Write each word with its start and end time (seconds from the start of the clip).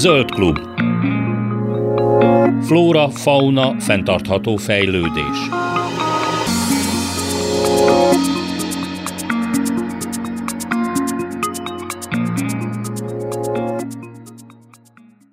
Zöld 0.00 0.30
klub. 0.30 0.58
Flóra, 2.64 3.10
fauna, 3.10 3.80
fenntartható 3.80 4.56
fejlődés. 4.56 5.48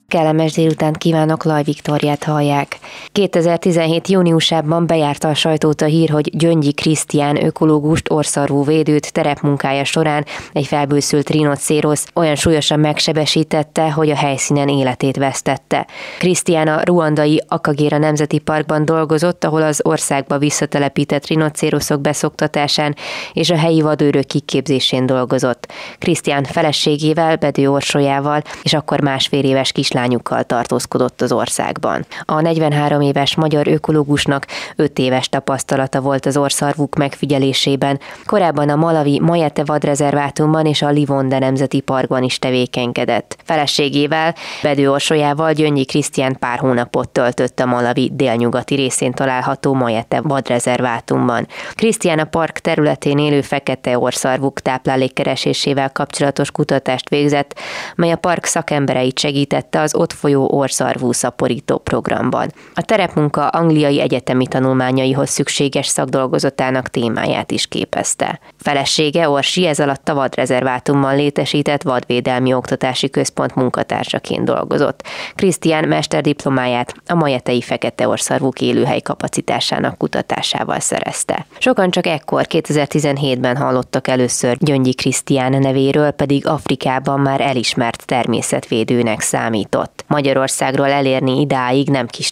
Kellemes 0.07 0.53
délután 0.53 0.93
kívánok, 0.93 1.43
Laj 1.43 1.63
Viktoriát 1.63 2.23
hallják. 2.23 2.79
2017. 3.17 4.07
júniusában 4.07 4.87
bejárta 4.87 5.27
a 5.27 5.33
sajtót 5.33 5.81
a 5.81 5.85
hír, 5.85 6.09
hogy 6.09 6.37
Gyöngyi 6.37 6.73
Krisztián 6.73 7.45
ökológust, 7.45 8.11
orszarvú 8.11 8.63
védőt 8.63 9.13
terepmunkája 9.13 9.83
során 9.83 10.25
egy 10.53 10.65
felbőszült 10.65 11.29
rinocérosz 11.29 12.07
olyan 12.13 12.35
súlyosan 12.35 12.79
megsebesítette, 12.79 13.91
hogy 13.91 14.09
a 14.09 14.15
helyszínen 14.15 14.69
életét 14.69 15.17
vesztette. 15.17 15.87
Krisztián 16.19 16.67
a 16.67 16.81
ruandai 16.83 17.43
Akagéra 17.47 17.97
Nemzeti 17.97 18.39
Parkban 18.39 18.85
dolgozott, 18.85 19.43
ahol 19.43 19.61
az 19.61 19.79
országba 19.83 20.37
visszatelepített 20.37 21.27
rinocéroszok 21.27 22.01
beszoktatásán 22.01 22.95
és 23.33 23.49
a 23.49 23.57
helyi 23.57 23.81
vadőrök 23.81 24.25
kiképzésén 24.25 25.05
dolgozott. 25.05 25.71
Krisztián 25.99 26.43
feleségével, 26.43 27.35
Bedő 27.35 27.71
Orsolyával 27.71 28.41
és 28.63 28.73
akkor 28.73 29.01
másfél 29.01 29.43
éves 29.43 29.71
kislányukkal 29.71 30.43
tartózkodott 30.43 31.21
az 31.21 31.31
országban. 31.31 32.05
A 32.25 32.41
43 32.41 33.05
éves 33.07 33.35
magyar 33.35 33.67
ökológusnak 33.67 34.45
5 34.75 34.99
éves 34.99 35.29
tapasztalata 35.29 36.01
volt 36.01 36.25
az 36.25 36.37
orszarvuk 36.37 36.95
megfigyelésében. 36.95 37.99
Korábban 38.25 38.69
a 38.69 38.75
Malavi 38.75 39.19
Majete 39.19 39.63
vadrezervátumban 39.65 40.65
és 40.65 40.81
a 40.81 40.89
Livonde 40.89 41.39
Nemzeti 41.39 41.79
Parkban 41.79 42.23
is 42.23 42.39
tevékenykedett. 42.39 43.37
Feleségével, 43.43 44.35
Bedő 44.61 44.91
Orsolyával 44.91 45.53
Gyöngyi 45.53 45.85
Krisztián 45.85 46.37
pár 46.39 46.59
hónapot 46.59 47.09
töltött 47.09 47.59
a 47.59 47.65
Malavi 47.65 48.11
délnyugati 48.13 48.75
részén 48.75 49.11
található 49.11 49.73
Majete 49.73 50.21
vadrezervátumban. 50.21 51.47
Krisztián 51.73 52.19
a 52.19 52.25
park 52.25 52.59
területén 52.59 53.17
élő 53.17 53.41
fekete 53.41 53.99
orszarvuk 53.99 54.59
táplálékkeresésével 54.59 55.91
kapcsolatos 55.91 56.51
kutatást 56.51 57.09
végzett, 57.09 57.59
mely 57.95 58.11
a 58.11 58.15
park 58.15 58.45
szakembereit 58.45 59.19
segítette 59.19 59.81
az 59.81 59.95
ott 59.95 60.13
folyó 60.13 60.49
orszarvú 60.51 61.11
szaporító 61.11 61.77
programban. 61.77 62.51
A 62.73 62.81
terepmunka 62.97 63.47
angliai 63.47 64.01
egyetemi 64.01 64.47
tanulmányaihoz 64.47 65.29
szükséges 65.29 65.87
szakdolgozatának 65.87 66.87
témáját 66.87 67.51
is 67.51 67.67
képezte. 67.67 68.39
Felesége 68.59 69.29
Orsi 69.29 69.65
ez 69.65 69.79
alatt 69.79 70.09
a 70.09 70.13
vadrezervátumban 70.13 71.15
létesített 71.15 71.81
vadvédelmi 71.81 72.53
oktatási 72.53 73.09
központ 73.09 73.55
munkatársaként 73.55 74.45
dolgozott. 74.45 75.03
Krisztián 75.35 75.87
mesterdiplomáját 75.87 76.93
a 77.07 77.13
majetei 77.13 77.61
fekete 77.61 78.07
orszarvúk 78.07 78.61
élőhely 78.61 78.99
kapacitásának 78.99 79.97
kutatásával 79.97 80.79
szerezte. 80.79 81.45
Sokan 81.57 81.91
csak 81.91 82.07
ekkor 82.07 82.45
2017-ben 82.49 83.57
hallottak 83.57 84.07
először 84.07 84.57
Gyöngyi 84.59 84.93
Krisztián 84.93 85.51
nevéről, 85.51 86.11
pedig 86.11 86.47
Afrikában 86.47 87.19
már 87.19 87.41
elismert 87.41 88.05
természetvédőnek 88.05 89.21
számított. 89.21 90.05
Magyarországról 90.07 90.89
elérni 90.89 91.39
idáig 91.39 91.89
nem 91.89 92.07
kis 92.07 92.31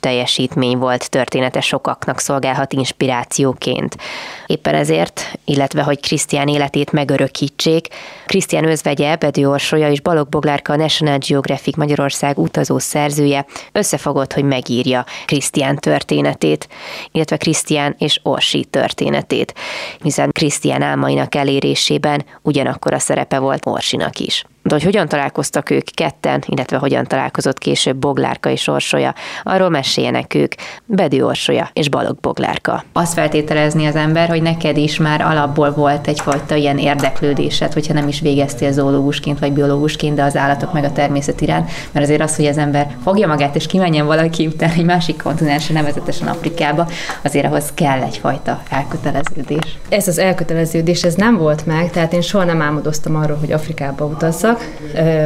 teljesítmény 0.55 0.77
volt, 0.77 1.09
története 1.09 1.61
sokaknak 1.61 2.19
szolgálhat 2.19 2.73
inspirációként. 2.73 3.97
Éppen 4.45 4.75
ezért, 4.75 5.39
illetve 5.45 5.83
hogy 5.83 5.99
Krisztián 5.99 6.47
életét 6.47 6.91
megörökítsék, 6.91 7.87
Krisztián 8.25 8.65
özvegye, 8.65 9.15
Bedő 9.15 9.49
Orsolya 9.49 9.91
és 9.91 10.01
Balog 10.01 10.29
Boglárka 10.29 10.73
a 10.73 10.75
National 10.75 11.17
Geographic 11.27 11.75
Magyarország 11.75 12.37
utazó 12.37 12.79
szerzője 12.79 13.45
összefogott, 13.71 14.33
hogy 14.33 14.43
megírja 14.43 15.05
Krisztián 15.25 15.75
történetét, 15.75 16.67
illetve 17.11 17.37
Krisztián 17.37 17.95
és 17.97 18.19
Orsi 18.23 18.65
történetét, 18.65 19.53
hiszen 20.01 20.31
Krisztián 20.31 20.81
álmainak 20.81 21.35
elérésében 21.35 22.25
ugyanakkor 22.41 22.93
a 22.93 22.99
szerepe 22.99 23.39
volt 23.39 23.65
Orsinak 23.65 24.19
is. 24.19 24.45
De 24.67 24.73
hogy 24.73 24.83
hogyan 24.83 25.07
találkoztak 25.07 25.69
ők 25.69 25.83
ketten, 25.93 26.43
illetve 26.45 26.77
hogyan 26.77 27.03
találkozott 27.03 27.57
később 27.57 27.95
Boglárka 27.95 28.49
és 28.49 28.67
Orsolya, 28.67 29.13
arról 29.43 29.69
meséljenek 29.69 30.33
ők, 30.33 30.53
Bedő 30.85 31.25
Orsolya 31.25 31.69
és 31.73 31.89
Balog 31.89 32.17
Boglárka. 32.21 32.83
Azt 32.93 33.13
feltételezni 33.13 33.85
az 33.85 33.95
ember, 33.95 34.29
hogy 34.29 34.41
neked 34.41 34.77
is 34.77 34.97
már 34.97 35.21
alapból 35.21 35.71
volt 35.71 36.07
egyfajta 36.07 36.55
ilyen 36.55 36.77
érdeklődésed, 36.77 37.73
hogyha 37.73 37.93
nem 37.93 38.07
is 38.07 38.19
végeztél 38.19 38.71
zoológusként 38.71 39.39
vagy 39.39 39.53
biológusként, 39.53 40.15
de 40.15 40.23
az 40.23 40.35
állatok 40.35 40.73
meg 40.73 40.83
a 40.83 40.91
természet 40.91 41.41
iránt, 41.41 41.71
mert 41.91 42.05
azért 42.05 42.21
az, 42.21 42.35
hogy 42.35 42.45
az 42.45 42.57
ember 42.57 42.95
fogja 43.03 43.27
magát 43.27 43.55
és 43.55 43.65
kimenjen 43.65 44.05
valaki 44.05 44.47
után 44.47 44.69
egy 44.69 44.85
másik 44.85 45.21
kontinensre, 45.21 45.73
nevezetesen 45.73 46.27
Afrikába, 46.27 46.87
azért 47.23 47.45
ahhoz 47.45 47.71
kell 47.73 48.01
egyfajta 48.01 48.61
elköteleződés. 48.69 49.77
Ez 49.89 50.07
az 50.07 50.17
elköteleződés, 50.17 51.03
ez 51.03 51.13
nem 51.13 51.37
volt 51.37 51.65
meg, 51.65 51.89
tehát 51.89 52.13
én 52.13 52.21
soha 52.21 52.43
nem 52.43 52.61
álmodoztam 52.61 53.15
arról, 53.15 53.37
hogy 53.37 53.51
Afrikába 53.51 54.05
utazzak, 54.05 54.53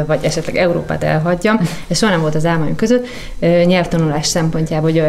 vagy 0.05 0.19
esetleg 0.23 0.55
Európát 0.55 1.03
elhagyjam. 1.03 1.59
Ez 1.87 1.97
soha 1.97 2.11
nem 2.11 2.21
volt 2.21 2.35
az 2.35 2.45
álmaim 2.45 2.75
között. 2.75 3.07
Nyelvtanulás 3.39 4.27
szempontjából, 4.27 4.91
hogy 4.91 5.03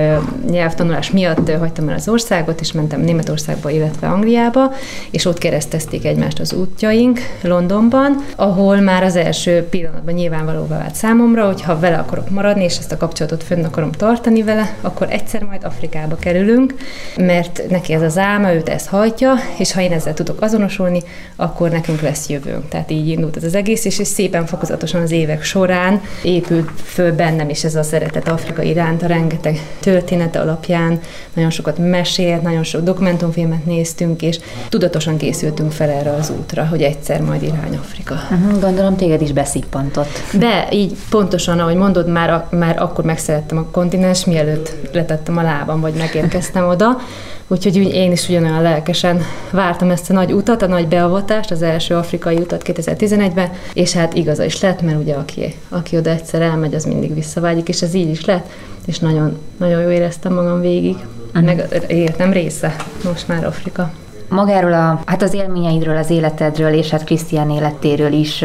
nyelvtanulás 0.50 1.10
miatt 1.10 1.50
hagytam 1.50 1.88
el 1.88 1.94
az 1.94 2.08
országot, 2.08 2.60
és 2.60 2.72
mentem 2.72 3.00
Németországba, 3.00 3.70
illetve 3.70 4.08
Angliába, 4.08 4.72
és 5.10 5.24
ott 5.24 5.38
keresztezték 5.38 6.04
egymást 6.04 6.38
az 6.38 6.52
útjaink 6.52 7.20
Londonban, 7.40 8.24
ahol 8.36 8.80
már 8.80 9.02
az 9.02 9.16
első 9.16 9.62
pillanatban 9.62 10.14
nyilvánvalóvá 10.14 10.78
vált 10.78 10.94
számomra, 10.94 11.46
hogy 11.46 11.62
ha 11.62 11.78
vele 11.78 11.96
akarok 11.96 12.30
maradni, 12.30 12.64
és 12.64 12.78
ezt 12.78 12.92
a 12.92 12.96
kapcsolatot 12.96 13.42
fönn 13.42 13.64
akarom 13.64 13.92
tartani 13.92 14.42
vele, 14.42 14.74
akkor 14.80 15.06
egyszer 15.10 15.42
majd 15.42 15.64
Afrikába 15.64 16.16
kerülünk, 16.16 16.74
mert 17.16 17.62
neki 17.70 17.92
ez 17.92 18.02
az 18.02 18.18
álma, 18.18 18.52
őt 18.52 18.68
ezt 18.68 18.88
hajtja, 18.88 19.34
és 19.58 19.72
ha 19.72 19.80
én 19.80 19.92
ezzel 19.92 20.14
tudok 20.14 20.42
azonosulni, 20.42 21.02
akkor 21.36 21.70
nekünk 21.70 22.00
lesz 22.00 22.28
jövőnk. 22.28 22.68
Tehát 22.68 22.90
így 22.90 23.08
indult 23.08 23.36
ez 23.36 23.44
az 23.44 23.54
egész, 23.54 23.84
és 23.84 23.98
szépen 24.10 24.46
fokozatosan 24.46 25.02
az 25.02 25.10
évek 25.10 25.42
során 25.42 26.00
épült 26.22 26.70
föl 26.84 27.12
bennem 27.12 27.48
is 27.48 27.64
ez 27.64 27.74
a 27.74 27.82
szeretet 27.82 28.28
Afrika 28.28 28.62
iránt, 28.62 29.02
a 29.02 29.06
rengeteg 29.06 29.60
története 29.80 30.40
alapján, 30.40 31.00
nagyon 31.34 31.50
sokat 31.50 31.78
mesélt, 31.78 32.42
nagyon 32.42 32.62
sok 32.62 32.82
dokumentumfilmet 32.82 33.64
néztünk, 33.64 34.22
és 34.22 34.38
tudatosan 34.68 35.16
készültünk 35.16 35.72
fel 35.72 35.90
erre 35.90 36.10
az 36.10 36.32
útra, 36.38 36.64
hogy 36.66 36.82
egyszer 36.82 37.20
majd 37.20 37.42
irány 37.42 37.76
Afrika. 37.76 38.14
Uh-huh, 38.14 38.60
gondolom 38.60 38.96
téged 38.96 39.20
is 39.20 39.32
beszippantott. 39.32 40.22
De 40.38 40.68
így 40.72 40.96
pontosan, 41.10 41.58
ahogy 41.58 41.76
mondod, 41.76 42.08
már, 42.08 42.46
már 42.50 42.82
akkor 42.82 43.04
megszerettem 43.04 43.58
a 43.58 43.64
kontinens, 43.70 44.24
mielőtt 44.24 44.74
letettem 44.92 45.36
a 45.36 45.42
lábam, 45.42 45.80
vagy 45.80 45.94
megérkeztem 45.94 46.68
oda, 46.68 46.98
Úgyhogy 47.52 47.76
én 47.76 48.12
is 48.12 48.28
ugyanolyan 48.28 48.62
lelkesen 48.62 49.22
vártam 49.50 49.90
ezt 49.90 50.10
a 50.10 50.12
nagy 50.12 50.32
utat, 50.32 50.62
a 50.62 50.66
nagy 50.66 50.88
beavatást, 50.88 51.50
az 51.50 51.62
első 51.62 51.94
afrikai 51.94 52.36
utat 52.36 52.62
2011-ben, 52.64 53.50
és 53.72 53.92
hát 53.92 54.14
igaza 54.14 54.44
is 54.44 54.60
lett, 54.60 54.82
mert 54.82 54.98
ugye 54.98 55.14
aki, 55.14 55.54
aki 55.68 55.96
oda 55.96 56.10
egyszer 56.10 56.42
elmegy, 56.42 56.74
az 56.74 56.84
mindig 56.84 57.14
visszavágyik, 57.14 57.68
és 57.68 57.82
ez 57.82 57.94
így 57.94 58.10
is 58.10 58.24
lett, 58.24 58.50
és 58.86 58.98
nagyon, 58.98 59.38
nagyon 59.56 59.82
jó 59.82 59.90
éreztem 59.90 60.34
magam 60.34 60.60
végig. 60.60 60.96
Uh-huh. 61.26 61.44
Meg 61.44 61.84
életem 61.88 62.32
része 62.32 62.76
most 63.04 63.28
már 63.28 63.44
Afrika 63.44 63.92
magáról 64.28 64.72
a, 64.72 65.02
hát 65.06 65.22
az 65.22 65.34
élményeidről, 65.34 65.96
az 65.96 66.10
életedről 66.10 66.72
és 66.72 66.90
hát 66.90 67.04
Krisztián 67.04 67.50
életéről 67.50 68.12
is 68.12 68.42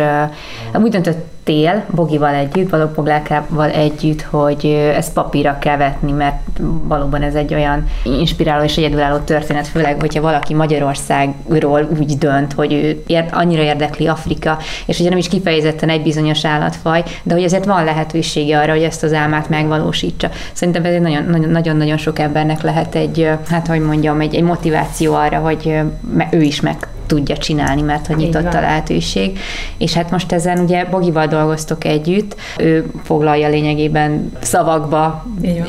uh, 0.74 0.84
úgy 0.84 0.92
döntött, 0.92 1.26
tél, 1.46 1.86
Bogival 1.90 2.34
együtt, 2.34 2.70
Balog 2.70 2.92
Boglárkával 2.96 3.70
együtt, 3.70 4.22
hogy 4.22 4.66
ezt 4.96 5.14
papírra 5.14 5.58
kell 5.60 5.78
vetni, 5.78 6.12
mert 6.12 6.60
valóban 6.84 7.22
ez 7.22 7.36
egy 7.36 7.54
olyan 7.54 7.88
inspiráló 8.04 8.64
és 8.64 8.78
egyedülálló 8.78 9.18
történet, 9.18 9.68
főleg, 9.68 10.00
hogyha 10.00 10.22
valaki 10.22 10.54
Magyarországról 10.54 11.88
úgy 12.00 12.18
dönt, 12.18 12.54
hogy 12.54 12.74
ő 12.74 13.04
ér, 13.08 13.26
annyira 13.32 13.62
érdekli 13.62 14.08
Afrika, 14.08 14.58
és 14.86 15.00
ugye 15.00 15.10
nem 15.10 15.18
is 15.18 15.28
kifejezetten 15.28 15.90
egy 15.90 16.02
bizonyos 16.02 16.46
állatfaj, 16.46 17.04
de 17.24 17.34
hogy 17.34 17.44
azért 17.44 17.66
van 17.66 17.84
lehetősége 17.84 18.60
arra, 18.60 18.72
hogy 18.72 18.84
ezt 18.84 19.04
az 19.04 19.14
álmát 19.14 19.50
megvalósítsa. 19.50 20.30
Szerintem 20.54 20.86
ez 20.86 21.02
nagyon-nagyon 21.52 21.98
sok 21.98 22.20
embernek 22.20 22.62
lehet 22.62 22.96
egy, 22.96 23.30
hát 23.50 23.68
hogy 23.68 23.82
mondjam, 23.82 24.22
egy, 24.22 24.36
egy 24.36 24.44
motiváció 24.44 25.14
arra, 25.14 25.38
hogy 25.38 25.80
ő 26.32 26.42
is 26.42 26.62
meg 26.62 26.88
tudja 27.06 27.38
csinálni, 27.38 27.82
mert 27.82 28.08
hogy 28.08 28.16
nyitott 28.16 28.54
a 28.54 28.60
lehetőség. 28.60 29.40
És 29.78 29.94
hát 29.94 30.12
most 30.12 30.32
ezen 30.32 30.60
ugye 30.60 30.86
Bogival 30.86 31.28
dolgoztok 31.36 31.84
együtt, 31.84 32.36
ő 32.58 32.92
foglalja 33.04 33.50
lényegében 33.50 34.32
szavakba, 34.42 35.26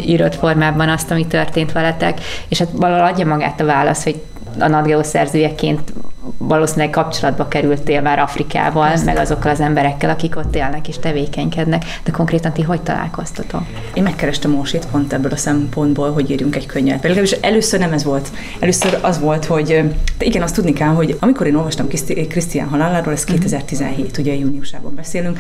írott 0.06 0.34
formában 0.34 0.88
azt, 0.88 1.10
ami 1.10 1.26
történt 1.26 1.72
veletek, 1.72 2.20
és 2.48 2.58
hát 2.58 2.68
valahol 2.72 3.06
adja 3.06 3.26
magát 3.26 3.60
a 3.60 3.64
válasz, 3.64 4.04
hogy 4.04 4.22
a 4.58 4.68
NatGeo 4.68 5.02
szerzőjeként 5.02 5.92
valószínűleg 6.38 6.90
kapcsolatba 6.90 7.49
kerültél 7.49 8.00
már 8.00 8.19
Afrikával, 8.19 8.88
Persze. 8.88 9.05
meg 9.05 9.17
azokkal 9.17 9.50
az 9.50 9.61
emberekkel, 9.61 10.11
akik 10.11 10.37
ott 10.37 10.56
élnek 10.56 10.88
és 10.88 10.99
tevékenykednek, 10.99 11.84
de 12.05 12.11
konkrétan 12.11 12.52
ti 12.52 12.62
hogy 12.62 12.81
találkoztatok? 12.81 13.62
Én 13.94 14.02
megkerestem 14.02 14.50
Morsit 14.50 14.87
pont 14.90 15.12
ebből 15.12 15.32
a 15.32 15.37
szempontból, 15.37 16.12
hogy 16.12 16.31
írjunk 16.31 16.56
egy 16.56 16.67
könyvet. 16.67 17.02
Legalábbis 17.02 17.32
először 17.32 17.81
nem 17.81 17.93
ez 17.93 18.05
volt. 18.05 18.28
Először 18.58 18.99
az 19.02 19.20
volt, 19.20 19.44
hogy 19.44 19.84
de 20.19 20.25
igen, 20.25 20.43
azt 20.43 20.55
tudni 20.55 20.73
kell, 20.73 20.88
hogy 20.88 21.17
amikor 21.20 21.46
én 21.46 21.55
olvastam 21.55 21.87
Krisztián 22.28 22.69
haláláról, 22.69 23.12
ez 23.12 23.25
2017, 23.25 24.11
mhm. 24.11 24.20
ugye 24.20 24.34
júniusában 24.34 24.94
beszélünk, 24.94 25.38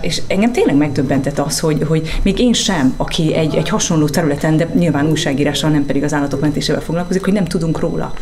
és 0.00 0.22
engem 0.26 0.52
tényleg 0.52 0.76
megdöbbentett 0.76 1.38
az, 1.38 1.60
hogy, 1.60 1.82
hogy 1.88 2.20
még 2.22 2.38
én 2.38 2.52
sem, 2.52 2.94
aki 2.96 3.34
egy, 3.34 3.54
egy 3.54 3.68
hasonló 3.68 4.08
területen, 4.08 4.56
de 4.56 4.68
nyilván 4.74 5.06
újságírással, 5.06 5.70
nem 5.70 5.86
pedig 5.86 6.02
az 6.02 6.12
állatok 6.12 6.40
mentésével 6.40 6.80
foglalkozik, 6.80 7.24
hogy 7.24 7.32
nem 7.32 7.44
tudunk 7.44 7.80
róla. 7.80 8.12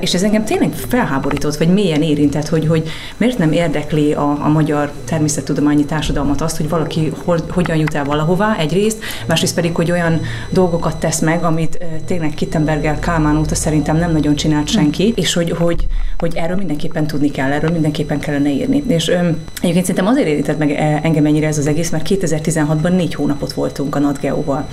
És 0.00 0.14
ez 0.14 0.22
engem 0.22 0.44
tényleg 0.44 0.72
felháborított, 1.00 1.56
vagy 1.56 1.68
mélyen 1.68 2.02
érintett, 2.02 2.48
hogy, 2.48 2.66
hogy 2.66 2.88
miért 3.16 3.38
nem 3.38 3.52
érdekli 3.52 4.12
a, 4.12 4.38
a 4.44 4.48
magyar 4.48 4.92
természettudományi 5.04 5.84
társadalmat 5.84 6.40
azt, 6.40 6.56
hogy 6.56 6.68
valaki 6.68 7.12
hogy, 7.24 7.42
hogyan 7.50 7.76
jut 7.76 7.94
el 7.94 8.04
valahová 8.04 8.56
egyrészt, 8.58 8.98
másrészt 9.26 9.54
pedig, 9.54 9.74
hogy 9.74 9.90
olyan 9.90 10.20
dolgokat 10.50 10.96
tesz 10.96 11.20
meg, 11.20 11.44
amit 11.44 11.84
tényleg 12.06 12.34
Kittenberger 12.34 12.98
Kálmán 12.98 13.36
óta 13.36 13.54
szerintem 13.54 13.96
nem 13.96 14.12
nagyon 14.12 14.34
csinált 14.34 14.68
senki, 14.68 15.08
hm. 15.08 15.20
és 15.20 15.32
hogy, 15.32 15.50
hogy, 15.50 15.86
hogy 16.18 16.36
erről 16.36 16.56
mindenképpen 16.56 17.06
tudni 17.06 17.30
kell, 17.30 17.52
erről 17.52 17.70
mindenképpen 17.70 18.18
kellene 18.18 18.50
írni. 18.50 18.82
És 18.86 19.08
öm, 19.08 19.36
egyébként 19.60 19.86
szerintem 19.86 20.12
azért 20.12 20.26
érintett 20.26 20.58
meg 20.58 20.70
engem 21.02 21.26
ennyire 21.26 21.46
ez 21.46 21.58
az 21.58 21.66
egész, 21.66 21.90
mert 21.90 22.08
2016-ban 22.08 22.96
négy 22.96 23.14
hónapot 23.14 23.52
voltunk 23.52 23.94
a 23.94 23.98
NatGeo-val. 23.98 24.68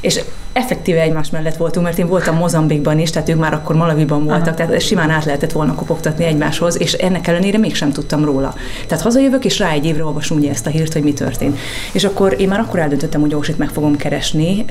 És 0.00 0.20
effektíve 0.52 1.00
egymás 1.00 1.30
mellett 1.30 1.56
voltunk, 1.56 1.86
mert 1.86 1.98
én 1.98 2.06
voltam 2.06 2.36
Mozambikban 2.36 2.98
is, 2.98 3.10
tehát 3.10 3.28
ők 3.28 3.38
már 3.38 3.54
akkor 3.54 3.76
Malaviban 3.76 4.24
voltak, 4.24 4.46
Aha. 4.46 4.54
tehát 4.56 4.80
simán 4.80 5.10
át 5.10 5.24
lehetett 5.24 5.52
volna 5.52 5.74
kopogtatni 5.74 6.24
egymáshoz, 6.24 6.80
és 6.80 6.92
ennek 6.92 7.26
ellenére 7.26 7.58
mégsem 7.58 7.92
tudtam 7.92 8.24
róla. 8.24 8.54
Tehát 8.86 9.04
hazajövök, 9.04 9.44
és 9.44 9.58
rá 9.58 9.70
egy 9.70 9.84
évre 9.84 10.04
olvasom 10.04 10.38
ugye 10.38 10.50
ezt 10.50 10.66
a 10.66 10.70
hírt, 10.70 10.92
hogy 10.92 11.02
mi 11.02 11.12
történt. 11.12 11.58
És 11.92 12.04
akkor 12.04 12.40
én 12.40 12.48
már 12.48 12.60
akkor 12.60 12.78
eldöntöttem, 12.78 13.20
hogy 13.20 13.34
Orsit 13.34 13.58
meg 13.58 13.68
fogom 13.68 13.96
keresni, 13.96 14.64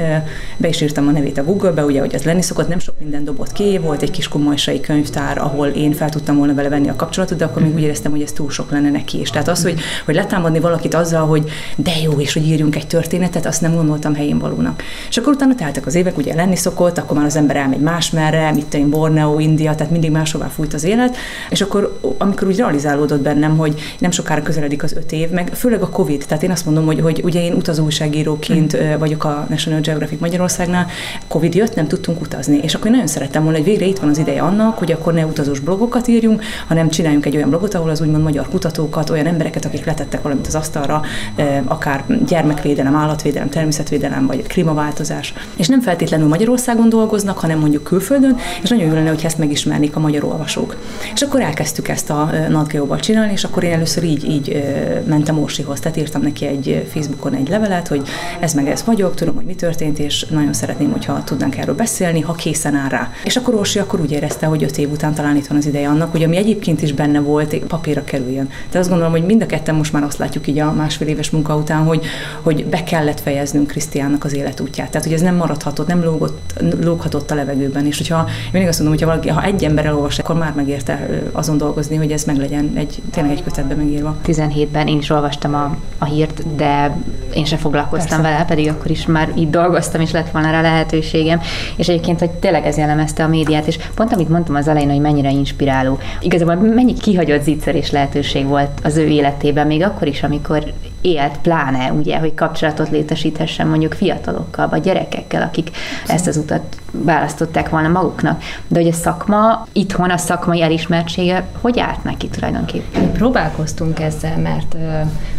be 0.57 0.67
is 0.67 0.81
írtam 0.81 1.07
a 1.07 1.11
nevét 1.11 1.37
a 1.37 1.43
Google-be, 1.43 1.85
ugye, 1.85 1.99
hogy 1.99 2.13
ez 2.13 2.23
lenni 2.23 2.41
szokott, 2.41 2.67
nem 2.67 2.79
sok 2.79 2.95
minden 2.99 3.23
dobott 3.23 3.51
ki, 3.51 3.77
volt 3.77 4.01
egy 4.01 4.11
kis 4.11 4.27
kumajsai 4.27 4.79
könyvtár, 4.79 5.37
ahol 5.37 5.67
én 5.67 5.93
fel 5.93 6.09
tudtam 6.09 6.37
volna 6.37 6.53
vele 6.53 6.69
venni 6.69 6.89
a 6.89 6.95
kapcsolatot, 6.95 7.37
de 7.37 7.45
akkor 7.45 7.61
még 7.61 7.73
úgy 7.73 7.81
éreztem, 7.81 8.11
hogy 8.11 8.21
ez 8.21 8.31
túl 8.31 8.49
sok 8.49 8.71
lenne 8.71 8.89
neki 8.89 9.19
is. 9.19 9.29
Tehát 9.29 9.47
az, 9.47 9.63
hogy, 9.63 9.79
hogy 10.05 10.15
letámadni 10.15 10.59
valakit 10.59 10.93
azzal, 10.93 11.25
hogy 11.27 11.49
de 11.75 11.91
jó, 12.03 12.11
és 12.19 12.33
hogy 12.33 12.47
írjunk 12.47 12.75
egy 12.75 12.87
történetet, 12.87 13.45
azt 13.45 13.61
nem 13.61 13.75
gondoltam 13.75 14.15
helyén 14.15 14.39
valónak. 14.39 14.83
És 15.09 15.17
akkor 15.17 15.33
utána 15.33 15.55
teltek 15.71 15.85
az 15.89 15.95
évek, 15.95 16.17
ugye 16.17 16.35
lenni 16.35 16.55
szokott, 16.55 16.97
akkor 16.97 17.17
már 17.17 17.25
az 17.25 17.35
ember 17.35 17.55
elmegy 17.55 17.79
másmerre, 17.79 18.51
mit 18.51 18.73
én 18.73 18.89
Borneo, 18.89 19.39
India, 19.39 19.75
tehát 19.75 19.91
mindig 19.91 20.11
máshová 20.11 20.47
fújt 20.47 20.73
az 20.73 20.83
élet, 20.83 21.17
és 21.49 21.61
akkor 21.61 21.99
amikor 22.17 22.47
úgy 22.47 22.57
realizálódott 22.57 23.21
bennem, 23.21 23.57
hogy 23.57 23.95
nem 23.99 24.11
sokára 24.11 24.41
közeledik 24.41 24.83
az 24.83 24.93
öt 24.93 25.11
év, 25.11 25.29
meg 25.29 25.49
főleg 25.53 25.81
a 25.81 25.89
Covid, 25.89 26.23
tehát 26.27 26.43
én 26.43 26.51
azt 26.51 26.65
mondom, 26.65 26.85
hogy, 26.85 26.99
hogy 26.99 27.21
ugye 27.23 27.43
én 27.43 27.53
utazó 27.53 27.83
újságíróként 27.83 28.77
vagyok 28.99 29.23
a 29.23 29.45
National 29.49 29.81
Geographic 29.81 30.19
Magyarországnál, 30.19 30.87
Covid 31.27 31.55
jött, 31.55 31.75
nem 31.75 31.87
tudtunk 31.87 32.21
utazni, 32.21 32.59
és 32.63 32.73
akkor 32.73 32.85
én 32.85 32.91
nagyon 32.91 33.07
szerettem 33.07 33.43
volna, 33.43 33.57
hogy 33.57 33.67
végre 33.67 33.85
itt 33.85 33.99
van 33.99 34.09
az 34.09 34.17
ideje 34.17 34.41
annak, 34.41 34.77
hogy 34.77 34.91
akkor 34.91 35.13
ne 35.13 35.25
utazós 35.25 35.59
blogokat 35.59 36.07
írjunk, 36.07 36.43
hanem 36.67 36.89
csináljunk 36.89 37.25
egy 37.25 37.35
olyan 37.35 37.49
blogot, 37.49 37.73
ahol 37.73 37.89
az 37.89 38.01
úgymond 38.01 38.23
magyar 38.23 38.47
kutatókat, 38.49 39.09
olyan 39.09 39.25
embereket, 39.25 39.65
akik 39.65 39.85
letettek 39.85 40.21
valamit 40.21 40.47
az 40.47 40.55
asztalra, 40.55 41.01
akár 41.65 42.03
gyermekvédelem, 42.25 42.95
állatvédelem, 42.95 43.49
természetvédelem, 43.49 44.27
vagy 44.27 44.47
klímaváltozás. 44.47 45.33
És 45.61 45.67
nem 45.67 45.81
feltétlenül 45.81 46.27
Magyarországon 46.27 46.89
dolgoznak, 46.89 47.37
hanem 47.37 47.59
mondjuk 47.59 47.83
külföldön, 47.83 48.37
és 48.63 48.69
nagyon 48.69 48.85
jó 48.87 48.93
lenne, 48.93 49.09
hogy 49.09 49.21
ezt 49.25 49.37
megismernék 49.37 49.95
a 49.95 49.99
magyar 49.99 50.23
olvasók. 50.23 50.75
És 51.13 51.21
akkor 51.21 51.41
elkezdtük 51.41 51.87
ezt 51.87 52.09
a 52.09 52.31
NatGeo-val 52.49 52.99
csinálni, 52.99 53.31
és 53.31 53.43
akkor 53.43 53.63
én 53.63 53.71
először 53.71 54.03
így, 54.03 54.29
így 54.29 54.63
mentem 55.05 55.39
Orsihoz, 55.39 55.79
tehát 55.79 55.97
írtam 55.97 56.21
neki 56.21 56.45
egy 56.45 56.87
Facebookon 56.93 57.33
egy 57.33 57.49
levelet, 57.49 57.87
hogy 57.87 58.01
ez 58.39 58.53
meg 58.53 58.67
ez 58.67 58.83
vagyok, 58.85 59.15
tudom, 59.15 59.35
hogy 59.35 59.45
mi 59.45 59.55
történt, 59.55 59.99
és 59.99 60.25
nagyon 60.29 60.53
szeretném, 60.53 60.91
hogyha 60.91 61.23
tudnánk 61.23 61.57
erről 61.57 61.75
beszélni, 61.75 62.21
ha 62.21 62.33
készen 62.33 62.75
áll 62.75 62.89
rá. 62.89 63.11
És 63.23 63.35
akkor 63.35 63.55
Orsi 63.55 63.79
akkor 63.79 63.99
úgy 63.99 64.11
érezte, 64.11 64.45
hogy 64.45 64.63
öt 64.63 64.77
év 64.77 64.91
után 64.91 65.13
talán 65.13 65.35
itt 65.35 65.47
van 65.47 65.57
az 65.57 65.65
ideje 65.65 65.87
annak, 65.87 66.11
hogy 66.11 66.23
ami 66.23 66.37
egyébként 66.37 66.81
is 66.81 66.93
benne 66.93 67.19
volt, 67.19 67.57
papírra 67.57 68.03
kerüljön. 68.03 68.47
Tehát 68.47 68.75
azt 68.75 68.89
gondolom, 68.89 69.11
hogy 69.11 69.25
mind 69.25 69.41
a 69.41 69.45
ketten 69.45 69.75
most 69.75 69.93
már 69.93 70.03
azt 70.03 70.17
látjuk 70.17 70.47
így 70.47 70.59
a 70.59 70.71
másfél 70.71 71.07
éves 71.07 71.29
munka 71.29 71.55
után, 71.55 71.83
hogy, 71.83 72.05
hogy 72.41 72.65
be 72.65 72.83
kellett 72.83 73.19
fejeznünk 73.19 73.67
Krisztiánnak 73.67 74.23
az 74.23 74.33
életútját. 74.33 74.89
Tehát, 74.89 75.07
hogy 75.07 75.15
ez 75.15 75.21
nem 75.21 75.35
maradhatott, 75.51 75.87
nem 75.87 76.03
lógott, 76.03 76.63
lóghatott 76.83 77.31
a 77.31 77.35
levegőben. 77.35 77.85
És 77.85 77.97
hogyha 77.97 78.25
én 78.27 78.49
mindig 78.51 78.69
azt 78.69 78.79
mondom, 78.79 78.97
hogy 78.97 79.07
ha, 79.07 79.09
valaki, 79.09 79.29
ha 79.29 79.43
egy 79.43 79.63
ember 79.63 79.85
elolvas, 79.85 80.19
akkor 80.19 80.35
már 80.35 80.53
megérte 80.55 81.07
azon 81.31 81.57
dolgozni, 81.57 81.95
hogy 81.95 82.11
ez 82.11 82.23
meg 82.23 82.37
legyen 82.37 82.71
egy, 82.75 83.01
tényleg 83.11 83.31
egy 83.31 83.43
kötetben 83.43 83.77
megírva. 83.77 84.15
17-ben 84.25 84.87
én 84.87 84.97
is 84.97 85.09
olvastam 85.09 85.53
a, 85.53 85.75
a 85.97 86.05
hírt, 86.05 86.55
de 86.55 86.97
én 87.33 87.45
sem 87.45 87.57
foglalkoztam 87.57 88.21
Persze. 88.21 88.33
vele, 88.33 88.45
pedig 88.45 88.69
akkor 88.69 88.91
is 88.91 89.05
már 89.05 89.31
itt 89.35 89.49
dolgoztam, 89.49 90.01
és 90.01 90.11
lett 90.11 90.31
volna 90.31 90.51
rá 90.51 90.61
lehetőségem. 90.61 91.41
És 91.75 91.87
egyébként, 91.87 92.19
hogy 92.19 92.29
tényleg 92.31 92.65
ez 92.65 92.77
jellemezte 92.77 93.23
a 93.23 93.27
médiát, 93.27 93.67
és 93.67 93.79
pont 93.95 94.13
amit 94.13 94.29
mondtam 94.29 94.55
az 94.55 94.67
elején, 94.67 94.89
hogy 94.89 95.01
mennyire 95.01 95.31
inspiráló. 95.31 95.99
Igazából 96.21 96.55
mennyi 96.55 96.93
kihagyott 96.93 97.43
zicser 97.43 97.75
és 97.75 97.91
lehetőség 97.91 98.45
volt 98.45 98.79
az 98.83 98.97
ő 98.97 99.07
életében, 99.07 99.67
még 99.67 99.83
akkor 99.83 100.07
is, 100.07 100.23
amikor 100.23 100.63
élt, 101.01 101.37
pláne 101.37 101.91
ugye, 101.91 102.17
hogy 102.17 102.33
kapcsolatot 102.33 102.89
létesíthessen 102.89 103.67
mondjuk 103.67 103.93
fiatalokkal, 103.93 104.67
vagy 104.67 104.81
gyerekekkel, 104.81 105.41
akik 105.41 105.69
ezt 106.07 106.27
az 106.27 106.37
utat 106.37 106.77
választották 106.91 107.69
volna 107.69 107.87
maguknak. 107.87 108.41
De 108.67 108.79
hogy 108.79 108.87
a 108.87 108.93
szakma, 108.93 109.67
itthon 109.71 110.09
a 110.09 110.17
szakmai 110.17 110.61
elismertsége, 110.61 111.47
hogy 111.61 111.79
állt 111.79 112.03
neki 112.03 112.27
tulajdonképpen? 112.27 113.01
Mi 113.01 113.07
próbálkoztunk 113.07 113.99
ezzel, 113.99 114.37
mert 114.37 114.73
uh, 114.73 114.81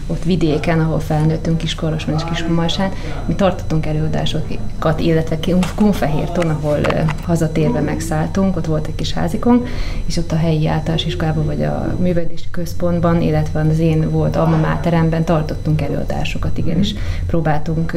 ott 0.07 0.25
vidéken, 0.25 0.81
ahol 0.81 1.01
felnőttünk 1.01 1.59
Kiskorosban 1.59 2.15
és 2.15 2.23
Kiskumarsán, 2.25 2.91
mi 3.27 3.35
tartottunk 3.35 3.87
előadásokat, 3.87 5.01
illetve 5.01 5.39
Kunfehérton, 5.75 6.49
ahol 6.51 6.79
uh, 6.79 7.01
hazatérve 7.27 7.81
megszálltunk, 7.81 8.57
ott 8.57 8.67
volt 8.67 8.87
egy 8.87 8.95
kis 8.95 9.13
házikon, 9.13 9.65
és 10.07 10.17
ott 10.17 10.33
a 10.33 10.37
helyi 10.37 10.69
általános 10.69 11.05
iskolában, 11.05 11.47
vagy 11.47 11.63
a 11.63 11.97
művelési 11.99 12.51
központban, 12.51 13.21
illetve 13.21 13.61
az 13.71 13.79
én 13.79 14.11
volt 14.11 14.37
alma 14.37 14.57
máteremben 14.57 15.25
tartottunk 15.25 15.52
előadásokat, 15.83 16.59
igen, 16.59 16.79
és 16.79 16.95
próbáltunk, 17.27 17.97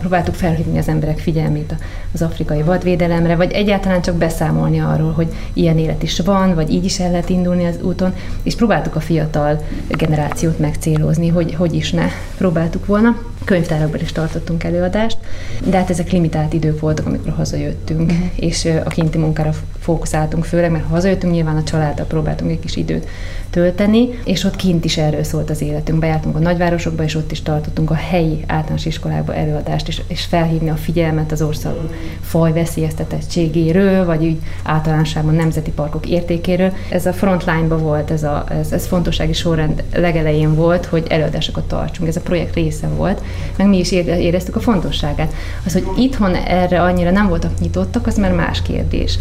próbáltuk 0.00 0.34
felhívni 0.34 0.78
az 0.78 0.88
emberek 0.88 1.18
figyelmét 1.18 1.74
az 2.12 2.22
afrikai 2.22 2.62
vadvédelemre, 2.62 3.36
vagy 3.36 3.52
egyáltalán 3.52 4.02
csak 4.02 4.14
beszámolni 4.14 4.80
arról, 4.80 5.12
hogy 5.12 5.34
ilyen 5.52 5.78
élet 5.78 6.02
is 6.02 6.20
van, 6.20 6.54
vagy 6.54 6.70
így 6.70 6.84
is 6.84 7.00
el 7.00 7.10
lehet 7.10 7.28
indulni 7.28 7.64
az 7.64 7.82
úton, 7.82 8.14
és 8.42 8.54
próbáltuk 8.54 8.96
a 8.96 9.00
fiatal 9.00 9.64
generációt 9.88 10.58
megcélozni, 10.58 11.28
hogy 11.28 11.54
hogy 11.54 11.74
is 11.74 11.90
ne 11.90 12.06
próbáltuk 12.36 12.86
volna. 12.86 13.16
Könyvtárakban 13.44 14.00
is 14.00 14.12
tartottunk 14.12 14.64
előadást, 14.64 15.18
de 15.64 15.76
hát 15.76 15.90
ezek 15.90 16.10
limitált 16.10 16.52
idők 16.52 16.80
voltak, 16.80 17.06
amikor 17.06 17.32
hazajöttünk, 17.32 18.10
uh-huh. 18.10 18.26
és 18.36 18.68
a 18.84 18.88
kinti 18.88 19.18
munkára 19.18 19.52
fókuszáltunk 19.78 20.44
főleg, 20.44 20.70
mert 20.70 20.84
ha 20.84 20.90
hazajöttünk, 20.90 21.32
nyilván 21.32 21.56
a 21.56 21.62
családdal 21.62 22.06
próbáltunk 22.06 22.50
egy 22.50 22.60
kis 22.60 22.76
időt 22.76 23.08
tölteni, 23.50 24.08
és 24.24 24.44
ott 24.44 24.56
kint 24.56 24.84
is 24.84 24.96
erről 24.96 25.22
szólt 25.22 25.50
az 25.50 25.62
életünk. 25.62 25.98
Bejártunk 25.98 26.36
a 26.36 26.38
nagyvárosokba, 26.38 27.02
és 27.02 27.14
ott 27.14 27.30
is 27.30 27.42
tartottunk 27.42 27.90
a 27.90 27.94
helyi 27.94 28.44
általános 28.46 28.86
iskolákba 28.86 29.34
előadást, 29.34 29.88
és, 29.88 30.00
és 30.06 30.24
felhívni 30.24 30.70
a 30.70 30.74
figyelmet 30.74 31.32
az 31.32 31.42
ország 31.42 31.72
faj 32.20 32.52
veszélyeztetettségéről, 32.52 34.04
vagy 34.04 34.24
úgy 34.24 34.38
általánosságban 34.62 35.34
nemzeti 35.34 35.70
parkok 35.70 36.06
értékéről. 36.06 36.72
Ez 36.90 37.06
a 37.06 37.12
frontline-ba 37.12 37.78
volt, 37.78 38.10
ez, 38.10 38.22
a, 38.22 38.44
ez, 38.48 38.72
ez 38.72 38.86
fontossági 38.86 39.32
sorrend 39.32 39.82
legelején 39.94 40.54
volt, 40.54 40.84
hogy 40.86 41.06
előadásokat 41.08 41.64
tartsunk. 41.64 42.08
Ez 42.08 42.16
a 42.16 42.20
projekt 42.20 42.54
része 42.54 42.86
volt, 42.86 43.22
meg 43.56 43.68
mi 43.68 43.78
is 43.78 43.92
éreztük 43.92 44.56
a 44.56 44.60
fontosságát. 44.60 45.34
Az, 45.66 45.72
hogy 45.72 45.86
itthon 45.96 46.34
erre 46.34 46.82
annyira 46.82 47.10
nem 47.10 47.28
voltak 47.28 47.60
nyitottak, 47.60 48.06
az 48.06 48.16
már 48.16 48.32
más 48.32 48.62
kérdés. 48.62 49.18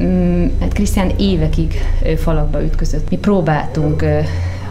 Mm, 0.00 0.46
hát 0.60 0.72
Krisztián 0.72 1.12
évekig 1.18 1.74
falakba 2.16 2.62
ütközött. 2.62 3.10
Mi 3.10 3.16
próbáltunk 3.16 4.04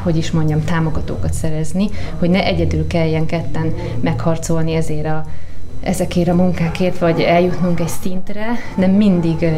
hogy 0.03 0.17
is 0.17 0.31
mondjam, 0.31 0.63
támogatókat 0.63 1.33
szerezni, 1.33 1.89
hogy 2.19 2.29
ne 2.29 2.45
egyedül 2.45 2.87
kelljen 2.87 3.25
ketten 3.25 3.73
megharcolni 4.01 4.73
ezért 4.73 5.05
a 5.05 5.25
ezekért 5.81 6.27
a 6.27 6.33
munkákért, 6.33 6.97
vagy 6.97 7.21
eljutnunk 7.21 7.79
egy 7.79 7.87
szintre, 8.01 8.45
de 8.75 8.87
mindig 8.87 9.49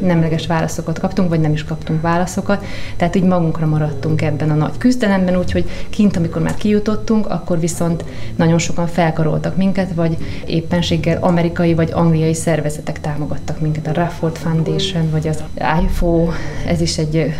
nemleges 0.00 0.46
válaszokat 0.46 0.98
kaptunk, 0.98 1.28
vagy 1.28 1.40
nem 1.40 1.52
is 1.52 1.64
kaptunk 1.64 2.00
válaszokat, 2.00 2.64
tehát 2.96 3.16
úgy 3.16 3.22
magunkra 3.22 3.66
maradtunk 3.66 4.22
ebben 4.22 4.50
a 4.50 4.54
nagy 4.54 4.78
küzdelemben, 4.78 5.38
úgyhogy 5.38 5.68
kint, 5.90 6.16
amikor 6.16 6.42
már 6.42 6.54
kijutottunk, 6.54 7.26
akkor 7.26 7.60
viszont 7.60 8.04
nagyon 8.36 8.58
sokan 8.58 8.86
felkaroltak 8.86 9.56
minket, 9.56 9.94
vagy 9.94 10.16
éppenséggel 10.46 11.18
amerikai 11.22 11.74
vagy 11.74 11.90
angliai 11.92 12.34
szervezetek 12.34 13.00
támogattak 13.00 13.60
minket, 13.60 13.86
a 13.86 13.92
Rafford 13.92 14.36
Foundation, 14.36 15.10
vagy 15.10 15.28
az 15.28 15.42
IFO, 15.84 16.28
ez 16.66 16.80
is 16.80 16.98
egy 16.98 17.34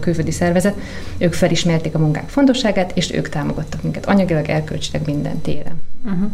külföldi 0.00 0.30
szervezet, 0.30 0.74
ők 1.18 1.32
felismerték 1.32 1.94
a 1.94 1.98
munkák 1.98 2.28
fontosságát, 2.28 2.92
és 2.94 3.12
ők 3.12 3.28
támogattak 3.28 3.82
minket 3.82 4.06
anyagilag, 4.06 4.48
elkölcsileg 4.48 5.02
minden 5.06 5.40
téren. 5.40 5.80
Uh-huh. 6.04 6.30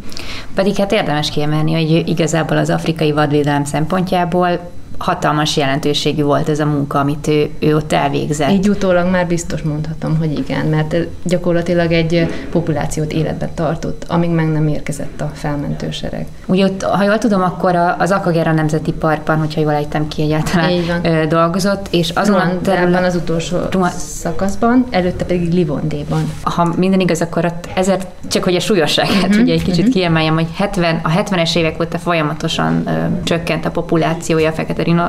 Pedig 0.55 0.77
hát 0.77 0.93
érdemes 1.01 1.31
kiemelni, 1.31 1.73
hogy 1.73 2.09
igazából 2.09 2.57
az 2.57 2.71
afrikai 2.71 3.13
vadvédelem 3.13 3.65
szempontjából 3.65 4.71
hatalmas 5.01 5.57
jelentőségű 5.57 6.23
volt 6.23 6.49
ez 6.49 6.61
a 6.61 6.67
munka, 6.67 6.99
amit 6.99 7.27
ő, 7.27 7.51
ő 7.59 7.77
ott 7.77 7.93
elvégzett. 7.93 8.51
Így 8.51 8.69
utólag 8.69 9.11
már 9.11 9.27
biztos 9.27 9.63
mondhatom, 9.63 10.17
hogy 10.19 10.39
igen, 10.39 10.67
mert 10.67 10.97
gyakorlatilag 11.23 11.93
egy 11.93 12.29
populációt 12.51 13.13
életben 13.13 13.49
tartott, 13.55 14.05
amíg 14.09 14.31
meg 14.31 14.53
nem 14.53 14.69
érkezett 14.69 15.21
a 15.21 15.31
felmentősereg. 15.35 16.27
Ugye 16.47 16.65
ott, 16.65 16.83
ha 16.83 17.03
jól 17.03 17.19
tudom, 17.19 17.43
akkor 17.43 17.77
az 17.99 18.11
Akagera 18.11 18.53
Nemzeti 18.53 18.93
Parkban, 18.93 19.39
hogyha 19.39 19.61
jól 19.61 19.73
ejtem 19.73 20.09
ki 20.09 20.23
egyáltalán, 20.23 21.29
dolgozott, 21.29 21.87
és 21.91 22.11
azon 22.11 22.41
a 22.41 22.61
terület... 22.63 23.05
az 23.05 23.15
utolsó 23.15 23.57
Ruan... 23.71 23.91
szakaszban, 23.91 24.87
előtte 24.91 25.25
pedig 25.25 25.53
Livondéban. 25.53 26.33
Ha 26.43 26.75
minden 26.77 27.01
igaz, 27.01 27.21
akkor 27.21 27.45
ott 27.45 27.69
ezért 27.75 28.07
csak 28.29 28.45
hogy 28.45 28.55
a 28.55 28.61
súlyosságát 28.61 29.29
uh-huh, 29.29 29.43
ugye 29.43 29.53
egy 29.53 29.63
kicsit 29.63 29.79
uh-huh. 29.79 29.95
kiemeljem, 29.95 30.35
hogy 30.35 30.47
70, 30.57 31.01
a 31.03 31.09
70-es 31.09 31.57
évek 31.57 31.81
óta 31.81 31.99
folyamatosan 31.99 32.83
ö, 32.87 32.91
csökkent 33.25 33.65
a 33.65 33.71
populációja 33.71 34.49
a 34.49 34.53
fekete 34.53 34.83
rino 34.91 35.05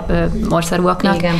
morszarúaknak. 0.49 1.15
Igen. 1.15 1.35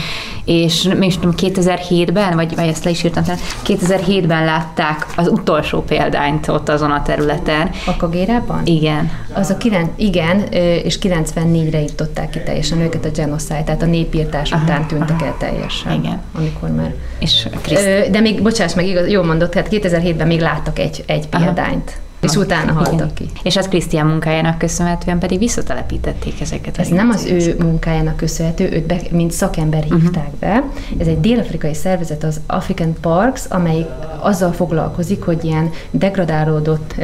És 0.45 0.89
még 0.98 1.13
tudom, 1.13 1.33
2007-ben, 1.38 2.36
vagy, 2.36 2.55
vagy 2.55 2.67
ezt 2.67 2.83
le 2.83 2.89
is 2.89 3.03
írtam, 3.03 3.24
2007-ben 3.65 4.45
látták 4.45 5.07
az 5.15 5.27
utolsó 5.27 5.81
példányt 5.81 6.48
ott 6.48 6.69
azon 6.69 6.91
a 6.91 7.01
területen. 7.01 7.69
A 7.86 7.95
Kagérában? 7.98 8.65
Igen. 8.65 9.12
Az 9.33 9.50
a 9.50 9.57
kilen, 9.57 9.89
igen, 9.95 10.39
és 10.83 10.98
94-re 11.01 11.81
írtották 11.81 12.29
ki 12.29 12.39
teljesen 12.39 12.79
őket 12.79 13.05
a 13.05 13.10
genocide, 13.10 13.63
tehát 13.63 13.81
a 13.81 13.86
népírtás 13.86 14.51
aha, 14.51 14.63
után 14.63 14.88
tűntek 14.88 15.15
aha. 15.19 15.25
el 15.25 15.36
teljesen. 15.38 15.91
Igen. 15.91 16.21
Amikor 16.38 16.69
már... 16.69 16.93
És 17.19 17.48
Kriszt... 17.62 18.10
De 18.10 18.19
még, 18.19 18.41
bocsáss 18.41 18.74
meg, 18.74 18.88
igaz, 18.88 19.07
jól 19.07 19.25
mondott, 19.25 19.51
tehát 19.51 19.69
2007-ben 19.71 20.27
még 20.27 20.39
láttak 20.39 20.79
egy, 20.79 21.03
egy 21.07 21.27
példányt. 21.27 21.89
Aha. 21.89 22.10
És 22.22 22.36
utána 22.36 22.72
haltak 22.72 23.13
ki. 23.13 23.30
És 23.44 23.58
az 23.58 23.68
Krisztián 23.68 24.08
munkájának 24.08 24.58
köszönhetően 24.58 25.20
pedig 25.20 25.40
visszatelepítették 25.40 26.42
ezeket. 26.42 26.78
Ez 26.78 26.88
nem 26.88 27.10
az 27.10 27.25
ő 27.25 27.56
munkájának 27.60 28.16
köszönhető, 28.16 28.70
őt 28.72 28.86
be, 28.86 29.00
mint 29.12 29.32
szakember 29.32 29.86
mhm. 29.86 30.00
hívták 30.00 30.30
be. 30.40 30.63
Ez 30.98 31.08
egy 31.08 31.20
dél-afrikai 31.20 31.74
szervezet, 31.74 32.24
az 32.24 32.40
African 32.48 32.96
Parks, 33.01 33.46
amelyik 33.50 33.88
azzal 34.20 34.51
foglalkozik, 34.51 35.24
hogy 35.24 35.44
ilyen 35.44 35.70
degradálódott 35.92 36.96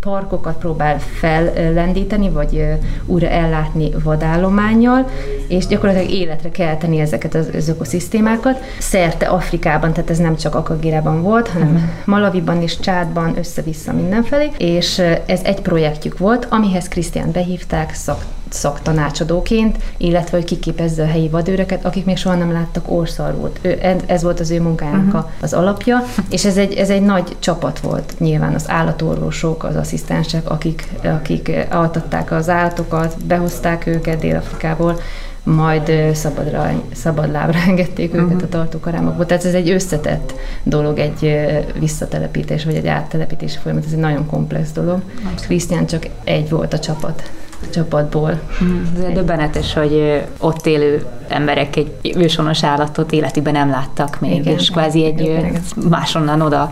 parkokat 0.00 0.58
próbál 0.58 0.98
fellendíteni, 0.98 2.30
vagy 2.30 2.64
újra 3.06 3.28
ellátni 3.28 3.90
vadállományjal, 4.02 5.08
és 5.48 5.66
gyakorlatilag 5.66 6.10
életre 6.10 6.50
kell 6.50 6.76
tenni 6.76 6.98
ezeket 6.98 7.34
az, 7.34 7.48
az 7.54 7.68
ökoszisztémákat. 7.68 8.58
Szerte 8.78 9.26
Afrikában, 9.26 9.92
tehát 9.92 10.10
ez 10.10 10.18
nem 10.18 10.36
csak 10.36 10.54
Akagérában 10.54 11.22
volt, 11.22 11.48
hanem 11.48 11.68
uh-huh. 11.68 11.90
Malaviban 12.04 12.62
és 12.62 12.78
Csádban 12.80 13.38
össze-vissza 13.38 13.92
mindenfelé, 13.92 14.50
és 14.66 14.98
ez 15.26 15.40
egy 15.42 15.60
projektjük 15.60 16.18
volt, 16.18 16.46
amihez 16.50 16.88
Krisztián 16.88 17.30
behívták 17.30 17.94
szak, 17.94 18.24
szaktanácsadóként, 18.48 19.76
illetve 19.96 20.36
hogy 20.36 20.46
kiképezze 20.46 21.02
a 21.02 21.06
helyi 21.06 21.28
vadőröket, 21.28 21.84
akik 21.84 22.04
még 22.04 22.16
soha 22.16 22.34
nem 22.34 22.52
láttak 22.52 22.90
orszarvút. 22.90 23.58
Ő, 23.62 23.78
ez 24.06 24.22
volt 24.22 24.40
az 24.40 24.50
ő 24.50 24.60
munkájának 24.60 25.06
uh-huh. 25.06 25.30
az 25.40 25.52
alapja, 25.52 26.04
és 26.30 26.44
ez 26.44 26.56
egy, 26.56 26.72
ez 26.72 26.90
egy 26.90 27.02
nagy 27.02 27.36
csapat 27.38 27.80
volt 27.80 28.14
nyilván 28.18 28.54
az 28.54 28.64
állatorvosok, 28.68 29.64
az 29.64 29.76
asszisztensek, 29.76 30.50
akik, 30.50 30.88
akik 31.02 31.52
altatták 31.70 32.30
az 32.32 32.48
állatokat, 32.48 33.24
behozták 33.24 33.86
őket 33.86 34.18
Dél-Afrikából, 34.18 35.00
majd 35.46 35.92
szabadra, 36.14 36.82
szabad 36.92 37.30
lábra 37.30 37.58
engedték 37.66 38.12
uh-huh. 38.12 38.30
őket 38.30 38.42
a 38.42 38.48
tartókarámokba. 38.48 39.26
Tehát 39.26 39.44
ez 39.44 39.54
egy 39.54 39.70
összetett 39.70 40.34
dolog, 40.62 40.98
egy 40.98 41.36
visszatelepítés, 41.78 42.64
vagy 42.64 42.74
egy 42.74 42.86
áttelepítési 42.86 43.58
folyamat, 43.58 43.84
ez 43.84 43.92
egy 43.92 43.98
nagyon 43.98 44.26
komplex 44.26 44.72
dolog. 44.72 45.02
Krisztián 45.40 45.86
csak 45.86 46.06
egy 46.24 46.50
volt 46.50 46.72
a 46.72 46.78
csapat 46.78 47.30
csapatból. 47.72 48.40
Mm, 48.64 48.82
ez 48.82 49.12
döbbenetes, 49.12 49.74
hogy 49.74 50.22
ott 50.38 50.66
élő 50.66 51.06
emberek 51.28 51.76
egy 51.76 51.92
ősonos 52.16 52.64
állatot 52.64 53.12
életükben 53.12 53.52
nem 53.52 53.70
láttak 53.70 54.20
még, 54.20 54.38
igen, 54.38 54.54
és 54.58 54.70
kvázi 54.70 55.04
egy 55.04 55.20
igen. 55.20 55.56
másonnan 55.88 56.40
oda 56.40 56.70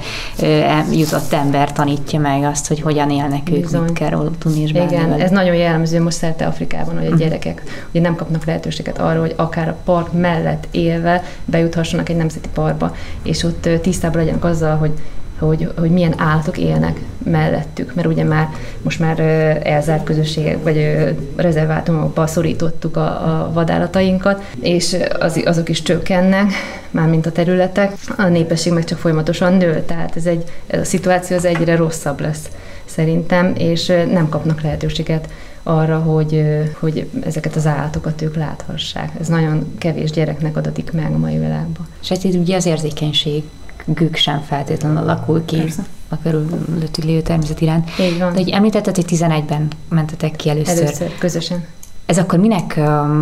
jutott 0.93 1.33
ember 1.33 1.73
tanítja 1.73 2.21
meg 2.21 2.43
azt, 2.43 2.69
hogy 2.69 2.81
hogyan 2.81 3.11
élnek 3.11 3.51
ők, 3.51 3.61
Bizony. 3.61 3.83
mit 3.83 3.93
kell 3.93 4.09
róluk 4.09 4.39
tudni 4.39 4.63
is 4.63 4.71
Igen, 4.71 5.13
ez 5.13 5.31
nagyon 5.31 5.55
jellemző 5.55 6.03
most 6.03 6.17
szerte 6.17 6.47
Afrikában, 6.47 6.99
hogy 6.99 7.07
a 7.07 7.11
mhm. 7.11 7.19
gyerekek 7.19 7.63
ugye 7.91 8.01
nem 8.01 8.15
kapnak 8.15 8.45
lehetőséget 8.45 8.99
arra, 8.99 9.21
hogy 9.21 9.35
akár 9.37 9.69
a 9.69 9.77
park 9.85 10.13
mellett 10.13 10.69
élve 10.71 11.23
bejuthassanak 11.45 12.09
egy 12.09 12.17
nemzeti 12.17 12.49
parkba, 12.55 12.95
és 13.23 13.43
ott 13.43 13.69
tisztában 13.83 14.19
legyenek 14.19 14.45
azzal, 14.45 14.77
hogy 14.77 14.93
hogy, 15.39 15.73
hogy 15.77 15.91
milyen 15.91 16.15
állatok 16.17 16.59
élnek 16.59 17.01
mellettük, 17.25 17.95
mert 17.95 18.09
ugye 18.09 18.25
már 18.25 18.49
most 18.83 19.01
már 19.01 19.21
elzárt 19.63 20.05
közösségek 20.05 20.63
vagy 20.63 21.07
rezervátumokba 21.37 22.27
szorítottuk 22.27 22.97
a, 22.97 23.07
a 23.41 23.53
vadállatainkat, 23.53 24.43
és 24.61 24.97
az, 25.19 25.43
azok 25.45 25.69
is 25.69 25.83
csökkennek, 25.83 26.53
mint 26.91 27.27
a 27.27 27.33
területek, 27.33 27.93
a 28.17 28.27
népesség 28.27 28.73
meg 28.73 28.85
csak 28.85 28.99
folyamatosan 28.99 29.53
nő, 29.53 29.83
tehát 29.87 30.17
ez, 30.17 30.27
egy, 30.27 30.45
ez 30.67 30.81
a 30.81 30.85
szituáció 30.85 31.37
az 31.37 31.45
egyre 31.45 31.77
rosszabb 31.77 32.21
lesz 32.21 32.49
szerintem, 32.85 33.53
és 33.59 33.87
nem 33.87 34.29
kapnak 34.29 34.61
lehetőséget 34.61 35.29
arra, 35.63 35.99
hogy, 35.99 36.45
hogy 36.79 37.09
ezeket 37.25 37.57
az 37.57 37.67
állatokat 37.67 38.23
ők 38.23 38.37
láthassák. 38.37 39.11
Ez 39.21 39.29
nagyon 39.29 39.75
kevés 39.79 40.11
gyereknek 40.11 40.57
adatik 40.57 40.93
meg 40.93 41.13
a 41.13 41.19
mai 41.19 41.39
világban. 41.39 41.87
És 42.03 42.11
ez 42.11 42.25
ugye 42.25 42.57
az 42.57 42.67
érzékenység 42.67 43.43
gük 43.85 44.17
sem 44.17 44.41
feltétlenül 44.41 44.97
alakul 44.97 45.45
ki 45.45 45.57
Persze. 45.57 45.85
a 46.09 46.19
körülöttük 46.23 47.05
lévő 47.05 47.21
természet 47.23 47.61
iránt. 47.61 47.91
Így 48.01 48.19
van. 48.19 48.33
De 48.33 48.39
hogy 48.39 48.49
említetted, 48.49 48.95
hogy 48.95 49.05
11-ben 49.09 49.69
mentetek 49.89 50.37
ki 50.37 50.49
először. 50.49 50.83
Először, 50.83 51.19
közösen. 51.19 51.65
Ez 52.07 52.19
akkor 52.19 52.39
minek, 52.39 52.81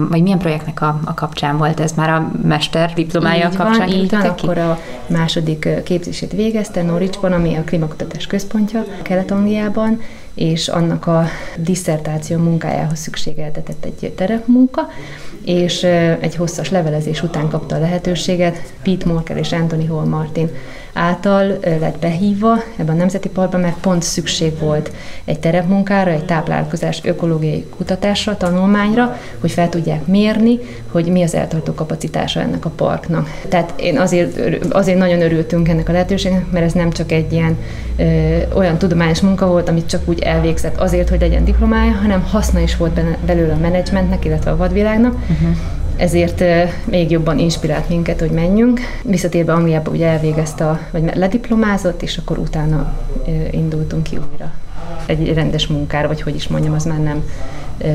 vagy 0.09 0.23
milyen 0.23 0.38
projektnek 0.38 0.81
a, 0.81 1.00
a 1.04 1.14
kapcsán 1.14 1.57
volt 1.57 1.81
ez? 1.81 1.92
Már 1.92 2.11
a 2.11 2.31
mester 2.42 2.92
diplomája 2.95 3.49
így 3.49 3.57
kapcsán 3.57 3.88
van, 3.88 3.88
így 3.88 4.11
van, 4.11 4.21
ki? 4.21 4.26
akkor 4.26 4.59
a 4.59 4.78
második 5.07 5.69
képzését 5.85 6.33
végezte 6.33 6.83
Norwichban, 6.83 7.33
ami 7.33 7.54
a 7.54 7.62
klímakutatás 7.64 8.26
központja 8.26 8.85
Kelet-Angliában, 9.02 10.00
és 10.35 10.69
annak 10.69 11.07
a 11.07 11.25
disszertáció 11.57 12.39
munkájához 12.39 12.99
szükségeltetett 12.99 13.85
egy 13.85 14.12
terepmunka, 14.17 14.89
és 15.45 15.83
egy 16.21 16.37
hosszas 16.37 16.71
levelezés 16.71 17.23
után 17.23 17.49
kapta 17.49 17.77
a 17.77 17.79
lehetőséget 17.79 18.73
Pete 18.83 19.07
Morkel 19.07 19.37
és 19.37 19.53
Anthony 19.53 19.89
Hall 19.89 20.07
Martin 20.07 20.51
által 20.93 21.59
lett 21.63 21.99
behívva 21.99 22.63
ebben 22.77 22.95
a 22.95 22.99
Nemzeti 22.99 23.29
Parkban, 23.29 23.61
mert 23.61 23.77
pont 23.77 24.03
szükség 24.03 24.59
volt 24.59 24.91
egy 25.25 25.39
terepmunkára, 25.39 26.11
egy 26.11 26.25
táplálkozás 26.25 27.01
ökológiai 27.05 27.67
kutatásra, 27.77 28.37
tanulmányra, 28.37 29.19
hogy 29.41 29.51
fel 29.51 29.69
tudják 29.69 30.07
mérni, 30.07 30.59
hogy 30.91 31.07
mi 31.07 31.23
az 31.23 31.35
eltartó 31.35 31.75
kapacitása 31.75 32.41
ennek 32.41 32.65
a 32.65 32.71
parknak. 32.71 33.31
Tehát 33.49 33.73
én 33.77 33.99
azért, 33.99 34.65
azért 34.71 34.99
nagyon 34.99 35.23
örültünk 35.23 35.69
ennek 35.69 35.89
a 35.89 35.93
lehetőségnek, 35.93 36.51
mert 36.51 36.65
ez 36.65 36.73
nem 36.73 36.91
csak 36.91 37.13
egy 37.13 37.33
ilyen 37.33 37.59
ö, 37.97 38.37
olyan 38.55 38.79
tudományos 38.79 39.21
munka 39.21 39.47
volt, 39.47 39.69
amit 39.69 39.87
csak 39.87 40.09
úgy 40.09 40.21
elvégzett 40.21 40.77
azért, 40.77 41.09
hogy 41.09 41.21
legyen 41.21 41.45
diplomája, 41.45 41.93
hanem 41.93 42.23
haszna 42.23 42.61
is 42.61 42.77
volt 42.77 43.01
belőle 43.27 43.53
a 43.53 43.59
menedzsmentnek, 43.59 44.25
illetve 44.25 44.51
a 44.51 44.57
vadvilágnak. 44.57 45.13
Uh-huh 45.13 45.57
ezért 45.97 46.45
még 46.85 47.11
jobban 47.11 47.39
inspirált 47.39 47.89
minket, 47.89 48.21
hogy 48.21 48.31
menjünk. 48.31 48.81
Visszatérve 49.03 49.53
Angliába 49.53 49.91
ugye 49.91 50.07
elvégezte, 50.07 50.69
a, 50.69 50.81
vagy 50.91 51.11
lediplomázott, 51.15 52.03
és 52.03 52.17
akkor 52.17 52.39
utána 52.39 52.93
indultunk 53.51 54.03
ki 54.03 54.17
újra 54.17 54.53
egy 55.07 55.35
rendes 55.35 55.67
munkára, 55.67 56.09
vagy 56.09 56.23
hogy 56.23 56.35
is 56.35 56.49
mondjam, 56.49 56.75
az 56.75 56.85
már 56.85 56.99
nem 56.99 57.25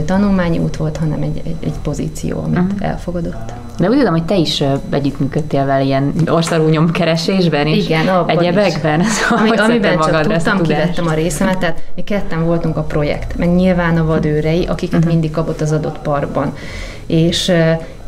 tanulmányi 0.05 0.57
út 0.57 0.77
volt, 0.77 0.97
hanem 0.97 1.21
egy, 1.21 1.41
egy, 1.45 1.55
egy 1.63 1.73
pozíció, 1.83 2.39
amit 2.39 2.57
uh-huh. 2.57 2.89
elfogadott. 2.89 3.53
De 3.77 3.89
úgy 3.89 3.97
tudom, 3.97 4.11
hogy 4.11 4.25
te 4.25 4.35
is 4.35 4.63
együttműködtél 4.89 5.65
vele 5.65 5.83
ilyen 5.83 6.13
országú 6.27 6.91
keresésben 6.91 7.67
és 7.67 7.85
Igen, 7.85 8.27
egyebekben. 8.27 9.03
Ami, 9.39 9.49
amiben 9.49 9.99
csak 9.99 10.21
tudtam, 10.21 10.61
kivettem 10.61 11.07
a 11.07 11.13
részemet, 11.13 11.57
tehát 11.57 11.83
mi 11.95 12.03
ketten 12.03 12.45
voltunk 12.45 12.77
a 12.77 12.81
projekt, 12.81 13.37
meg 13.37 13.55
nyilván 13.55 13.97
a 13.97 14.05
vadőrei, 14.05 14.65
akiket 14.65 14.95
uh-huh. 14.95 15.11
mindig 15.11 15.31
kapott 15.31 15.61
az 15.61 15.71
adott 15.71 15.99
parkban 15.99 16.53
és 17.07 17.51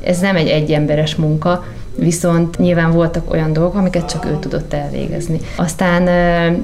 ez 0.03 0.19
nem 0.19 0.35
egy 0.35 0.47
egyemberes 0.47 1.15
munka, 1.15 1.63
viszont 1.96 2.58
nyilván 2.58 2.91
voltak 2.91 3.31
olyan 3.31 3.53
dolgok, 3.53 3.75
amiket 3.75 4.10
csak 4.10 4.25
ő 4.25 4.38
tudott 4.39 4.74
elvégezni. 4.74 5.39
Aztán, 5.55 6.08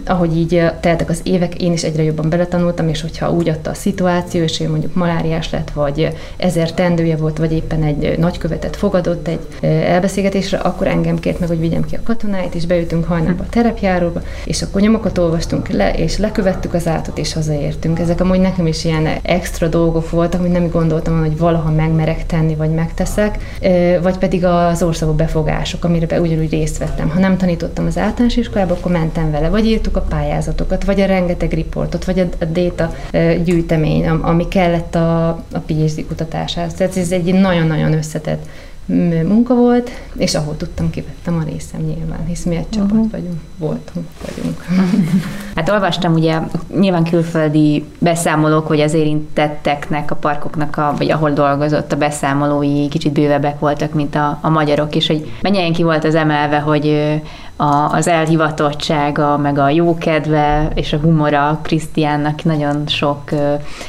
ahogy 0.06 0.38
így 0.38 0.64
teltek 0.80 1.10
az 1.10 1.20
évek, 1.24 1.62
én 1.62 1.72
is 1.72 1.84
egyre 1.84 2.04
jobban 2.04 2.30
beletanultam, 2.30 2.88
és 2.88 3.02
hogyha 3.02 3.32
úgy 3.32 3.50
adta 3.50 3.70
a 3.70 3.74
szituáció, 3.74 4.44
és 4.44 4.60
ő 4.60 4.70
mondjuk 4.70 4.96
maláriás 4.96 5.50
lett, 5.50 5.72
vagy 5.72 6.10
ezer 6.38 6.72
tendője 6.72 7.16
volt, 7.16 7.38
vagy 7.38 7.52
éppen 7.52 7.84
egy 7.84 8.18
nagykövetet 8.18 8.76
fogadott 8.76 9.28
egy 9.28 9.70
elbeszélgetésre, 9.70 10.58
akkor 10.58 10.88
engem 10.88 11.20
kért 11.20 11.40
meg, 11.40 11.48
hogy 11.50 11.60
vigyem 11.60 11.86
ki 11.86 11.96
a 11.96 12.04
katonáit, 12.04 12.56
és 12.56 12.66
beütünk 12.66 13.06
hajnalba 13.06 13.44
a 13.44 13.50
terepjáróba, 13.50 14.22
és 14.46 14.62
akkor 14.62 14.82
nyomokat 14.82 15.18
olvastunk 15.18 15.70
le, 15.70 15.94
és 15.94 16.18
lekövettük 16.18 16.74
az 16.74 16.88
átot, 16.88 17.18
és 17.18 17.34
hazaértünk. 17.34 18.00
Ezek 18.00 18.22
amúgy 18.22 18.40
nekem 18.40 18.68
is 18.68 18.86
ilyen 18.86 19.08
extra 19.22 19.68
dolgok 19.68 20.10
voltak, 20.10 20.40
amit 20.40 20.52
nem 20.52 20.70
gondoltam, 20.70 21.20
hogy 21.20 21.38
valaha 21.38 21.72
megmerek 21.72 22.26
tenni, 22.26 22.56
vagy 22.56 22.70
megteszek, 22.70 23.58
vagy 24.02 24.18
pedig 24.18 24.46
az 24.46 24.84
országban 24.84 25.15
befogások, 25.16 25.84
amire 25.84 26.22
ugyanúgy 26.22 26.50
részt 26.50 26.78
vettem. 26.78 27.10
Ha 27.10 27.20
nem 27.20 27.38
tanítottam 27.38 27.86
az 27.86 27.98
általános 27.98 28.36
iskolába, 28.36 28.74
akkor 28.74 28.92
mentem 28.92 29.32
vele, 29.32 29.50
vagy 29.50 29.66
írtuk 29.66 29.96
a 29.96 30.02
pályázatokat, 30.02 30.86
vagy 30.86 31.02
a 31.02 31.06
rengeteg 31.06 31.54
riportot, 31.54 32.06
vagy 32.06 32.20
a, 32.20 32.26
a 32.40 32.46
data 32.46 32.94
gyűjtemény, 33.44 34.08
ami 34.08 34.48
kellett 34.48 34.96
a, 34.96 35.28
a 35.28 35.60
PhD 35.66 36.06
kutatásához. 36.08 36.74
Tehát 36.74 36.98
ez 36.98 37.12
egy 37.12 37.34
nagyon-nagyon 37.34 37.94
összetett 37.94 38.48
munka 39.28 39.56
volt, 39.56 39.90
és 40.16 40.36
ahol 40.36 40.58
tudtam, 40.58 40.90
kivettem 40.90 41.38
a 41.38 41.44
részem 41.44 41.82
nyilván, 41.82 42.26
hisz 42.28 42.44
mi 42.44 42.56
egy 42.56 42.70
csapat 42.70 42.92
uh-huh. 42.92 43.12
vagyunk, 43.12 43.40
voltunk, 43.58 44.08
vagyunk. 44.26 44.66
Hát 45.56 45.70
olvastam 45.70 46.14
ugye 46.14 46.40
nyilván 46.80 47.04
külföldi 47.04 47.84
beszámolók, 48.00 48.68
hogy 48.68 48.80
az 48.80 48.94
érintetteknek, 48.94 50.12
a 50.12 50.16
parkoknak, 50.16 50.78
a, 50.78 50.94
vagy 50.98 51.12
ahol 51.12 51.32
dolgozott 51.32 51.92
a 51.92 51.98
beszámolói 51.98 52.88
kicsit 52.88 53.14
bővebbek 53.14 53.60
voltak, 53.60 53.94
mint 53.94 54.16
a, 54.16 54.40
a 54.42 54.50
magyarok, 54.50 54.96
és 54.96 55.08
hogy 55.08 55.32
mennyien 55.42 55.74
ki 55.74 55.84
volt 55.84 56.04
az 56.04 56.16
emelve, 56.16 56.60
hogy 56.60 57.20
a, 57.56 57.92
az 57.92 58.08
elhivatottsága, 58.08 59.38
meg 59.38 59.58
a 59.58 59.70
jókedve 59.70 60.72
és 60.74 60.94
a 60.94 60.98
humora 60.98 61.60
Krisztiánnak 61.62 62.44
nagyon 62.44 62.88
sok 62.88 63.22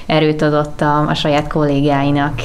erőt 0.07 0.43
adott 0.43 0.81
a, 0.81 1.09
a 1.09 1.15
saját 1.15 1.47
kollégáinak 1.47 2.41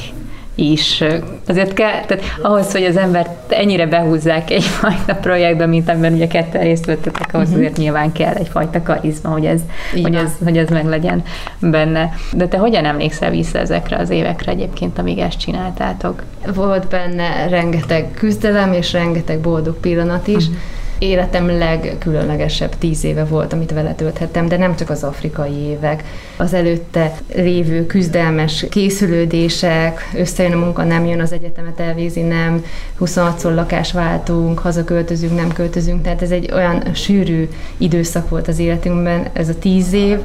is. 0.54 1.04
Azért 1.48 1.72
kell, 1.72 2.04
tehát 2.06 2.22
ahhoz, 2.42 2.72
hogy 2.72 2.84
az 2.84 2.96
embert 2.96 3.52
ennyire 3.52 3.86
behúzzák 3.86 4.50
egyfajta 4.50 5.14
projektbe, 5.14 5.66
mint 5.66 5.88
amiben 5.88 6.12
ugye 6.12 6.26
ketten 6.26 6.62
részt 6.62 6.86
vettetek, 6.86 7.34
ahhoz 7.34 7.48
uh-huh. 7.48 7.62
azért 7.62 7.76
nyilván 7.76 8.12
kell 8.12 8.34
egyfajta 8.34 8.82
karizma, 8.82 9.30
hogy 9.30 9.46
ez, 9.46 9.60
hogy 10.02 10.14
ez, 10.14 10.30
hogy 10.44 10.58
ez 10.58 10.68
meg 10.68 10.84
legyen 10.84 11.22
benne. 11.58 12.12
De 12.32 12.48
te 12.48 12.56
hogyan 12.56 12.84
emlékszel 12.84 13.30
vissza 13.30 13.58
ezekre 13.58 13.96
az 13.96 14.10
évekre 14.10 14.52
egyébként, 14.52 14.98
amíg 14.98 15.18
ezt 15.18 15.38
csináltátok? 15.38 16.22
Volt 16.54 16.88
benne 16.88 17.48
rengeteg 17.48 18.10
küzdelem 18.14 18.72
és 18.72 18.92
rengeteg 18.92 19.40
boldog 19.40 19.74
pillanat 19.80 20.26
is. 20.26 20.46
Uh-huh 20.46 20.60
életem 21.02 21.46
legkülönlegesebb 21.58 22.78
tíz 22.78 23.04
éve 23.04 23.24
volt, 23.24 23.52
amit 23.52 23.72
vele 23.72 23.94
tölthettem, 23.94 24.48
de 24.48 24.56
nem 24.56 24.76
csak 24.76 24.90
az 24.90 25.02
afrikai 25.02 25.52
évek. 25.52 26.04
Az 26.36 26.54
előtte 26.54 27.12
lévő 27.34 27.86
küzdelmes 27.86 28.66
készülődések, 28.70 30.10
összejön 30.16 30.52
a 30.52 30.58
munka, 30.58 30.84
nem 30.84 31.06
jön 31.06 31.20
az 31.20 31.32
egyetemet, 31.32 31.80
elvézi, 31.80 32.20
nem, 32.20 32.64
26-szor 33.00 33.54
lakás 33.54 33.92
váltunk, 33.92 34.58
hazaköltözünk, 34.58 35.36
nem 35.36 35.52
költözünk, 35.52 36.02
tehát 36.02 36.22
ez 36.22 36.30
egy 36.30 36.52
olyan 36.52 36.82
sűrű 36.94 37.48
időszak 37.76 38.28
volt 38.28 38.48
az 38.48 38.58
életünkben, 38.58 39.26
ez 39.32 39.48
a 39.48 39.58
tíz 39.58 39.92
év, 39.92 40.18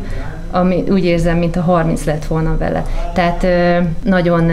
ami 0.52 0.84
úgy 0.90 1.06
érzem, 1.06 1.38
mint 1.38 1.56
a 1.56 1.62
30 1.62 2.04
lett 2.04 2.26
volna 2.26 2.58
vele. 2.58 2.86
Tehát 3.14 3.48
nagyon, 4.04 4.52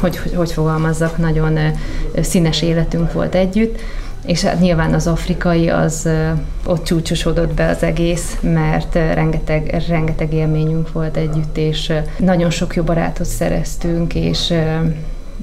hogy, 0.00 0.16
hogy, 0.16 0.34
hogy 0.34 0.52
fogalmazzak, 0.52 1.18
nagyon 1.18 1.58
színes 2.20 2.62
életünk 2.62 3.12
volt 3.12 3.34
együtt 3.34 3.78
és 4.26 4.42
hát 4.42 4.60
nyilván 4.60 4.94
az 4.94 5.06
afrikai 5.06 5.68
az 5.68 6.08
ott 6.66 6.84
csúcsosodott 6.84 7.54
be 7.54 7.68
az 7.68 7.82
egész, 7.82 8.36
mert 8.40 8.94
rengeteg, 8.94 9.84
rengeteg 9.88 10.32
élményünk 10.32 10.92
volt 10.92 11.16
együtt, 11.16 11.56
és 11.56 11.92
nagyon 12.18 12.50
sok 12.50 12.74
jó 12.74 12.82
barátot 12.82 13.26
szereztünk, 13.26 14.14
és 14.14 14.54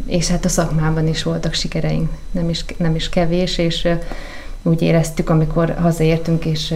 és 0.05 0.27
hát 0.27 0.45
a 0.45 0.49
szakmában 0.49 1.07
is 1.07 1.23
voltak 1.23 1.53
sikereink, 1.53 2.09
nem 2.31 2.49
is, 2.49 2.65
nem 2.77 2.95
is 2.95 3.09
kevés, 3.09 3.57
és 3.57 3.87
úgy 4.63 4.81
éreztük, 4.81 5.29
amikor 5.29 5.75
hazaértünk, 5.81 6.45
és 6.45 6.73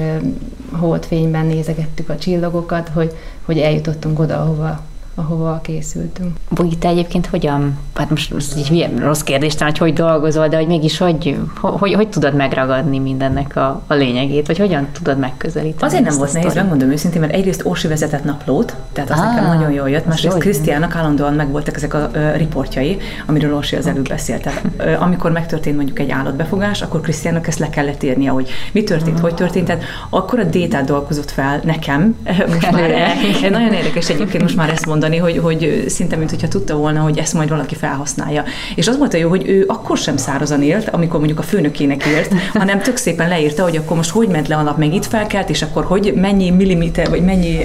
holdfényben 0.71 1.45
nézegettük 1.45 2.09
a 2.09 2.17
csillagokat, 2.17 2.89
hogy, 2.89 3.15
hogy 3.45 3.59
eljutottunk 3.59 4.19
oda, 4.19 4.41
ahova 4.41 4.81
ahova 5.19 5.59
készültünk. 5.63 6.37
Bogi, 6.49 6.77
te 6.77 6.87
egyébként 6.87 7.25
hogyan, 7.25 7.77
hát 7.95 8.09
most, 8.09 8.33
most 8.33 8.55
egy 8.55 8.67
milyen 8.71 8.95
rossz 8.95 9.21
kérdés, 9.21 9.53
hogy 9.59 9.77
hogy 9.77 9.93
dolgozol, 9.93 10.47
de 10.47 10.57
hogy 10.57 10.67
mégis 10.67 10.97
hogy, 10.97 11.37
hogy, 11.61 11.93
hogy 11.93 12.07
tudod 12.07 12.35
megragadni 12.35 12.99
mindennek 12.99 13.55
a, 13.55 13.81
a 13.87 13.93
lényegét, 13.93 14.47
vagy 14.47 14.57
hogyan 14.57 14.87
tudod 14.91 15.19
megközelíteni? 15.19 15.85
Azért 15.85 16.03
nem 16.03 16.17
volt 16.17 16.33
nehéz, 16.33 16.53
megmondom 16.53 16.91
őszintén, 16.91 17.21
mert 17.21 17.33
egyrészt 17.33 17.65
Orsi 17.65 17.87
vezetett 17.87 18.23
naplót, 18.23 18.75
tehát 18.93 19.09
az 19.09 19.19
ah, 19.19 19.25
nekem 19.25 19.45
nagyon 19.45 19.71
jól 19.71 19.89
jött, 19.89 20.05
másrészt 20.05 20.37
Krisztiának 20.37 20.95
állandóan 20.95 21.33
megvoltak 21.33 21.75
ezek 21.75 21.93
a 21.93 22.09
uh, 22.13 22.35
riportjai, 22.35 22.97
amiről 23.25 23.55
Orsi 23.55 23.75
az 23.75 23.87
előbb 23.87 24.07
beszélt. 24.07 24.41
Tehát, 24.41 24.61
uh, 24.79 25.01
amikor 25.01 25.31
megtörtént 25.31 25.75
mondjuk 25.75 25.99
egy 25.99 26.09
állatbefogás, 26.09 26.81
akkor 26.81 27.01
Krisztiának 27.01 27.47
ezt 27.47 27.59
le 27.59 27.69
kellett 27.69 28.03
írnia, 28.03 28.33
hogy 28.33 28.49
mi 28.71 28.83
történt, 28.83 29.09
uh-huh. 29.09 29.29
hogy 29.29 29.35
történt. 29.35 29.65
Tehát 29.65 29.83
akkor 30.09 30.39
a 30.39 30.43
détát 30.43 30.85
dolgozott 30.85 31.31
fel 31.31 31.61
nekem, 31.63 32.17
most 32.53 32.71
már 32.71 32.89
nagyon 33.51 33.73
érdekes 33.73 34.09
egyébként 34.09 34.43
most 34.43 34.55
már 34.55 34.69
ezt 34.69 34.85
mondani, 34.85 35.06
mondani, 35.07 35.39
hogy, 35.39 35.43
hogy 35.43 35.89
szinte, 35.89 36.15
mint 36.15 36.29
hogyha 36.29 36.47
tudta 36.47 36.75
volna, 36.75 36.99
hogy 36.99 37.17
ezt 37.17 37.33
majd 37.33 37.49
valaki 37.49 37.75
felhasználja. 37.75 38.43
És 38.75 38.87
az 38.87 38.97
volt 38.97 39.13
a 39.13 39.17
jó, 39.17 39.29
hogy 39.29 39.49
ő 39.49 39.63
akkor 39.67 39.97
sem 39.97 40.17
szárazan 40.17 40.63
élt, 40.63 40.89
amikor 40.89 41.17
mondjuk 41.17 41.39
a 41.39 41.43
főnökének 41.43 42.05
írt, 42.05 42.33
hanem 42.53 42.79
tök 42.79 42.97
szépen 42.97 43.29
leírta, 43.29 43.63
hogy 43.63 43.75
akkor 43.75 43.97
most 43.97 44.09
hogy 44.09 44.27
ment 44.27 44.47
le 44.47 44.55
a 44.55 44.61
nap, 44.61 44.77
meg 44.77 44.93
itt 44.93 45.05
felkelt, 45.05 45.49
és 45.49 45.61
akkor 45.61 45.85
hogy 45.85 46.13
mennyi 46.15 46.49
milliméter, 46.49 47.09
vagy 47.09 47.23
mennyi 47.23 47.57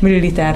milliliter, 0.00 0.54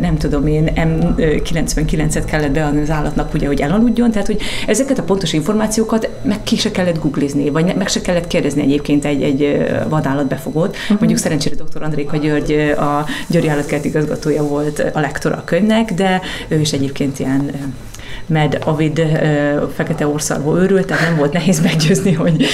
nem 0.00 0.16
tudom 0.16 0.46
én, 0.46 0.70
M99-et 0.74 2.22
kellett 2.26 2.50
beadni 2.50 2.80
az 2.80 2.90
állatnak, 2.90 3.34
ugye, 3.34 3.46
hogy 3.46 3.60
elaludjon. 3.60 4.10
Tehát, 4.10 4.26
hogy 4.26 4.40
ezeket 4.66 4.98
a 4.98 5.02
pontos 5.02 5.32
információkat 5.32 6.08
meg 6.22 6.42
ki 6.42 6.56
se 6.56 6.70
kellett 6.70 6.98
googlizni, 7.00 7.50
vagy 7.50 7.74
meg 7.76 7.88
se 7.88 8.00
kellett 8.00 8.26
kérdezni 8.26 8.62
egyébként 8.62 9.04
egy, 9.04 9.22
egy 9.22 9.66
vadállatbefogót. 9.88 10.76
Uh-huh. 10.76 10.98
Mondjuk 10.98 11.18
szerencsére 11.18 11.54
dr. 11.54 11.82
Andréka 11.82 12.16
György, 12.16 12.52
a 12.78 13.06
Győri 13.28 13.48
Állatkert 13.48 13.84
igazgatója 13.84 14.42
volt 14.42 14.90
a 14.94 15.00
lektora 15.00 15.36
a 15.36 15.44
könyv, 15.44 15.66
jönnek, 15.68 15.92
de 15.92 16.20
ő 16.48 16.60
is 16.60 16.72
egyébként 16.72 17.18
ilyen 17.18 17.74
med 18.28 18.58
avid 18.64 19.02
fekete 19.74 20.06
orszarvó 20.06 20.56
őrült, 20.56 20.86
tehát 20.86 21.08
nem 21.08 21.16
volt 21.16 21.32
nehéz 21.32 21.60
meggyőzni, 21.60 22.12
hogy 22.12 22.46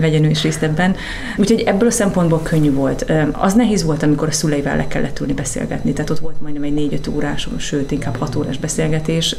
vegyen 0.00 0.24
ő 0.24 0.28
is 0.28 0.42
részt 0.42 0.62
ebben. 0.62 0.96
Úgyhogy 1.36 1.60
ebből 1.60 1.88
a 1.88 1.90
szempontból 1.90 2.40
könnyű 2.42 2.72
volt. 2.72 3.12
Az 3.32 3.54
nehéz 3.54 3.84
volt, 3.84 4.02
amikor 4.02 4.28
a 4.28 4.32
szüleivel 4.32 4.76
le 4.76 4.86
kellett 4.86 5.20
ülni 5.20 5.32
beszélgetni, 5.32 5.92
tehát 5.92 6.10
ott 6.10 6.18
volt 6.18 6.40
majdnem 6.40 6.62
egy 6.62 6.74
négy-öt 6.74 7.08
órás, 7.08 7.48
sőt, 7.56 7.90
inkább 7.90 8.16
hat 8.16 8.36
órás 8.36 8.58
beszélgetés. 8.58 9.34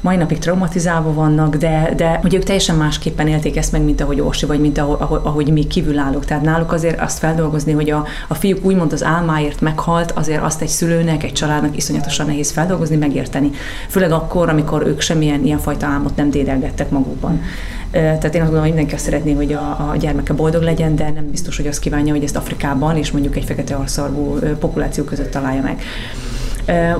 Mai 0.00 0.16
napig 0.16 0.38
traumatizálva 0.38 1.12
vannak, 1.12 1.56
de, 1.56 1.92
de 1.96 2.20
ugye 2.24 2.36
ők 2.36 2.44
teljesen 2.44 2.76
másképpen 2.76 3.28
élték 3.28 3.56
ezt 3.56 3.72
meg, 3.72 3.82
mint 3.82 4.00
ahogy 4.00 4.20
Orsi, 4.20 4.46
vagy 4.46 4.60
mint 4.60 4.78
ahogy, 4.78 5.20
ahogy 5.22 5.52
mi 5.52 5.66
kívülállók. 5.66 6.24
Tehát 6.24 6.42
náluk 6.42 6.72
azért 6.72 7.00
azt 7.00 7.18
feldolgozni, 7.18 7.72
hogy 7.72 7.90
a, 7.90 8.06
a 8.28 8.34
fiúk 8.34 8.64
úgymond 8.64 8.92
az 8.92 9.04
álmáért 9.04 9.60
meghalt, 9.60 10.10
azért 10.10 10.42
azt 10.42 10.62
egy 10.62 10.68
szülőnek, 10.68 11.24
egy 11.24 11.32
családnak 11.32 11.76
iszonyatosan 11.76 12.26
nehéz 12.26 12.50
feldolgozni, 12.50 12.96
megérteni. 12.96 13.50
Főleg 13.88 14.12
akkor, 14.12 14.48
amikor 14.48 14.86
ők 14.86 14.99
semmilyen 15.00 15.44
ilyenfajta 15.44 15.86
álmot 15.86 16.16
nem 16.16 16.30
dédelgettek 16.30 16.90
magukban. 16.90 17.42
Tehát 17.90 18.34
én 18.34 18.40
azt 18.40 18.50
gondolom, 18.50 18.60
hogy 18.60 18.68
mindenki 18.68 18.94
azt 18.94 19.04
szeretné, 19.04 19.32
hogy 19.32 19.52
a, 19.52 19.90
a 19.90 19.96
gyermeke 19.98 20.32
boldog 20.32 20.62
legyen, 20.62 20.96
de 20.96 21.10
nem 21.10 21.30
biztos, 21.30 21.56
hogy 21.56 21.66
azt 21.66 21.78
kívánja, 21.78 22.12
hogy 22.12 22.24
ezt 22.24 22.36
Afrikában 22.36 22.96
és 22.96 23.10
mondjuk 23.10 23.36
egy 23.36 23.44
fekete 23.44 23.74
arszarvú 23.74 24.38
populáció 24.58 25.04
között 25.04 25.30
találja 25.30 25.62
meg. 25.62 25.80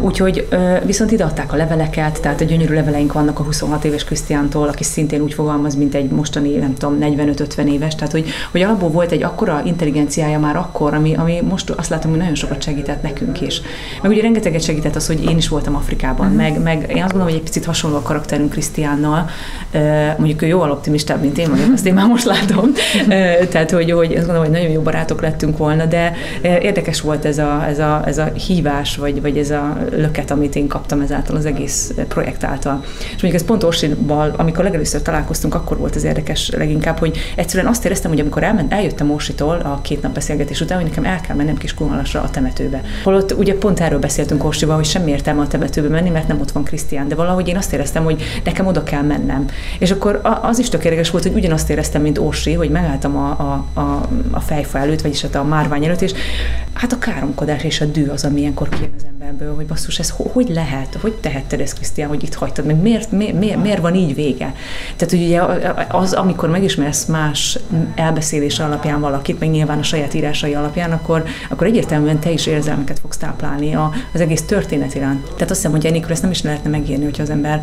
Úgyhogy 0.01 0.49
viszont 0.85 1.11
ide 1.11 1.25
adták 1.25 1.53
a 1.53 1.57
leveleket, 1.57 2.21
tehát 2.21 2.41
a 2.41 2.45
gyönyörű 2.45 2.75
leveleink 2.75 3.13
vannak 3.13 3.39
a 3.39 3.43
26 3.43 3.85
éves 3.85 4.05
Krisztiántól, 4.05 4.69
aki 4.69 4.85
szintén 4.85 5.21
úgy 5.21 5.35
fogalmaz, 5.35 5.75
mint 5.75 5.95
egy 5.95 6.11
mostani, 6.11 6.55
nem 6.55 6.75
tudom, 6.75 6.99
45-50 7.01 7.65
éves, 7.65 7.95
tehát 7.95 8.13
hogy, 8.13 8.29
hogy 8.51 8.63
alapból 8.63 8.89
volt 8.89 9.11
egy 9.11 9.23
akkora 9.23 9.63
intelligenciája 9.65 10.39
már 10.39 10.57
akkor, 10.57 10.95
ami, 10.95 11.15
ami 11.15 11.41
most 11.49 11.71
azt 11.71 11.91
látom, 11.91 12.11
hogy 12.11 12.21
nagyon 12.21 12.35
sokat 12.35 12.63
segített 12.63 13.03
nekünk 13.03 13.41
is. 13.41 13.61
Meg 14.03 14.11
ugye 14.11 14.23
rengeteget 14.23 14.63
segített 14.63 14.97
az, 14.97 15.07
hogy 15.07 15.25
én 15.25 15.37
is 15.37 15.49
voltam 15.49 15.75
Afrikában, 15.75 16.27
uh-huh. 16.27 16.43
meg, 16.43 16.63
meg 16.63 16.81
én 16.81 17.03
azt 17.03 17.13
gondolom, 17.13 17.27
hogy 17.27 17.35
egy 17.35 17.43
picit 17.43 17.65
hasonló 17.65 17.97
a 17.97 18.03
karakterünk 18.03 18.51
Krisztiánnal, 18.51 19.29
mondjuk 20.17 20.43
ő 20.43 20.47
jóval 20.47 20.71
optimistább, 20.71 21.21
mint 21.21 21.39
én 21.39 21.51
vagyok, 21.51 21.73
azt 21.73 21.87
én 21.87 21.95
már 21.95 22.07
most 22.07 22.25
látom, 22.25 22.73
tehát 23.51 23.71
hogy, 23.71 23.91
hogy 23.91 24.13
azt 24.13 24.27
gondolom, 24.27 24.43
hogy 24.43 24.51
nagyon 24.51 24.71
jó 24.71 24.81
barátok 24.81 25.21
lettünk 25.21 25.57
volna, 25.59 25.85
de 25.85 26.13
érdekes 26.43 27.01
volt 27.01 27.25
ez 27.25 27.39
a, 27.39 27.65
ez 27.69 27.79
a, 27.79 28.03
ez 28.07 28.19
a 28.19 28.25
hívás, 28.47 28.97
vagy, 28.97 29.21
vagy 29.21 29.39
ez 29.39 29.51
a 29.51 29.60
löket, 29.91 30.31
amit 30.31 30.57
én 30.57 30.67
kaptam 30.67 31.01
ezáltal 31.01 31.37
az 31.37 31.47
egész 31.47 31.93
projekt 32.09 32.45
által. 32.45 32.81
És 32.99 33.23
mondjuk 33.23 33.35
ez 33.35 33.45
pont 33.45 33.63
Orsival, 33.63 34.35
amikor 34.37 34.65
legelőször 34.65 35.03
találkoztunk, 35.03 35.55
akkor 35.55 35.79
volt 35.79 35.97
az 35.97 36.05
érdekes 36.05 36.51
leginkább, 36.51 36.99
hogy 36.99 37.19
egyszerűen 37.37 37.71
azt 37.71 37.85
éreztem, 37.85 38.11
hogy 38.11 38.21
amikor 38.21 38.43
elment, 38.43 38.73
eljöttem 38.73 39.11
Orsitól 39.11 39.57
a 39.57 39.81
két 39.83 40.03
nap 40.03 40.13
beszélgetés 40.13 40.61
után, 40.61 40.79
hogy 40.81 40.89
nekem 40.89 41.05
el 41.05 41.21
kell 41.21 41.37
mennem 41.37 41.57
kis 41.57 41.75
Kunhalasra 41.75 42.23
a 42.23 42.31
temetőbe. 42.31 42.83
Holott 43.05 43.33
ugye 43.33 43.55
pont 43.55 43.81
erről 43.81 43.99
beszéltünk 43.99 44.45
Orsival, 44.45 44.77
hogy 44.77 44.85
semmi 44.85 45.11
értelme 45.11 45.41
a 45.41 45.47
temetőbe 45.47 45.89
menni, 45.89 46.11
mert 46.11 46.29
nem 46.29 46.41
ott 46.41 46.51
van 46.51 46.65
Krisztián, 46.65 47.09
de 47.09 47.15
valahogy 47.15 47.49
én 47.49 47.57
azt 47.57 47.73
éreztem, 47.73 48.05
hogy 48.05 48.23
nekem 48.45 48.67
oda 48.67 48.83
kell 48.83 49.03
mennem. 49.03 49.47
És 49.79 49.91
akkor 49.91 50.21
az 50.43 50.59
is 50.59 50.69
tökéletes 50.69 51.11
volt, 51.11 51.25
hogy 51.25 51.35
ugyanazt 51.35 51.71
éreztem, 51.71 52.03
mint 52.03 52.19
Orsi, 52.19 52.53
hogy 52.53 52.71
megálltam 52.71 53.17
a, 53.17 53.31
a, 53.31 53.81
a, 53.81 54.09
a 54.31 54.41
fejfa 54.41 54.79
előtt, 54.79 55.01
vagyis 55.01 55.23
hát 55.23 55.35
a 55.35 55.45
márvány 55.45 55.85
előtt, 55.85 56.01
és 56.01 56.13
hát 56.73 56.93
a 56.93 56.99
káromkodás 56.99 57.65
és 57.65 57.81
a 57.81 57.85
dű 57.85 58.07
az, 58.07 58.25
ami 58.25 58.41
ilyenkor 58.41 58.69
kijön 58.69 58.91
az 58.97 59.05
ember 59.05 59.33
ebből, 59.41 59.55
hogy 59.55 59.67
basszus, 59.67 59.99
ez 59.99 60.15
hogy 60.33 60.49
lehet, 60.49 60.99
hogy 61.01 61.13
tehetted 61.13 61.61
ezt, 61.61 61.75
Krisztián, 61.75 62.09
hogy 62.09 62.23
itt 62.23 62.35
hagytad, 62.35 62.65
meg 62.67 62.77
miért, 62.77 63.13
miért, 63.13 63.39
miért, 63.39 63.63
miért 63.63 63.81
van 63.81 63.95
így 63.95 64.15
vége? 64.15 64.55
Tehát, 64.97 65.11
hogy 65.11 65.23
ugye 65.23 65.43
az, 65.89 66.13
amikor 66.13 66.51
megismersz 66.51 67.05
más 67.05 67.59
elbeszélése 67.95 68.65
alapján 68.65 69.01
valakit, 69.01 69.41
meg 69.41 69.51
nyilván 69.51 69.79
a 69.79 69.83
saját 69.83 70.15
írásai 70.15 70.55
alapján, 70.55 70.93
akkor, 70.93 71.25
akkor 71.51 71.67
egyértelműen 71.67 72.19
te 72.19 72.31
is 72.31 72.47
érzelmeket 72.47 72.99
fogsz 72.99 73.17
táplálni 73.17 73.75
az 74.15 74.21
egész 74.21 74.43
történet 74.43 74.95
iránt. 74.95 75.23
Tehát 75.23 75.41
azt 75.41 75.55
hiszem, 75.55 75.71
hogy 75.71 75.87
enélkül 75.87 76.11
ezt 76.11 76.23
nem 76.23 76.31
is 76.31 76.43
lehetne 76.43 76.71
megírni, 76.71 77.05
hogyha 77.05 77.23
az 77.23 77.31
ember 77.31 77.63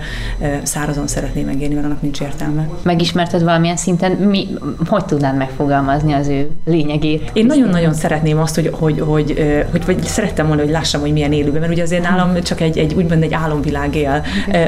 szárazon 0.64 1.08
szeretné 1.08 1.42
megírni, 1.42 1.74
mert 1.74 1.86
annak 1.86 2.02
nincs 2.02 2.22
értelme. 2.22 2.70
Megismerted 2.84 3.44
valamilyen 3.44 3.78
szinten, 3.78 4.12
mi, 4.12 4.48
hogy 4.86 5.06
tudnád 5.06 5.38
megfogalmazni 5.38 6.14
az 6.14 6.28
ő 6.28 6.50
lényegét? 6.66 7.30
Én 7.34 7.46
nagyon-nagyon 7.46 7.94
szeretném 7.94 8.40
azt, 8.40 8.56
hogy, 8.56 8.70
hogy, 8.74 9.00
hogy, 9.00 9.66
hogy, 9.72 9.86
vagy 9.86 10.04
szerettem 10.04 10.48
volna, 10.48 10.62
hogy 10.62 10.72
lássam, 10.72 11.02
hogy 11.02 11.14
milyen 11.14 11.34
élőben, 11.34 11.66
mert 11.68 11.80
ugye 11.80 11.84
azért 11.84 12.10
nálam 12.10 12.42
csak 12.42 12.62
egy, 12.62 12.78
egy 12.78 12.94
úgymond 12.94 13.24
egy 13.24 13.34
álomvilág 13.34 13.96
él 13.96 14.24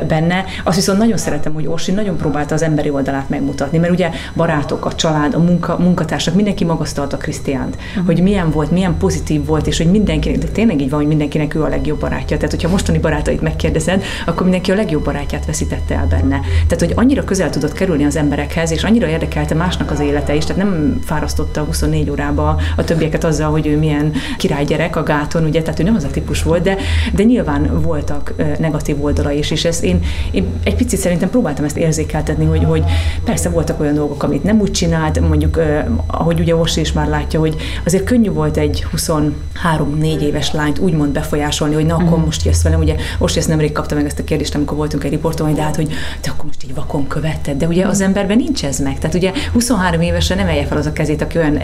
benne. 0.08 0.46
Azt 0.64 0.76
viszont 0.76 1.00
nagyon 1.00 1.18
szeretem, 1.18 1.54
hogy 1.54 1.68
Orsi 1.68 1.92
nagyon 1.92 2.18
próbálta 2.18 2.54
az 2.54 2.62
emberi 2.62 2.90
oldalát 2.90 3.30
megmutatni, 3.30 3.78
mert 3.78 3.92
ugye 3.92 4.10
barátok, 4.36 4.86
a 4.86 4.96
család, 4.96 5.34
a 5.34 5.40
munka, 5.40 5.78
munkatársak, 5.78 6.36
mindenki 6.36 6.66
magasztalta 6.66 7.18
Krisztiánt, 7.18 7.76
uh-huh. 7.76 8.06
hogy 8.06 8.22
milyen 8.22 8.52
volt, 8.52 8.72
milyen 8.72 8.98
pozitív 8.98 9.46
volt, 9.46 9.68
és 9.68 9.78
hogy 9.78 9.92
mindenkinek, 9.92 10.38
de 10.38 10.48
tényleg 10.48 10.82
így 10.82 10.90
van, 10.90 11.00
hogy 11.00 11.08
mindenkinek 11.08 11.56
ő 11.56 11.64
a 11.64 11.68
legjobb 11.68 12.00
barátja. 12.00 12.38
Tehát, 12.38 12.52
hogyha 12.52 12.70
mostani 12.70 12.98
barátait 12.98 13.42
megkérdezed, 13.42 14.04
akkor 14.26 14.42
mindenki 14.42 14.72
a 14.72 14.76
legjobb 14.76 15.04
barátját 15.04 15.46
veszítette 15.46 15.96
el 15.96 16.08
benne. 16.08 16.40
Tehát, 16.68 16.80
hogy 16.80 16.94
annyira 16.96 17.24
közel 17.24 17.50
tudott 17.50 17.74
kerülni 17.74 18.06
az 18.06 18.16
emberekhez, 18.16 18.72
és 18.72 18.84
annyira 18.84 19.08
érdekelte 19.08 19.56
másnak 19.56 19.92
az 19.92 20.00
élete 20.00 20.36
is, 20.36 20.46
tehát 20.46 20.64
nem 20.64 21.00
fárasztotta 21.06 21.64
24 21.64 22.10
órába 22.10 22.60
a 22.76 22.84
többieket 22.84 23.24
azzal, 23.24 23.52
hogy 23.52 23.68
ő 23.68 23.78
milyen 23.78 24.12
királygyerek 24.38 24.96
a 24.96 25.04
gáton, 25.04 25.44
ugye, 25.44 25.62
tehát 25.62 25.80
ő 25.80 25.84
nem 25.84 25.96
az 25.96 26.04
a 26.04 26.10
típus 26.10 26.44
volt, 26.44 26.62
de, 26.64 26.78
de 27.14 27.24
nyilván 27.24 27.82
voltak 27.82 28.34
negatív 28.60 29.04
oldala 29.04 29.32
is, 29.32 29.52
és 29.52 29.66
ez 29.66 29.84
én, 29.84 30.00
én 30.32 30.46
egy 30.64 30.76
picit 30.76 31.00
szerintem 31.00 31.30
próbáltam 31.30 31.66
ezt 31.66 31.78
érzékeltetni, 31.78 32.46
hogy, 32.46 32.64
hogy 32.64 32.84
persze 33.24 33.50
voltak 33.50 33.80
olyan 33.80 33.94
dolgok, 33.94 34.24
amit 34.24 34.44
nem 34.44 34.60
úgy 34.60 34.72
csinált, 34.72 35.20
mondjuk, 35.20 35.60
ahogy 36.08 36.40
ugye 36.40 36.56
Orsi 36.56 36.82
is 36.82 36.92
már 36.92 37.08
látja, 37.08 37.40
hogy 37.40 37.56
azért 37.86 38.04
könnyű 38.04 38.32
volt 38.32 38.58
egy 38.58 38.86
23-4 38.96 40.20
éves 40.22 40.52
lányt 40.52 40.80
úgymond 40.80 41.12
befolyásolni, 41.12 41.74
hogy 41.74 41.86
na 41.86 41.96
akkor 41.96 42.18
mm. 42.18 42.24
most 42.24 42.46
jössz 42.46 42.62
velem, 42.62 42.80
ugye 42.80 42.96
Orsi 43.18 43.40
ezt 43.40 43.48
nemrég 43.48 43.72
kapta 43.72 43.96
meg 43.96 44.06
ezt 44.06 44.20
a 44.20 44.24
kérdést, 44.24 44.56
amikor 44.56 44.78
voltunk 44.78 45.04
egy 45.04 45.12
riporton, 45.12 45.48
hogy 45.48 45.56
de 45.56 45.62
hát, 45.62 45.76
hogy 45.76 45.92
te 46.22 46.30
akkor 46.30 46.46
most 46.46 46.64
így 46.64 46.76
vakon 46.76 47.08
követted, 47.08 47.58
de 47.58 47.68
ugye 47.68 47.86
az 47.86 48.02
emberben 48.02 48.38
nincs 48.38 48.66
ez 48.66 48.80
meg. 48.80 48.98
Tehát 49.00 49.16
ugye 49.16 49.32
23 49.54 50.02
évesen 50.02 50.38
nem 50.38 50.48
emelje 50.50 50.66
fel 50.66 50.78
az 50.78 50.86
a 50.86 50.94
kezét, 50.94 51.22
aki 51.22 51.38
olyan 51.38 51.60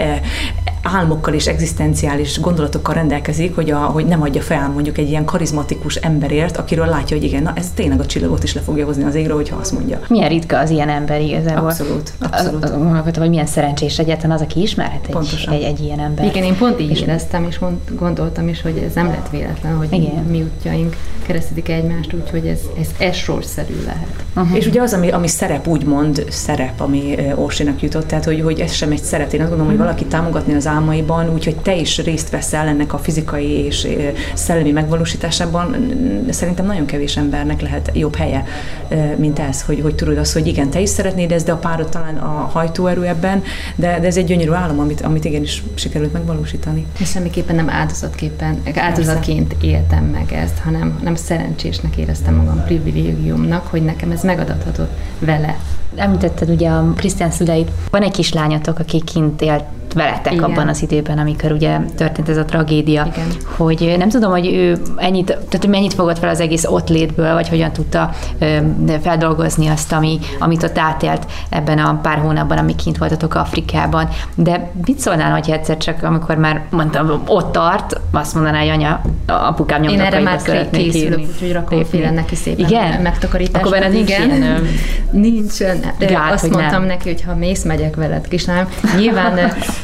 álmokkal 0.81 1.33
és 1.33 1.47
egzisztenciális 1.47 2.39
gondolatokkal 2.39 2.93
rendelkezik, 2.93 3.55
hogy, 3.55 3.71
a, 3.71 3.77
hogy 3.77 4.05
nem 4.05 4.21
adja 4.21 4.41
fel 4.41 4.69
mondjuk 4.69 4.97
egy 4.97 5.09
ilyen 5.15 5.27
karizmatikus 5.27 5.95
emberért, 5.95 6.57
akiről 6.57 6.85
látja, 6.85 7.17
hogy 7.17 7.25
igen, 7.25 7.43
na 7.43 7.51
ez 7.55 7.71
tényleg 7.73 7.99
a 7.99 8.05
csillagot 8.05 8.43
is 8.43 8.53
le 8.53 8.61
fogja 8.61 8.85
hozni 8.85 9.03
az 9.03 9.15
égről, 9.15 9.35
hogyha 9.35 9.55
azt 9.55 9.71
mondja. 9.71 9.99
Milyen 10.07 10.29
ritka 10.29 10.59
az 10.59 10.69
ilyen 10.69 10.89
ember 10.89 11.21
igazából. 11.21 11.69
Abszolút. 11.69 12.13
abszolút. 12.19 12.63
Az, 12.63 13.17
vagy 13.17 13.29
milyen 13.29 13.45
szerencsés 13.45 13.99
egyáltalán 13.99 14.35
az, 14.35 14.41
aki 14.41 14.61
ismerhet 14.61 15.07
egy, 15.07 15.47
egy, 15.51 15.61
egy 15.61 15.79
ilyen 15.79 15.99
ember. 15.99 16.25
Igen, 16.25 16.43
én 16.43 16.57
pont 16.57 16.79
így 16.79 16.89
és 16.89 17.01
éreztem, 17.01 17.45
és 17.49 17.59
mond, 17.59 17.77
gondoltam 17.97 18.47
is, 18.47 18.61
hogy 18.61 18.77
ez 18.87 18.93
nem 18.93 19.07
lett 19.07 19.29
véletlen, 19.29 19.75
hogy 19.75 19.87
igen. 19.91 20.23
mi 20.29 20.41
útjaink 20.41 20.95
keresztedik 21.25 21.69
egymást, 21.69 22.13
úgyhogy 22.13 22.47
ez, 22.47 22.59
ez, 22.79 22.87
ez 22.97 23.15
sorszerű 23.15 23.75
lehet. 23.85 24.23
Uh-huh. 24.35 24.57
És 24.57 24.65
ugye 24.65 24.81
az, 24.81 24.93
ami, 24.93 25.11
ami 25.11 25.27
szerep, 25.27 25.67
úgymond 25.67 26.25
szerep, 26.29 26.81
ami 26.81 27.15
Orsinak 27.35 27.81
jutott, 27.81 28.07
tehát 28.07 28.25
hogy, 28.25 28.41
hogy 28.41 28.59
ez 28.59 28.73
sem 28.73 28.91
egy 28.91 29.03
szerep. 29.03 29.33
Én 29.33 29.39
azt 29.39 29.49
gondolom, 29.49 29.71
hogy 29.71 29.81
valaki 29.81 30.05
támogatni 30.05 30.53
az 30.53 30.67
álmaiban, 30.67 31.33
úgyhogy 31.33 31.55
te 31.55 31.75
is 31.75 31.97
részt 32.03 32.29
veszel 32.29 32.67
ennek 32.67 32.93
a 32.93 32.97
fizikai 32.97 33.65
és 33.65 33.87
szellemi 34.33 34.71
megvalósításában, 34.71 35.04
szerintem 36.29 36.65
nagyon 36.65 36.85
kevés 36.85 37.17
embernek 37.17 37.61
lehet 37.61 37.91
jobb 37.93 38.15
helye, 38.15 38.45
mint 39.15 39.39
ez, 39.39 39.61
hogy, 39.61 39.79
hogy 39.81 39.95
tudod 39.95 40.17
azt, 40.17 40.33
hogy 40.33 40.47
igen, 40.47 40.69
te 40.69 40.79
is 40.79 40.89
szeretnéd 40.89 41.31
ezt, 41.31 41.45
de 41.45 41.51
a 41.51 41.57
párod 41.57 41.89
talán 41.89 42.17
a 42.17 42.49
hajtóerő 42.51 43.05
ebben, 43.05 43.43
de, 43.75 43.99
de 43.99 44.07
ez 44.07 44.17
egy 44.17 44.25
gyönyörű 44.25 44.51
álom, 44.51 44.79
amit, 44.79 45.01
amit 45.01 45.25
igenis 45.25 45.63
sikerült 45.75 46.13
megvalósítani. 46.13 46.85
És 46.99 47.09
semmiképpen 47.09 47.55
nem 47.55 47.69
áldozatképpen, 47.69 48.61
áldozatként 48.75 49.55
éltem 49.61 50.03
meg 50.03 50.33
ezt, 50.33 50.57
hanem 50.57 50.99
nem 51.03 51.15
szerencsésnek 51.15 51.95
éreztem 51.95 52.35
magam 52.35 52.63
privilégiumnak, 52.65 53.67
hogy 53.67 53.83
nekem 53.83 54.11
ez 54.11 54.23
megadathatott 54.23 54.91
vele. 55.19 55.57
Említetted 55.95 56.49
ugye 56.49 56.69
a 56.69 56.93
Krisztián 56.95 57.31
szüleit. 57.31 57.71
Van 57.89 58.01
egy 58.01 58.11
kislányatok, 58.11 58.79
aki 58.79 59.01
kint 59.03 59.41
élt 59.41 59.63
veletek 59.95 60.33
Igen. 60.33 60.43
abban 60.43 60.67
az 60.67 60.81
időben, 60.81 61.17
amikor 61.17 61.51
ugye 61.51 61.77
történt 61.95 62.29
ez 62.29 62.37
a 62.37 62.45
tragédia, 62.45 63.07
Igen. 63.13 63.27
hogy 63.57 63.95
nem 63.97 64.09
tudom, 64.09 64.31
hogy 64.31 64.53
ő 64.53 64.77
ennyit, 64.97 65.25
tehát 65.25 65.67
mennyit 65.67 65.93
fogott 65.93 66.19
fel 66.19 66.29
az 66.29 66.39
egész 66.39 66.65
ott 66.65 66.89
létből, 66.89 67.33
vagy 67.33 67.49
hogyan 67.49 67.71
tudta 67.71 68.09
feldolgozni 69.01 69.67
azt, 69.67 69.91
ami, 69.91 70.19
amit 70.39 70.63
ott 70.63 70.77
átélt 70.77 71.25
ebben 71.49 71.77
a 71.77 71.99
pár 72.01 72.17
hónapban, 72.17 72.57
amíg 72.57 72.75
kint 72.75 72.97
voltatok 72.97 73.35
Afrikában. 73.35 74.09
De 74.35 74.71
mit 74.85 74.99
szólnál, 74.99 75.31
hogy 75.31 75.49
egyszer 75.49 75.77
csak, 75.77 76.03
amikor 76.03 76.35
már 76.35 76.65
mondtam, 76.69 77.23
ott 77.27 77.51
tart, 77.51 77.99
azt 78.11 78.33
mondaná, 78.33 78.59
hogy 78.59 78.69
anya, 78.69 79.01
apukám 79.27 79.83
Én 79.83 79.99
erre 79.99 80.19
már 80.19 80.69
készülök, 80.71 81.19
úgyhogy 81.19 81.51
rakom 81.51 81.83
fél 81.83 82.11
neki 82.11 82.35
szépen 82.35 82.65
igen? 82.65 83.01
megtakarítás. 83.01 83.61
Akkor 83.61 83.79
nincs 83.79 84.09
igen. 84.09 84.29
ilyen 84.29 84.67
Nincsen. 85.11 85.79
Gát, 85.99 86.33
azt 86.33 86.49
mondtam 86.49 86.79
nem. 86.79 86.87
neki, 86.87 87.09
hogy 87.09 87.21
ha 87.21 87.35
mész, 87.35 87.63
megyek 87.63 87.95
veled, 87.95 88.27
kislányom. 88.27 88.67
Nyilván 88.97 89.39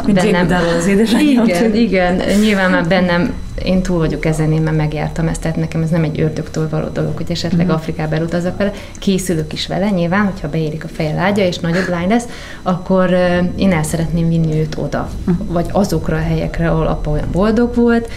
bennem... 0.08 0.48
az 0.78 0.88
Igen, 1.22 1.76
igen, 1.76 2.22
nyilván 2.40 2.72
már 2.72 2.88
bennem 2.88 3.34
én 3.64 3.82
túl 3.82 3.98
vagyok 3.98 4.26
ezen, 4.26 4.52
én 4.52 4.62
már 4.62 4.74
megjártam 4.74 5.28
ezt, 5.28 5.42
tehát 5.42 5.58
nekem 5.58 5.82
ez 5.82 5.90
nem 5.90 6.04
egy 6.04 6.22
ördögtől 6.22 6.70
való 6.70 6.88
dolog, 6.88 7.18
hogy 7.18 7.32
esetleg 7.32 7.66
uh-huh. 7.66 7.76
Afrikába 7.80 8.16
elutazok 8.16 8.58
vele. 8.58 8.72
Készülök 9.00 9.54
is 9.54 9.68
vele, 9.68 9.90
nyilván, 9.90 10.26
hogyha 10.26 10.50
beérik 10.50 10.84
a 10.84 10.88
feje 10.88 11.14
lágya, 11.14 11.44
és 11.44 11.60
nagyobb 11.60 11.90
lány 11.90 12.08
lesz, 12.08 12.26
akkor 12.62 13.10
uh, 13.10 13.50
én 13.56 13.72
el 13.72 13.84
szeretném 13.84 14.28
vinni 14.28 14.60
őt 14.60 14.78
oda, 14.78 15.10
uh-huh. 15.28 15.48
vagy 15.48 15.66
azokra 15.72 16.16
a 16.16 16.22
helyekre, 16.22 16.70
ahol 16.70 16.88
apa 16.88 17.10
olyan 17.10 17.28
boldog 17.32 17.76
volt, 17.76 18.10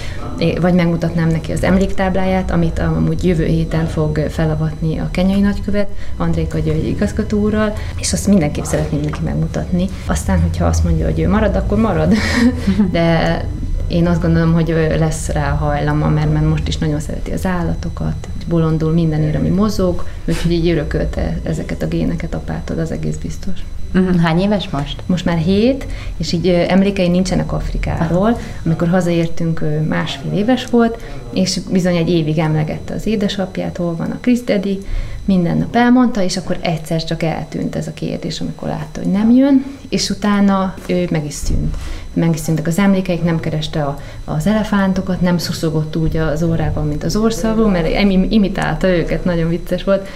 vagy 0.60 0.74
megmutatnám 0.74 1.28
neki 1.28 1.52
az 1.52 1.62
emléktábláját, 1.62 2.50
amit 2.50 2.78
amúgy 2.78 3.24
jövő 3.24 3.44
héten 3.44 3.86
fog 3.86 4.18
felavatni 4.28 4.98
a 4.98 5.08
kenyai 5.10 5.40
nagykövet, 5.40 5.88
Andréka 6.16 6.58
György 6.58 6.86
igazgatóral, 6.86 7.72
és 7.98 8.12
azt 8.12 8.26
mindenképp 8.26 8.64
szeretném 8.64 9.00
neki 9.00 9.20
megmutatni. 9.24 9.88
Aztán, 10.06 10.40
hogyha 10.40 10.64
azt 10.66 10.84
mondja, 10.84 11.04
hogy 11.04 11.20
ő 11.20 11.28
marad, 11.28 11.56
akkor 11.56 11.78
marad. 11.78 12.14
De 12.92 13.44
én 13.88 14.06
azt 14.06 14.20
gondolom, 14.20 14.52
hogy 14.52 14.68
lesz 14.98 15.28
rá 15.28 15.50
hajlama, 15.50 16.08
mert, 16.08 16.32
mert 16.32 16.48
most 16.48 16.68
is 16.68 16.78
nagyon 16.78 17.00
szereti 17.00 17.30
az 17.30 17.46
állatokat, 17.46 18.28
bolondul 18.48 18.92
mindenért, 18.92 19.36
ami 19.36 19.48
mozog, 19.48 20.06
úgyhogy 20.24 20.52
így 20.52 20.68
örökölte 20.68 21.38
ezeket 21.42 21.82
a 21.82 21.88
géneket 21.88 22.34
apától, 22.34 22.78
az 22.78 22.90
egész 22.90 23.16
biztos. 23.16 23.64
Mhm. 23.94 24.18
Hány 24.18 24.40
éves 24.40 24.68
most? 24.68 25.02
Most 25.06 25.24
már 25.24 25.36
hét, 25.36 25.86
és 26.16 26.32
így 26.32 26.48
emlékei 26.48 27.08
nincsenek 27.08 27.52
Afrikáról. 27.52 28.38
Amikor 28.64 28.88
hazaértünk, 28.88 29.64
másfél 29.88 30.32
éves 30.32 30.66
volt, 30.66 31.02
és 31.32 31.60
bizony 31.70 31.96
egy 31.96 32.10
évig 32.10 32.38
emlegette 32.38 32.94
az 32.94 33.06
édesapját, 33.06 33.76
hol 33.76 33.96
van 33.96 34.10
a 34.10 34.18
Krisztedi, 34.20 34.78
minden 35.24 35.58
nap 35.58 35.76
elmondta, 35.76 36.22
és 36.22 36.36
akkor 36.36 36.58
egyszer 36.60 37.04
csak 37.04 37.22
eltűnt 37.22 37.76
ez 37.76 37.86
a 37.86 37.92
kérdés, 37.92 38.40
amikor 38.40 38.68
látta, 38.68 39.00
hogy 39.00 39.10
nem 39.10 39.30
jön, 39.30 39.64
és 39.88 40.10
utána 40.10 40.74
ő 40.86 41.06
meg 41.10 41.24
is 41.24 41.34
szűnt. 41.34 41.76
Meg 42.12 42.34
is 42.34 42.40
szűntek 42.40 42.66
az 42.66 42.78
emlékeik, 42.78 43.22
nem 43.22 43.40
kereste 43.40 43.82
a, 43.82 43.98
az 44.24 44.46
elefántokat, 44.46 45.20
nem 45.20 45.38
szuszogott 45.38 45.96
úgy 45.96 46.16
az 46.16 46.42
órában, 46.42 46.86
mint 46.86 47.04
az 47.04 47.16
orszalvó, 47.16 47.66
mert 47.66 48.00
imitálta 48.30 48.88
őket, 48.88 49.24
nagyon 49.24 49.48
vicces 49.48 49.84
volt, 49.84 50.08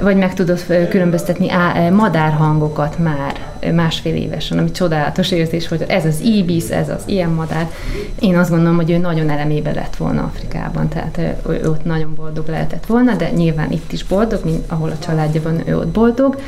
vagy 0.00 0.16
meg 0.16 0.34
tudott 0.34 0.66
különböztetni 0.88 1.50
madárhangokat 1.90 2.98
már 2.98 3.54
másfél 3.72 4.14
évesen, 4.14 4.58
ami 4.58 4.70
csodálatos 4.70 5.30
érzés 5.30 5.68
hogy 5.68 5.84
ez 5.88 6.04
az 6.04 6.20
ibis, 6.20 6.68
ez 6.68 6.88
az 6.88 7.02
ilyen 7.04 7.30
madár. 7.30 7.70
Én 8.20 8.38
azt 8.38 8.50
gondolom, 8.50 8.76
hogy 8.76 8.90
ő 8.90 8.96
nagyon 8.96 9.30
elemébe 9.30 9.72
lett 9.72 9.96
volna 9.96 10.22
Afrikában, 10.22 10.88
tehát 10.88 11.18
ő 11.48 11.68
ott 11.68 11.84
nagyon 11.84 12.14
boldog 12.14 12.48
lehetett 12.48 12.86
volna, 12.86 13.14
de 13.14 13.30
nyilván 13.30 13.70
itt 13.70 13.92
is 13.92 14.04
boldog, 14.04 14.40
mint 14.44 14.64
ahol 14.66 14.90
a 14.90 14.98
családja 14.98 15.42
van, 15.42 15.68
ő 15.68 15.78
ott 15.78 15.88
boldog. 15.88 16.40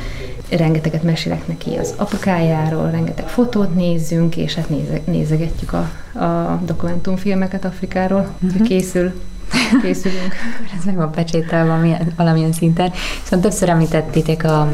Rengeteget 0.49 1.03
mesélek 1.03 1.47
neki 1.47 1.75
az 1.75 1.93
apukájáról, 1.97 2.91
rengeteg 2.91 3.27
fotót 3.27 3.75
nézzünk, 3.75 4.37
és 4.37 4.55
hát 4.55 4.69
néze, 4.69 4.99
nézegetjük 5.05 5.73
a, 5.73 5.89
a 6.23 6.61
dokumentumfilmeket 6.65 7.65
Afrikáról, 7.65 8.27
uh-huh. 8.41 8.67
készül 8.67 9.11
készülünk. 9.81 10.33
Ez 10.77 10.85
meg 10.85 10.95
van 10.95 11.11
pecsétel 11.11 11.65
valamilyen, 11.65 12.13
valamilyen 12.15 12.53
szinten. 12.53 12.91
Szóval 13.23 13.39
többször 13.39 13.69
említettétek 13.69 14.43
a, 14.43 14.71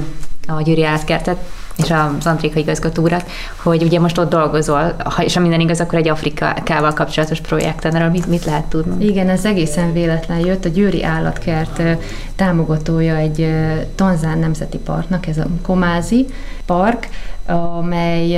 a 0.47 0.61
Győri 0.61 0.83
Átkertet, 0.83 1.37
és 1.75 1.91
az 1.91 2.25
Antrika 2.25 2.59
igazgatórat, 2.59 3.29
hogy 3.55 3.83
ugye 3.83 3.99
most 3.99 4.17
ott 4.17 4.29
dolgozol, 4.29 4.95
ha 5.03 5.23
és 5.23 5.33
ha 5.33 5.39
minden 5.39 5.59
igaz, 5.59 5.79
akkor 5.79 5.99
egy 5.99 6.09
Afrikával 6.09 6.93
kapcsolatos 6.93 7.39
projekten, 7.39 7.95
erről 7.95 8.09
mit, 8.09 8.27
mit 8.27 8.45
lehet 8.45 8.65
tudni? 8.65 9.05
Igen, 9.05 9.29
ez 9.29 9.45
egészen 9.45 9.93
véletlen 9.93 10.39
jött. 10.39 10.65
A 10.65 10.69
Győri 10.69 11.03
Állatkert 11.03 11.81
támogatója 12.43 13.15
egy 13.15 13.49
Tanzán 13.95 14.39
Nemzeti 14.39 14.77
Parknak, 14.77 15.27
ez 15.27 15.37
a 15.37 15.47
Komázi 15.61 16.25
Park, 16.65 17.09
amely 17.45 18.37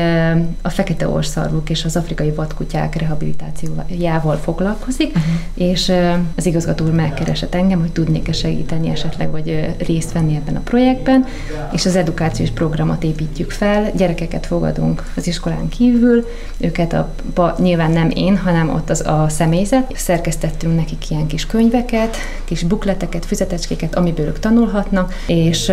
a 0.62 0.70
fekete 0.70 1.10
orszarvuk 1.10 1.70
és 1.70 1.86
az 1.86 1.96
afrikai 1.96 2.32
vadkutyák 2.32 2.96
rehabilitációjával 2.96 4.36
foglalkozik, 4.36 5.08
uh-huh. 5.08 5.24
és 5.54 5.92
az 6.36 6.46
igazgató 6.46 6.86
úr 6.86 6.92
megkeresett 6.92 7.56
engem, 7.56 7.80
hogy 7.80 7.92
tudnék-e 7.92 8.32
segíteni 8.32 8.90
esetleg, 8.90 9.32
vagy 9.32 9.76
részt 9.88 10.12
venni 10.12 10.36
ebben 10.36 10.56
a 10.56 10.60
projektben, 10.60 11.26
és 11.72 11.86
az 11.86 11.96
edukációs 11.96 12.50
programot 12.50 13.04
építjük 13.04 13.52
fel, 13.52 13.92
gyerekeket 13.96 14.46
fogadunk 14.46 15.12
az 15.16 15.28
iskolán 15.28 15.70
kívül, 15.70 16.28
őket 16.58 16.94
a, 16.94 17.56
nyilván 17.58 17.92
nem 17.92 18.10
én, 18.10 18.38
hanem 18.38 18.70
ott 18.70 18.90
az 18.90 19.02
a 19.08 19.26
személyzet, 19.30 19.92
szerkesztettünk 19.96 20.76
nekik 20.76 21.10
ilyen 21.10 21.28
kis 21.28 21.46
könyveket, 21.46 22.18
kis 22.44 22.64
bukleteket, 22.64 23.26
füzetecskéket, 23.26 23.95
amiből 23.96 24.26
ők 24.26 24.40
tanulhatnak, 24.40 25.14
és 25.28 25.72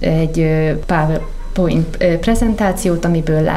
egy 0.00 0.46
PowerPoint 0.86 1.96
prezentációt, 2.20 3.04
amiből, 3.04 3.50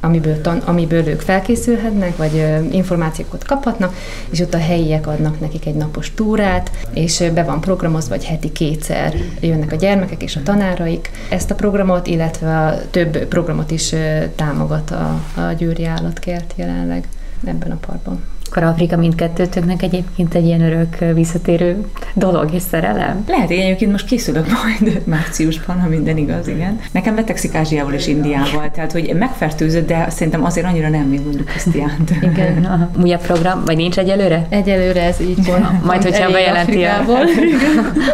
amiből, 0.00 0.40
tan, 0.40 0.58
amiből 0.58 1.06
ők 1.06 1.20
felkészülhetnek, 1.20 2.16
vagy 2.16 2.44
információkat 2.70 3.44
kaphatnak, 3.44 3.94
és 4.30 4.40
ott 4.40 4.54
a 4.54 4.58
helyiek 4.58 5.06
adnak 5.06 5.40
nekik 5.40 5.66
egy 5.66 5.74
napos 5.74 6.14
túrát, 6.14 6.70
és 6.94 7.24
be 7.34 7.42
van 7.42 7.60
programozva, 7.60 8.14
vagy 8.14 8.24
heti 8.24 8.52
kétszer 8.52 9.14
jönnek 9.40 9.72
a 9.72 9.76
gyermekek 9.76 10.22
és 10.22 10.36
a 10.36 10.42
tanáraik. 10.42 11.10
Ezt 11.28 11.50
a 11.50 11.54
programot, 11.54 12.06
illetve 12.06 12.56
a 12.56 12.80
több 12.90 13.18
programot 13.18 13.70
is 13.70 13.94
támogat 14.36 14.90
a, 14.90 15.20
a 15.34 15.52
Győri 15.58 15.84
Állatkert 15.84 16.52
jelenleg 16.56 17.08
ebben 17.44 17.70
a 17.70 17.78
parkban. 17.86 18.20
Akkor 18.50 18.62
Afrika 18.62 18.96
mindkettőtöknek 18.96 19.82
egyébként 19.82 20.34
egy 20.34 20.44
ilyen 20.44 20.60
örök 20.60 21.14
visszatérő 21.14 21.84
dolog 22.14 22.54
és 22.54 22.62
szerelem? 22.62 23.24
Lehet, 23.28 23.50
én 23.50 23.60
egyébként 23.60 23.90
most 23.90 24.06
készülök 24.06 24.46
majd 24.46 25.00
márciusban, 25.14 25.80
ha 25.80 25.88
minden 25.88 26.16
igaz, 26.16 26.48
igen. 26.48 26.80
Nekem 26.92 27.14
betegszik 27.14 27.54
Ázsiával 27.54 27.92
és 27.92 28.06
Indiával, 28.06 28.70
tehát 28.70 28.92
hogy 28.92 29.14
megfertőzött, 29.18 29.86
de 29.86 30.06
szerintem 30.08 30.44
azért 30.44 30.66
annyira 30.66 30.88
nem, 30.88 31.02
mint 31.02 31.24
mondjuk 31.24 31.46
Krisztiánt. 31.46 32.10
Igen. 32.32 32.64
Aha. 32.64 32.90
Újabb 33.02 33.20
program, 33.20 33.62
vagy 33.64 33.76
nincs 33.76 33.98
egyelőre? 33.98 34.46
Egyelőre 34.48 35.02
ez 35.02 35.20
így 35.20 35.46
van. 35.46 35.80
Majd, 35.86 36.02
hogyha 36.02 36.30
bejelenti 36.30 36.82
a, 36.82 36.98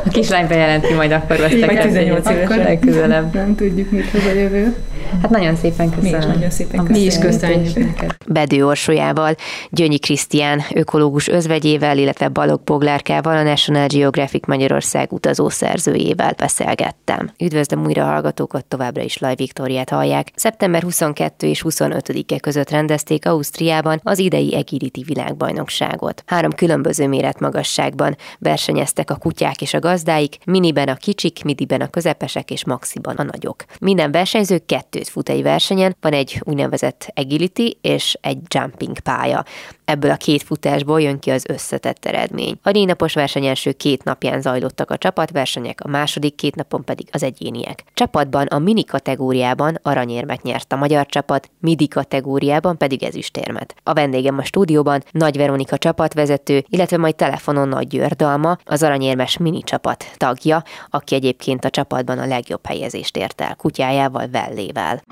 a 0.04 0.08
kislány 0.08 0.46
bejelenti, 0.46 0.94
majd 0.94 1.12
akkor 1.12 1.36
vesztek 1.36 1.66
Vagy 1.66 1.80
18 1.80 2.30
évesen. 2.30 2.58
Legközelebb. 2.58 3.34
Nem 3.34 3.54
tudjuk, 3.54 3.90
mit 3.90 4.10
hoz 4.10 4.24
a 4.24 4.38
jövő. 4.38 4.74
Hát 5.22 5.30
nagyon 5.30 5.56
szépen 5.56 5.90
köszönöm. 5.90 6.10
Mi 6.10 6.18
is 6.18 6.24
nagyon 6.24 6.50
szépen 6.50 6.84
köszönjük. 6.84 6.90
Mi 6.90 7.00
is 7.00 7.18
köszönjük 7.18 7.76
neked. 7.76 8.16
Bedő 8.26 8.66
Orsolyával, 8.66 9.34
Gyönyi 9.70 9.98
Krisztián 9.98 10.62
ökológus 10.74 11.28
özvegyével, 11.28 11.98
illetve 11.98 12.28
Balog 12.28 12.60
Boglárkával, 12.64 13.36
a 13.36 13.42
National 13.42 13.86
Geographic 13.86 14.46
Magyarország 14.46 15.12
utazó 15.12 15.48
szerzőjével 15.48 16.34
beszélgettem. 16.36 17.30
Üdvözlöm 17.38 17.84
újra 17.86 18.04
hallgatókat, 18.04 18.64
továbbra 18.64 19.02
is 19.02 19.18
Laj 19.18 19.34
Viktoriát 19.34 19.90
hallják. 19.90 20.30
Szeptember 20.34 20.82
22 20.82 21.46
és 21.46 21.62
25-e 21.68 22.38
között 22.38 22.70
rendezték 22.70 23.26
Ausztriában 23.26 24.00
az 24.02 24.18
idei 24.18 24.54
Agility 24.54 25.04
világbajnokságot. 25.06 26.22
Három 26.26 26.52
különböző 26.52 27.08
méretmagasságban 27.08 28.16
versenyeztek 28.38 29.10
a 29.10 29.16
kutyák 29.16 29.62
és 29.62 29.74
a 29.74 29.78
gazdáik, 29.78 30.36
miniben 30.44 30.88
a 30.88 30.94
kicsik, 30.94 31.44
midiben 31.44 31.80
a 31.80 31.88
közepesek 31.88 32.50
és 32.50 32.64
maxiban 32.64 33.16
a 33.16 33.22
nagyok. 33.22 33.64
Minden 33.78 34.10
versenyző 34.10 34.58
kettőt 34.96 35.08
fut 35.08 35.28
egy 35.28 35.42
versenyen, 35.42 35.96
van 36.00 36.12
egy 36.12 36.40
úgynevezett 36.44 37.12
agility 37.14 37.78
és 37.80 38.18
egy 38.20 38.38
jumping 38.48 38.98
pálya. 38.98 39.44
Ebből 39.86 40.10
a 40.10 40.16
két 40.16 40.42
futásból 40.42 41.00
jön 41.00 41.18
ki 41.18 41.30
az 41.30 41.44
összetett 41.48 42.04
eredmény. 42.04 42.58
A 42.62 42.70
négynapos 42.70 43.14
verseny 43.14 43.46
első 43.46 43.72
két 43.72 44.04
napján 44.04 44.40
zajlottak 44.40 44.90
a 44.90 44.96
csapatversenyek, 44.96 45.80
a 45.84 45.88
második 45.88 46.34
két 46.34 46.54
napon 46.54 46.84
pedig 46.84 47.08
az 47.12 47.22
egyéniek. 47.22 47.84
Csapatban 47.94 48.46
a 48.46 48.58
mini 48.58 48.84
kategóriában 48.84 49.78
aranyérmet 49.82 50.42
nyert 50.42 50.72
a 50.72 50.76
magyar 50.76 51.06
csapat, 51.06 51.50
midi 51.60 51.88
kategóriában 51.88 52.76
pedig 52.76 53.02
ezüstérmet. 53.02 53.74
A 53.82 53.92
vendégem 53.92 54.38
a 54.38 54.44
stúdióban 54.44 55.02
Nagy 55.10 55.36
Veronika 55.36 55.78
csapatvezető, 55.78 56.64
illetve 56.68 56.96
majd 56.96 57.16
telefonon 57.16 57.68
Nagy 57.68 57.86
Győrdalma, 57.86 58.56
az 58.64 58.82
aranyérmes 58.82 59.36
mini 59.36 59.62
csapat 59.62 60.04
tagja, 60.16 60.62
aki 60.90 61.14
egyébként 61.14 61.64
a 61.64 61.70
csapatban 61.70 62.18
a 62.18 62.26
legjobb 62.26 62.66
helyezést 62.66 63.16
ért 63.16 63.40
el 63.40 63.56
kutyájával, 63.56 64.28
Vellével. 64.30 65.02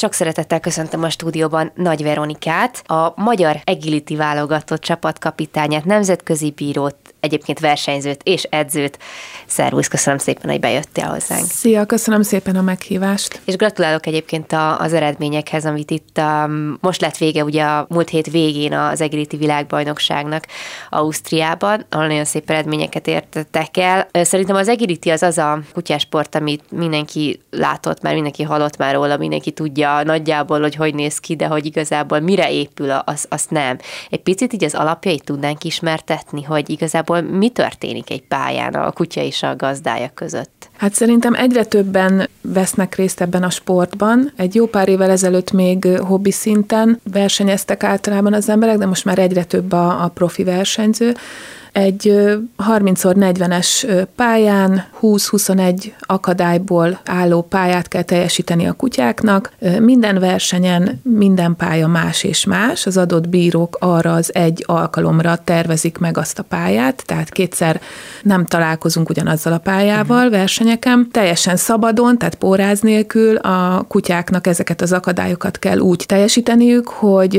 Sok 0.00 0.12
szeretettel 0.12 0.60
köszöntöm 0.60 1.02
a 1.02 1.10
stúdióban 1.10 1.72
Nagy 1.74 2.02
Veronikát, 2.02 2.82
a 2.86 3.12
magyar 3.16 3.60
Agility 3.64 4.16
válogatott 4.16 4.80
csapatkapitányát, 4.80 5.84
nemzetközi 5.84 6.50
bírót, 6.50 7.09
egyébként 7.20 7.58
versenyzőt 7.58 8.20
és 8.22 8.42
edzőt. 8.42 8.98
Szervusz, 9.46 9.88
köszönöm 9.88 10.18
szépen, 10.18 10.50
hogy 10.50 10.60
bejöttél 10.60 11.04
hozzánk. 11.04 11.46
Szia, 11.46 11.84
köszönöm 11.84 12.22
szépen 12.22 12.56
a 12.56 12.62
meghívást. 12.62 13.40
És 13.44 13.56
gratulálok 13.56 14.06
egyébként 14.06 14.52
a, 14.52 14.80
az 14.80 14.92
eredményekhez, 14.92 15.66
amit 15.66 15.90
itt 15.90 16.18
a, 16.18 16.50
most 16.80 17.00
lett 17.00 17.16
vége 17.16 17.44
ugye 17.44 17.62
a 17.62 17.86
múlt 17.88 18.08
hét 18.08 18.30
végén 18.30 18.72
az 18.72 19.00
Agility 19.00 19.36
világbajnokságnak 19.36 20.46
Ausztriában, 20.90 21.86
ahol 21.88 22.06
nagyon 22.06 22.24
szép 22.24 22.50
eredményeket 22.50 23.06
értettek 23.06 23.76
el. 23.76 24.08
Szerintem 24.12 24.56
az 24.56 24.68
Agility 24.68 25.10
az 25.10 25.22
az 25.22 25.38
a 25.38 25.60
kutyásport, 25.72 26.34
amit 26.34 26.62
mindenki 26.70 27.40
látott 27.50 28.02
már, 28.02 28.14
mindenki 28.14 28.42
hallott 28.42 28.76
már 28.76 28.94
róla, 28.94 29.16
mindenki 29.16 29.50
tudja 29.50 30.02
nagyjából, 30.02 30.60
hogy 30.60 30.74
hogy 30.74 30.94
néz 30.94 31.18
ki, 31.18 31.36
de 31.36 31.46
hogy 31.46 31.66
igazából 31.66 32.20
mire 32.20 32.50
épül, 32.52 32.90
az, 32.90 33.26
azt 33.28 33.50
nem. 33.50 33.78
Egy 34.10 34.22
picit 34.22 34.52
így 34.52 34.64
az 34.64 34.74
alapjait 34.74 35.24
tudnánk 35.24 35.64
ismertetni, 35.64 36.42
hogy 36.42 36.70
igazából 36.70 37.09
igazából 37.18 37.38
mi 37.38 37.48
történik 37.48 38.10
egy 38.10 38.22
pályán 38.22 38.74
a 38.74 38.90
kutya 38.90 39.20
és 39.20 39.42
a 39.42 39.56
gazdája 39.56 40.10
között? 40.14 40.68
Hát 40.76 40.94
szerintem 40.94 41.34
egyre 41.34 41.64
többen 41.64 42.28
vesznek 42.40 42.94
részt 42.94 43.20
ebben 43.20 43.42
a 43.42 43.50
sportban. 43.50 44.32
Egy 44.36 44.54
jó 44.54 44.66
pár 44.66 44.88
évvel 44.88 45.10
ezelőtt 45.10 45.52
még 45.52 45.84
hobbi 45.98 46.30
szinten 46.30 47.00
versenyeztek 47.12 47.84
általában 47.84 48.32
az 48.32 48.48
emberek, 48.48 48.78
de 48.78 48.86
most 48.86 49.04
már 49.04 49.18
egyre 49.18 49.44
több 49.44 49.72
a, 49.72 50.04
a 50.04 50.08
profi 50.08 50.44
versenyző. 50.44 51.14
Egy 51.72 52.14
30x40-es 52.68 54.06
pályán 54.16 54.84
20-21 55.02 55.92
akadályból 56.00 57.00
álló 57.04 57.42
pályát 57.42 57.88
kell 57.88 58.02
teljesíteni 58.02 58.66
a 58.66 58.72
kutyáknak. 58.72 59.52
Minden 59.78 60.18
versenyen 60.18 61.00
minden 61.02 61.56
pálya 61.56 61.86
más 61.86 62.24
és 62.24 62.44
más. 62.44 62.86
Az 62.86 62.96
adott 62.96 63.28
bírók 63.28 63.76
arra 63.80 64.14
az 64.14 64.34
egy 64.34 64.64
alkalomra 64.66 65.36
tervezik 65.44 65.98
meg 65.98 66.18
azt 66.18 66.38
a 66.38 66.42
pályát, 66.42 67.02
tehát 67.06 67.30
kétszer 67.30 67.80
nem 68.22 68.44
találkozunk 68.44 69.08
ugyanazzal 69.08 69.52
a 69.52 69.58
pályával 69.58 70.16
uh-huh. 70.16 70.32
versenyeken. 70.32 71.08
Teljesen 71.12 71.56
szabadon, 71.56 72.18
tehát 72.18 72.34
póráz 72.34 72.80
nélkül 72.80 73.36
a 73.36 73.84
kutyáknak 73.88 74.46
ezeket 74.46 74.80
az 74.80 74.92
akadályokat 74.92 75.58
kell 75.58 75.78
úgy 75.78 76.04
teljesíteniük, 76.06 76.88
hogy 76.88 77.36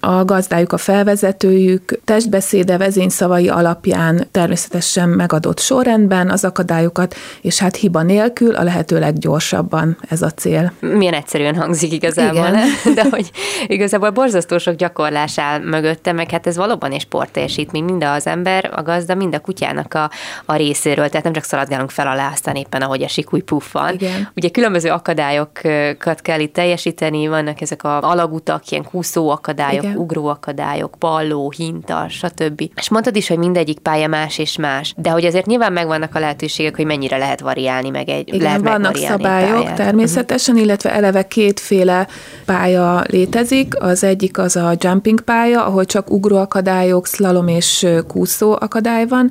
a 0.00 0.24
gazdájuk, 0.24 0.72
a 0.72 0.76
felvezetőjük 0.76 2.00
testbeszéde, 2.04 2.76
vezényszavai 2.76 3.48
alapján 3.48 3.66
alapján 3.68 4.26
természetesen 4.30 5.08
megadott 5.08 5.58
sorrendben 5.58 6.30
az 6.30 6.44
akadályokat, 6.44 7.14
és 7.40 7.58
hát 7.58 7.76
hiba 7.76 8.02
nélkül 8.02 8.54
a 8.54 8.62
lehető 8.62 8.98
leggyorsabban 8.98 9.96
ez 10.08 10.22
a 10.22 10.30
cél. 10.30 10.72
Milyen 10.80 11.14
egyszerűen 11.14 11.56
hangzik 11.56 11.92
igazából, 11.92 12.48
Igen. 12.48 12.68
de 12.94 13.06
hogy 13.10 13.30
igazából 13.66 14.10
borzasztó 14.10 14.58
sok 14.58 14.74
gyakorlás 14.74 15.38
áll 15.38 15.58
mögötte, 15.60 16.12
meg 16.12 16.30
hát 16.30 16.46
ez 16.46 16.56
valóban 16.56 16.92
egy 16.92 17.00
sportteljesítmény, 17.00 17.84
mind 17.84 18.04
az 18.04 18.26
ember, 18.26 18.70
a 18.76 18.82
gazda, 18.82 19.14
mind 19.14 19.34
a 19.34 19.40
kutyának 19.40 19.94
a, 19.94 20.10
a 20.44 20.56
részéről, 20.56 21.08
tehát 21.08 21.24
nem 21.24 21.32
csak 21.32 21.44
szaladgálunk 21.44 21.90
fel 21.90 22.06
alá, 22.06 22.30
aztán 22.32 22.54
éppen 22.54 22.82
ahogy 22.82 23.02
esik, 23.02 23.32
úgy 23.32 23.42
puffan. 23.42 23.94
Igen. 23.94 24.28
Ugye 24.36 24.48
különböző 24.48 24.90
akadályokat 24.90 26.20
kell 26.22 26.40
itt 26.40 26.52
teljesíteni, 26.52 27.26
vannak 27.26 27.60
ezek 27.60 27.84
a 27.84 28.02
alagutak, 28.02 28.70
ilyen 28.70 28.84
kúszó 28.84 29.30
akadályok, 29.30 29.82
Igen. 29.82 29.96
ugró 29.96 30.26
akadályok, 30.26 30.94
palló, 30.98 31.52
hinta, 31.56 32.06
stb. 32.08 32.70
És 32.74 32.88
mondtad 32.90 33.16
is, 33.16 33.28
hogy 33.28 33.38
mindegy 33.38 33.57
egyik 33.58 33.78
pálya 33.78 34.08
más 34.08 34.38
és 34.38 34.56
más. 34.56 34.94
De 34.96 35.10
hogy 35.10 35.24
azért 35.24 35.46
nyilván 35.46 35.72
megvannak 35.72 36.14
a 36.14 36.18
lehetőségek, 36.18 36.76
hogy 36.76 36.84
mennyire 36.84 37.16
lehet 37.16 37.40
variálni, 37.40 37.90
meg 37.90 38.08
egy 38.08 38.28
Igen, 38.28 38.40
lehet 38.40 38.60
vannak 38.60 38.96
szabályok 38.96 39.72
természetesen, 39.72 40.54
uh-huh. 40.54 40.68
illetve 40.68 40.92
eleve 40.92 41.26
kétféle 41.26 42.06
pálya 42.44 43.02
létezik. 43.06 43.82
Az 43.82 44.04
egyik 44.04 44.38
az 44.38 44.56
a 44.56 44.74
jumping 44.78 45.20
pálya, 45.20 45.64
ahol 45.64 45.84
csak 45.84 46.10
ugróakadályok, 46.10 47.06
slalom 47.06 47.48
és 47.48 47.86
kúszó 48.06 48.56
akadály 48.60 49.06
van, 49.06 49.30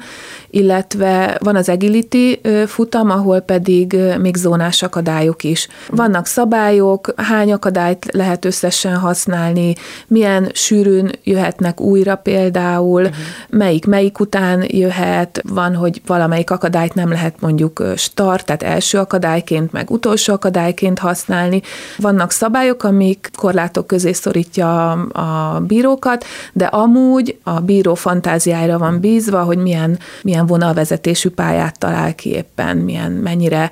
illetve 0.50 1.38
van 1.44 1.56
az 1.56 1.70
agility 1.70 2.42
futam, 2.68 3.10
ahol 3.10 3.40
pedig 3.40 3.98
még 4.20 4.36
zónás 4.36 4.84
akadályok 4.84 5.44
is. 5.44 5.68
Vannak 5.90 6.26
szabályok, 6.26 7.14
hány 7.16 7.52
akadályt 7.52 8.06
lehet 8.12 8.46
összesen 8.46 8.96
használni, 8.96 9.76
milyen 10.08 10.50
sűrűn 10.54 11.12
jöhetnek 11.24 11.82
újra 11.82 12.16
például, 12.16 13.02
uh-huh. 13.02 13.16
melyik 13.50 13.86
melyik 13.86 14.17
harmadik 14.18 14.20
után 14.20 14.66
jöhet, 14.68 15.42
van, 15.50 15.76
hogy 15.76 16.02
valamelyik 16.06 16.52
akadályt 16.52 16.94
nem 16.94 17.10
lehet 17.10 17.42
mondjuk 17.42 17.84
start, 17.96 18.46
tehát 18.46 18.64
első 18.64 18.98
akadályként, 18.98 19.72
meg 19.72 19.92
utolsó 19.92 20.34
akadályként 20.34 21.00
használni. 21.00 21.62
Vannak 21.98 22.32
szabályok, 22.32 22.84
amik 22.84 23.30
korlátok 23.36 23.88
közé 23.88 24.12
szorítja 24.12 24.92
a 24.92 25.60
bírókat, 25.60 26.26
de 26.54 26.66
amúgy 26.66 27.38
a 27.44 27.60
bíró 27.60 27.96
fantáziára 27.96 28.78
van 28.78 29.00
bízva, 29.00 29.44
hogy 29.44 29.58
milyen, 29.58 30.00
milyen 30.24 30.46
vonalvezetésű 30.46 31.30
pályát 31.30 31.80
talál 31.80 32.16
ki 32.16 32.30
éppen, 32.30 32.78
milyen, 32.78 33.12
mennyire 33.12 33.72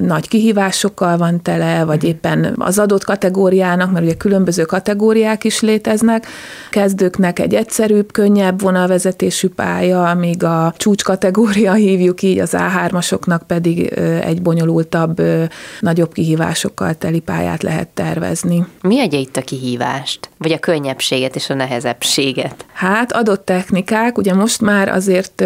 nagy 0.00 0.28
kihívásokkal 0.28 1.16
van 1.16 1.42
tele, 1.42 1.84
vagy 1.84 1.96
mhm. 1.96 2.06
éppen 2.06 2.54
az 2.58 2.78
adott 2.78 3.04
kategóriának, 3.04 3.92
mert 3.92 4.04
ugye 4.04 4.14
különböző 4.14 4.64
kategóriák 4.64 5.44
is 5.44 5.60
léteznek. 5.60 6.26
Kezdőknek 6.70 7.38
egy 7.38 7.54
egyszerűbb, 7.54 8.12
könnyebb 8.12 8.60
vonalvezetésű 8.60 9.48
pálya, 9.48 10.14
míg 10.14 10.44
a 10.44 10.74
csúcs 10.76 11.02
kategória 11.02 11.72
hívjuk 11.72 12.22
így, 12.22 12.38
az 12.38 12.54
A3-asoknak 12.56 13.40
pedig 13.46 13.86
egy 14.22 14.42
bonyolultabb, 14.42 15.22
nagyobb 15.80 16.12
kihívásokkal 16.12 16.94
teli 16.94 17.20
pályát 17.20 17.62
lehet 17.62 17.88
tervezni. 17.88 18.66
Mi 18.82 19.00
adja 19.00 19.18
itt 19.18 19.36
a 19.36 19.40
kihívást? 19.40 20.30
Vagy 20.38 20.52
a 20.52 20.58
könnyebbséget 20.58 21.34
és 21.34 21.50
a 21.50 21.54
nehezebbséget? 21.54 22.64
Hát 22.72 23.12
adott 23.12 23.44
technikák, 23.44 24.18
ugye 24.18 24.34
most 24.34 24.60
már 24.60 24.88
azért 24.88 25.44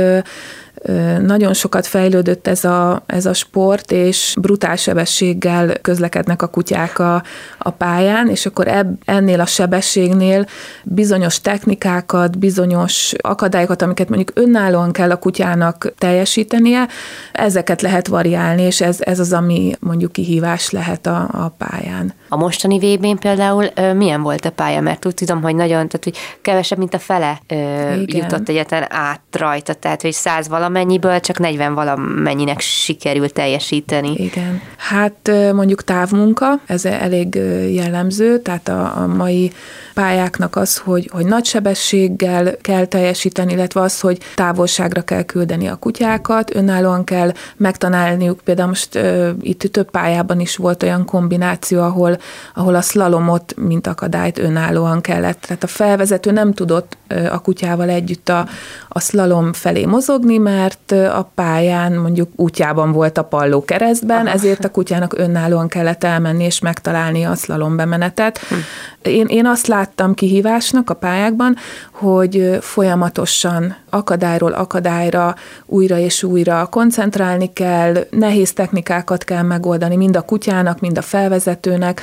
nagyon 1.21 1.55
sokat 1.55 1.87
fejlődött 1.87 2.47
ez 2.47 2.65
a, 2.65 3.03
ez 3.07 3.27
a 3.27 3.33
sport, 3.33 3.93
és 3.93 4.35
brutál 4.41 4.77
sebességgel 4.77 5.81
közlekednek 5.81 6.43
a 6.43 6.47
kutyák 6.47 6.99
a, 6.99 7.23
a 7.59 7.71
pályán, 7.71 8.29
és 8.29 8.47
akkor 8.47 8.69
ebb, 8.69 8.99
ennél 9.05 9.41
a 9.41 9.47
sebességnél 9.47 10.47
bizonyos 10.85 11.41
technikákat, 11.41 12.39
bizonyos 12.39 13.13
akadályokat, 13.21 13.83
amiket 13.83 14.09
mondjuk 14.09 14.31
önállóan 14.35 14.93
kell 14.93 15.11
a 15.11 15.17
kutyának 15.17 15.93
teljesítenie, 15.99 16.89
ezeket 17.33 17.83
lehet 17.83 18.07
variálni, 18.07 18.63
és 18.63 18.81
ez, 18.81 18.97
ez 19.01 19.19
az, 19.19 19.33
ami 19.33 19.73
mondjuk 19.81 20.13
kihívás 20.13 20.71
lehet 20.71 21.07
a, 21.07 21.29
a 21.33 21.55
pályán. 21.59 22.13
A 22.29 22.37
mostani 22.37 22.79
vb 22.79 23.19
például 23.19 23.67
milyen 23.95 24.23
volt 24.23 24.45
a 24.45 24.51
pálya? 24.51 24.81
Mert 24.81 25.07
úgy 25.07 25.15
tudom, 25.15 25.43
hogy 25.43 25.55
nagyon, 25.55 25.89
tehát 25.89 26.05
hogy 26.05 26.17
kevesebb, 26.43 26.79
mint 26.79 26.95
a 26.95 26.99
fele 26.99 27.41
Igen. 27.47 28.05
jutott 28.07 28.49
egyetlen 28.49 28.87
át 28.89 29.21
rajta, 29.31 29.75
tehát 29.75 30.03
hogy 30.03 30.13
száz 30.13 30.49
valamennyiből 30.63 31.21
csak 31.21 31.39
40 31.39 31.75
valamennyinek 31.75 32.61
sikerült 32.61 33.33
teljesíteni. 33.33 34.15
Igen. 34.15 34.61
Hát 34.77 35.31
mondjuk 35.53 35.85
távmunka, 35.85 36.61
ez 36.67 36.85
elég 36.85 37.35
jellemző, 37.73 38.39
tehát 38.39 38.69
a, 38.69 39.03
a 39.03 39.07
mai 39.07 39.53
pályáknak 39.95 40.57
az, 40.57 40.79
hogy, 40.79 41.09
hogy 41.13 41.27
nagy 41.27 41.45
sebességgel 41.45 42.57
kell 42.61 42.85
teljesíteni, 42.85 43.53
illetve 43.53 43.81
az, 43.81 44.01
hogy 44.01 44.19
távolságra 44.35 45.03
kell 45.03 45.23
küldeni 45.23 45.69
a 45.69 45.77
kutyákat, 45.77 46.55
önállóan 46.55 47.05
kell 47.05 47.33
megtanálniuk, 47.57 48.41
például 48.45 48.69
most 48.69 48.95
uh, 48.95 49.29
itt 49.41 49.61
több 49.61 49.91
pályában 49.91 50.41
is 50.41 50.57
volt 50.57 50.83
olyan 50.83 51.05
kombináció, 51.05 51.81
ahol, 51.81 52.19
ahol 52.55 52.75
a 52.75 52.81
slalomot, 52.81 53.55
mint 53.57 53.87
akadályt 53.87 54.39
önállóan 54.39 55.01
kellett. 55.01 55.41
Tehát 55.41 55.63
a 55.63 55.67
felvezető 55.67 56.31
nem 56.31 56.53
tudott 56.53 56.97
a 57.31 57.39
kutyával 57.39 57.89
együtt 57.89 58.29
a, 58.29 58.47
a 58.89 59.01
slalom 59.01 59.53
felé 59.53 59.85
mozogni, 59.85 60.39
mert 60.39 60.93
a 60.93 61.31
pályán 61.35 61.93
mondjuk 61.93 62.31
útjában 62.37 62.93
volt 62.93 63.19
a 63.19 63.25
palló 63.25 63.65
keresztben, 63.65 64.27
Aha. 64.27 64.35
ezért 64.35 64.65
a 64.65 64.71
kutyának 64.71 65.19
önállóan 65.19 65.69
kellett 65.69 66.05
elmenni 66.05 66.45
és 66.45 66.61
megtalálni 66.61 67.25
a 67.25 67.35
slalom 67.35 67.77
bemenetet. 67.77 68.39
Hm. 68.39 68.55
Én, 69.03 69.27
én 69.27 69.47
azt 69.47 69.67
láttam 69.67 70.15
kihívásnak 70.15 70.91
a 70.91 70.95
pályákban, 70.95 71.57
hogy 71.93 72.59
folyamatosan 72.61 73.77
akadályról 73.91 74.53
akadályra 74.53 75.35
újra 75.67 75.99
és 75.99 76.23
újra 76.23 76.67
koncentrálni 76.67 77.53
kell, 77.53 78.07
nehéz 78.11 78.53
technikákat 78.53 79.25
kell 79.25 79.43
megoldani 79.43 79.97
mind 79.97 80.17
a 80.17 80.23
kutyának, 80.23 80.81
mind 80.81 80.99
a 80.99 81.03
felvezetőnek, 81.03 82.03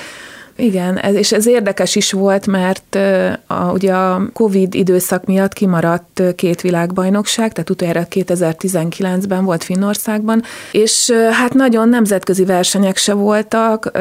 igen, 0.60 0.98
ez, 0.98 1.15
és 1.15 1.32
ez 1.32 1.48
érdekes 1.48 1.95
is 1.95 2.12
volt, 2.12 2.48
mert 2.48 2.98
a, 3.48 3.72
ugye 3.72 3.93
a 3.93 4.22
Covid 4.34 4.74
időszak 4.74 5.26
miatt 5.26 5.54
kimaradt 5.54 6.22
két 6.36 6.62
világbajnokság, 6.62 7.52
tehát 7.52 7.69
utoljára 7.69 8.08
2019-ben 8.10 9.45
volt 9.45 9.63
Finnországban, 9.63 10.43
és 10.72 11.12
hát 11.32 11.54
nagyon 11.54 11.89
nemzetközi 11.89 12.45
versenyek 12.45 12.98
se 12.98 13.13
voltak, 13.13 13.91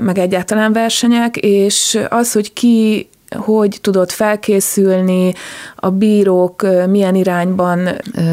meg 0.00 0.18
egyáltalán 0.18 0.72
versenyek, 0.72 1.36
és 1.36 1.98
az, 2.08 2.32
hogy 2.32 2.52
ki 2.52 3.08
hogy 3.36 3.78
tudott 3.80 4.10
felkészülni, 4.10 5.32
a 5.76 5.90
bírók 5.90 6.66
milyen 6.88 7.14
irányban 7.14 7.88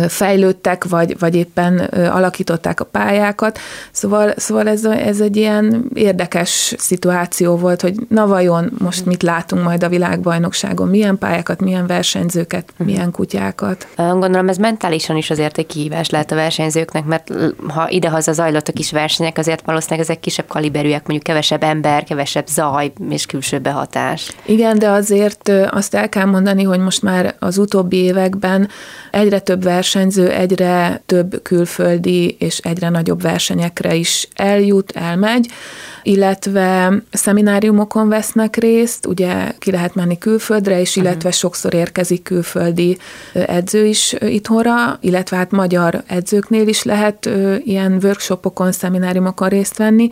fejlődtek, 0.08 0.84
vagy, 0.84 1.20
vagy 1.20 1.36
éppen 1.36 1.78
alakították 2.12 2.80
a 2.80 2.86
pályákat. 2.86 3.60
Szóval, 3.92 4.34
szóval 4.38 4.68
ez, 4.68 4.86
ez 4.86 5.20
egy 5.20 5.36
ilyen 5.36 5.90
érdekes 5.94 6.76
szituáció 6.78 7.56
volt, 7.56 7.82
hogy 7.82 7.96
na 8.10 8.28
vajon 8.28 8.72
most 8.78 9.06
mit 9.06 9.24
látunk 9.24 9.64
majd 9.64 9.84
a 9.84 9.90
világbajnokságon, 9.90 10.88
milyen 10.88 11.18
pályákat, 11.18 11.62
milyen 11.62 11.88
versenyzőket, 11.88 12.70
uh-huh. 12.72 12.88
milyen 12.88 13.12
kutyákat. 13.12 13.88
Gondolom 13.96 14.50
ez 14.50 14.58
mentálisan 14.58 15.18
is 15.18 15.30
azért 15.30 15.58
egy 15.58 15.66
kihívás 15.66 16.10
lehet 16.10 16.32
a 16.32 16.36
versenyzőknek, 16.36 17.06
mert 17.06 17.32
ha 17.68 17.90
idehaza 17.90 18.32
zajlottak 18.34 18.80
is 18.80 18.92
versenyek, 18.92 19.38
azért 19.38 19.66
valószínűleg 19.66 20.06
ezek 20.06 20.20
kisebb 20.20 20.48
kaliberűek, 20.48 21.08
mondjuk 21.08 21.24
kevesebb 21.24 21.64
ember, 21.64 22.04
kevesebb 22.04 22.48
zaj 22.48 22.92
és 23.10 23.26
külső 23.26 23.60
behatás. 23.60 24.32
Igen, 24.46 24.80
de 24.84 24.90
azért 24.90 25.52
azt 25.70 25.96
el 25.96 26.10
kell 26.10 26.26
mondani, 26.26 26.64
hogy 26.64 26.80
most 26.80 27.02
már 27.02 27.36
az 27.40 27.58
utóbbi 27.58 27.98
években 27.98 28.70
egyre 29.12 29.40
több 29.40 29.64
versenyző, 29.64 30.30
egyre 30.30 31.02
több 31.06 31.42
külföldi 31.42 32.36
és 32.40 32.58
egyre 32.58 32.90
nagyobb 32.90 33.22
versenyekre 33.22 33.96
is 33.96 34.28
eljut, 34.36 34.92
elmegy, 34.92 35.48
illetve 36.04 36.94
szemináriumokon 37.12 38.10
vesznek 38.10 38.56
részt, 38.56 39.06
ugye 39.06 39.52
ki 39.60 39.72
lehet 39.72 39.96
menni 39.96 40.18
külföldre, 40.18 40.80
és 40.80 40.96
illetve 40.96 41.18
uh-huh. 41.18 41.34
sokszor 41.34 41.74
érkezik 41.74 42.24
külföldi 42.24 42.98
edző 43.34 43.86
is 43.86 44.16
itthonra, 44.20 44.98
illetve 45.02 45.38
hát 45.38 45.52
magyar 45.52 46.04
edzőknél 46.08 46.68
is 46.68 46.84
lehet 46.84 47.30
ilyen 47.64 48.00
workshopokon, 48.02 48.72
szemináriumokon 48.72 49.50
részt 49.50 49.78
venni. 49.78 50.10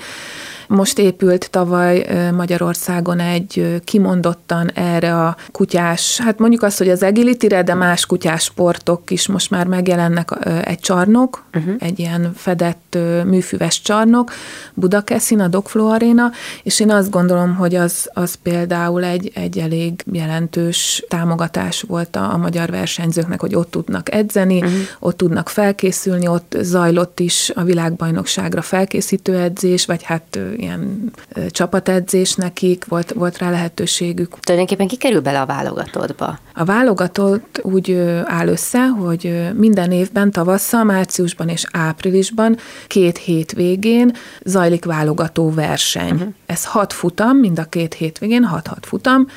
Most 0.72 1.00
épült 1.00 1.50
tavaly 1.50 2.08
Magyarországon 2.36 3.20
egy 3.20 3.82
kimondottan 3.84 4.72
erre 4.74 5.16
a 5.16 5.36
kutyás, 5.52 6.20
hát 6.24 6.40
mondjuk 6.40 6.64
azt, 6.64 6.78
hogy 6.78 6.90
az 6.90 7.04
agility 7.04 7.48
de 7.48 7.74
más 7.74 8.06
kutyás 8.06 8.44
sportok 8.44 9.12
is 9.12 9.28
most 9.28 9.50
már 9.50 9.68
megjelennek 9.68 10.30
egy 10.64 10.80
csarnok, 10.80 11.44
uh-huh. 11.54 11.74
egy 11.80 12.00
ilyen 12.00 12.32
fedett 12.36 12.98
műfüves 13.26 13.82
csarnok, 13.82 14.32
Budakeszin, 14.74 15.40
a 15.40 15.48
Dogflow 15.48 15.88
Arena, 15.88 16.32
és 16.64 16.80
én 16.80 16.92
azt 16.92 17.10
gondolom, 17.10 17.56
hogy 17.56 17.76
az, 17.76 18.10
az 18.14 18.36
például 18.36 19.04
egy, 19.04 19.32
egy 19.34 19.58
elég 19.58 20.04
jelentős 20.12 21.06
támogatás 21.10 21.82
volt 21.82 22.16
a, 22.16 22.34
a 22.34 22.38
magyar 22.38 22.70
versenyzőknek, 22.70 23.42
hogy 23.42 23.56
ott 23.56 23.72
tudnak 23.72 24.14
edzeni, 24.14 24.58
uh-huh. 24.58 24.74
ott 25.00 25.18
tudnak 25.18 25.50
felkészülni, 25.50 26.28
ott 26.28 26.58
zajlott 26.62 27.20
is 27.20 27.52
a 27.56 27.64
világbajnokságra 27.64 28.62
felkészítő 28.62 29.38
edzés, 29.38 29.86
vagy 29.86 30.04
hát 30.04 30.40
ilyen 30.62 31.12
csapatedzés 31.50 32.36
nekik, 32.36 32.86
volt, 32.86 33.12
volt 33.12 33.38
rá 33.38 33.50
lehetőségük. 33.50 34.40
Tulajdonképpen 34.40 34.88
ki 34.88 34.96
kerül 34.96 35.22
bele 35.22 35.42
a 35.42 35.46
válogatottba? 35.46 36.40
A 36.54 36.64
válogatott 36.64 37.60
úgy 37.64 37.92
áll 38.24 38.48
össze, 38.48 38.88
hogy 38.88 39.50
minden 39.56 39.92
évben 39.92 40.32
tavasszal, 40.32 40.84
márciusban 40.84 41.50
és 41.50 41.66
áprilisban 41.72 42.58
két 42.88 43.18
hét 43.18 43.52
végén 43.52 44.16
zajlik 44.44 44.86
válogató 44.86 45.52
verseny. 45.52 46.12
Uh-huh. 46.12 46.34
Ez 46.46 46.66
hat 46.66 46.94
futam, 46.94 47.38
mind 47.38 47.60
a 47.60 47.64
két 47.64 47.94
hétvégén, 47.94 48.44
hat-hat 48.44 48.86
futam. 48.86 49.28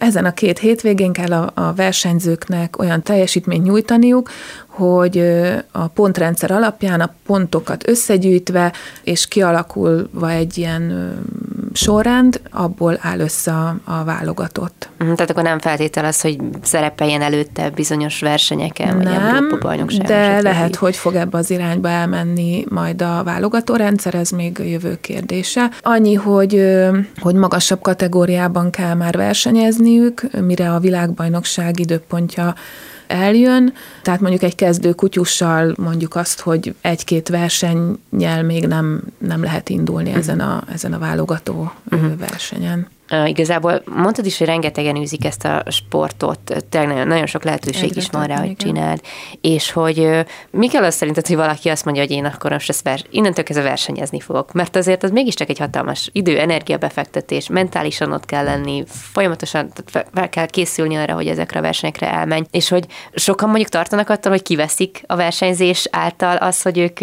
Ezen 0.00 0.24
a 0.24 0.32
két 0.32 0.58
hétvégén 0.58 1.12
kell 1.12 1.32
a, 1.32 1.50
a 1.54 1.72
versenyzőknek 1.72 2.78
olyan 2.78 3.02
teljesítményt 3.02 3.64
nyújtaniuk, 3.64 4.30
hogy 4.66 5.22
a 5.72 5.86
pontrendszer 5.86 6.50
alapján 6.50 7.00
a 7.00 7.14
pontokat 7.26 7.88
összegyűjtve 7.88 8.72
és 9.02 9.28
kialakulva 9.28 10.30
egy 10.30 10.58
ilyen 10.58 11.12
sorrend, 11.72 12.40
abból 12.50 12.98
áll 13.00 13.18
össze 13.18 13.52
a, 13.52 13.76
a 13.84 14.04
válogatott. 14.04 14.88
Mhm, 14.98 15.12
tehát 15.12 15.30
akkor 15.30 15.42
nem 15.42 15.58
feltétel 15.58 16.04
az, 16.04 16.20
hogy 16.20 16.38
szerepeljen 16.62 17.22
előtte 17.22 17.70
bizonyos 17.70 18.20
versenyeken, 18.20 18.96
nem, 18.96 19.58
vagy 19.60 19.98
de 20.02 20.40
lehet, 20.40 20.76
hogy 20.76 20.96
fog 20.96 21.14
ebbe 21.14 21.38
az 21.38 21.50
irányba 21.50 21.88
elmenni 21.88 22.64
majd 22.68 23.02
a 23.02 23.22
válogató 23.24 23.74
rendszer, 23.74 24.14
ez 24.14 24.30
még 24.30 24.60
a 24.60 24.62
jövő 24.62 24.98
kérdése. 25.00 25.70
Annyi, 25.80 26.14
hogy, 26.14 26.78
hogy 27.20 27.34
magasabb 27.34 27.80
kategóriában 27.80 28.70
kell 28.70 28.94
már 28.94 29.14
versenyezniük, 29.98 30.46
mire 30.46 30.74
a 30.74 30.78
világbajnokság 30.78 31.78
időpontja 31.78 32.54
eljön, 33.06 33.72
tehát 34.02 34.20
mondjuk 34.20 34.42
egy 34.42 34.54
kezdő 34.54 34.92
kutyussal 34.92 35.74
mondjuk 35.76 36.14
azt, 36.14 36.40
hogy 36.40 36.74
egy-két 36.80 37.28
versennyel 37.28 38.42
még 38.42 38.66
nem, 38.66 39.02
nem 39.18 39.42
lehet 39.42 39.68
indulni 39.68 40.10
ezen 40.10 40.40
a, 40.40 40.62
ezen 40.72 40.92
a 40.92 40.98
válogató 40.98 41.72
uh-huh. 41.90 42.18
versenyen. 42.18 42.88
Igazából 43.26 43.82
mondtad 43.84 44.26
is, 44.26 44.38
hogy 44.38 44.46
rengetegen 44.46 44.96
űzik 44.96 45.24
ezt 45.24 45.44
a 45.44 45.62
sportot, 45.66 46.64
tényleg 46.68 46.90
nagyon, 46.90 47.06
nagyon 47.06 47.26
sok 47.26 47.44
lehetőség 47.44 47.88
Egyre 47.88 48.00
is 48.00 48.08
van 48.10 48.26
rá, 48.26 48.38
hogy 48.38 48.56
csináld, 48.56 49.00
és 49.40 49.72
hogy 49.72 50.24
mi 50.50 50.68
kell 50.68 50.84
azt 50.84 50.96
szerinted, 50.96 51.26
hogy 51.26 51.36
valaki 51.36 51.68
azt 51.68 51.84
mondja, 51.84 52.02
hogy 52.02 52.12
én 52.12 52.24
akkor 52.24 52.50
most 52.50 52.68
ezt 52.68 52.82
vers- 52.82 53.06
innentől 53.10 53.44
kezdve 53.44 53.64
versenyezni 53.64 54.20
fogok, 54.20 54.52
mert 54.52 54.76
azért 54.76 55.02
az 55.02 55.10
mégiscsak 55.10 55.48
egy 55.48 55.58
hatalmas 55.58 56.08
idő, 56.12 56.38
energiabefektetés, 56.38 57.48
mentálisan 57.48 58.12
ott 58.12 58.24
kell 58.24 58.44
lenni, 58.44 58.84
folyamatosan 58.86 59.72
fel 60.12 60.28
kell 60.28 60.46
készülni 60.46 60.96
arra, 60.96 61.14
hogy 61.14 61.26
ezekre 61.26 61.58
a 61.58 61.62
versenyekre 61.62 62.12
elmenj, 62.12 62.44
és 62.50 62.68
hogy 62.68 62.86
sokan 63.14 63.48
mondjuk 63.48 63.68
tartanak 63.68 64.08
attól, 64.08 64.32
hogy 64.32 64.42
kiveszik 64.42 65.02
a 65.06 65.16
versenyzés 65.16 65.88
által 65.90 66.36
az, 66.36 66.62
hogy 66.62 66.78
ők 66.78 66.98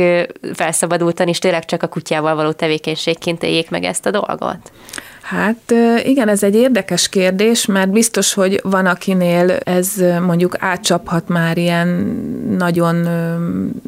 felszabadultan 0.54 1.28
és 1.28 1.40
tényleg 1.40 1.66
csak 1.66 1.84
a 1.84 1.88
kutyával 1.88 2.36
való 2.36 2.52
tevékenységként 2.52 3.44
éljék 3.44 3.70
meg 3.70 3.84
ezt 3.84 4.06
a 4.06 4.12
dolgot. 4.12 4.72
Hát 5.28 5.74
igen, 6.04 6.28
ez 6.28 6.44
egy 6.44 6.56
érdekes 6.56 7.10
kérdés, 7.10 7.66
mert 7.66 7.90
biztos, 7.90 8.34
hogy 8.34 8.60
van, 8.64 8.86
akinél 8.86 9.52
ez 9.64 9.94
mondjuk 10.26 10.56
átcsaphat 10.60 11.28
már 11.28 11.58
ilyen 11.58 11.88
nagyon, 12.58 13.08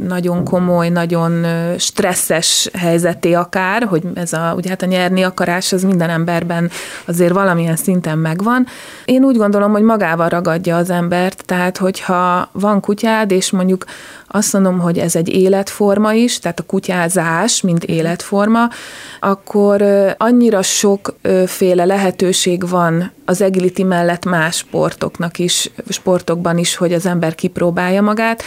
nagyon 0.07 0.43
komoly, 0.43 0.89
nagyon 0.89 1.45
stresszes 1.77 2.69
helyzeté 2.73 3.33
akár, 3.33 3.83
hogy 3.83 4.03
ez 4.13 4.33
a, 4.33 4.53
ugye 4.55 4.69
hát 4.69 4.81
a 4.81 4.85
nyerni 4.85 5.23
akarás 5.23 5.73
az 5.73 5.83
minden 5.83 6.09
emberben 6.09 6.69
azért 7.05 7.33
valamilyen 7.33 7.75
szinten 7.75 8.17
megvan. 8.17 8.65
Én 9.05 9.23
úgy 9.23 9.37
gondolom, 9.37 9.71
hogy 9.71 9.83
magával 9.83 10.29
ragadja 10.29 10.77
az 10.77 10.89
embert, 10.89 11.43
tehát 11.45 11.77
hogyha 11.77 12.49
van 12.51 12.79
kutyád, 12.79 13.31
és 13.31 13.51
mondjuk 13.51 13.85
azt 14.31 14.53
mondom, 14.53 14.79
hogy 14.79 14.97
ez 14.97 15.15
egy 15.15 15.29
életforma 15.29 16.13
is, 16.13 16.39
tehát 16.39 16.59
a 16.59 16.63
kutyázás, 16.63 17.61
mint 17.61 17.83
életforma, 17.83 18.69
akkor 19.19 19.81
annyira 20.17 20.61
sokféle 20.61 21.85
lehetőség 21.85 22.69
van 22.69 23.11
az 23.29 23.41
agility 23.41 23.83
mellett 23.83 24.25
más 24.25 24.55
sportoknak 24.55 25.39
is, 25.39 25.71
sportokban 25.89 26.57
is, 26.57 26.75
hogy 26.75 26.93
az 26.93 27.05
ember 27.05 27.35
kipróbálja 27.35 28.01
magát, 28.01 28.43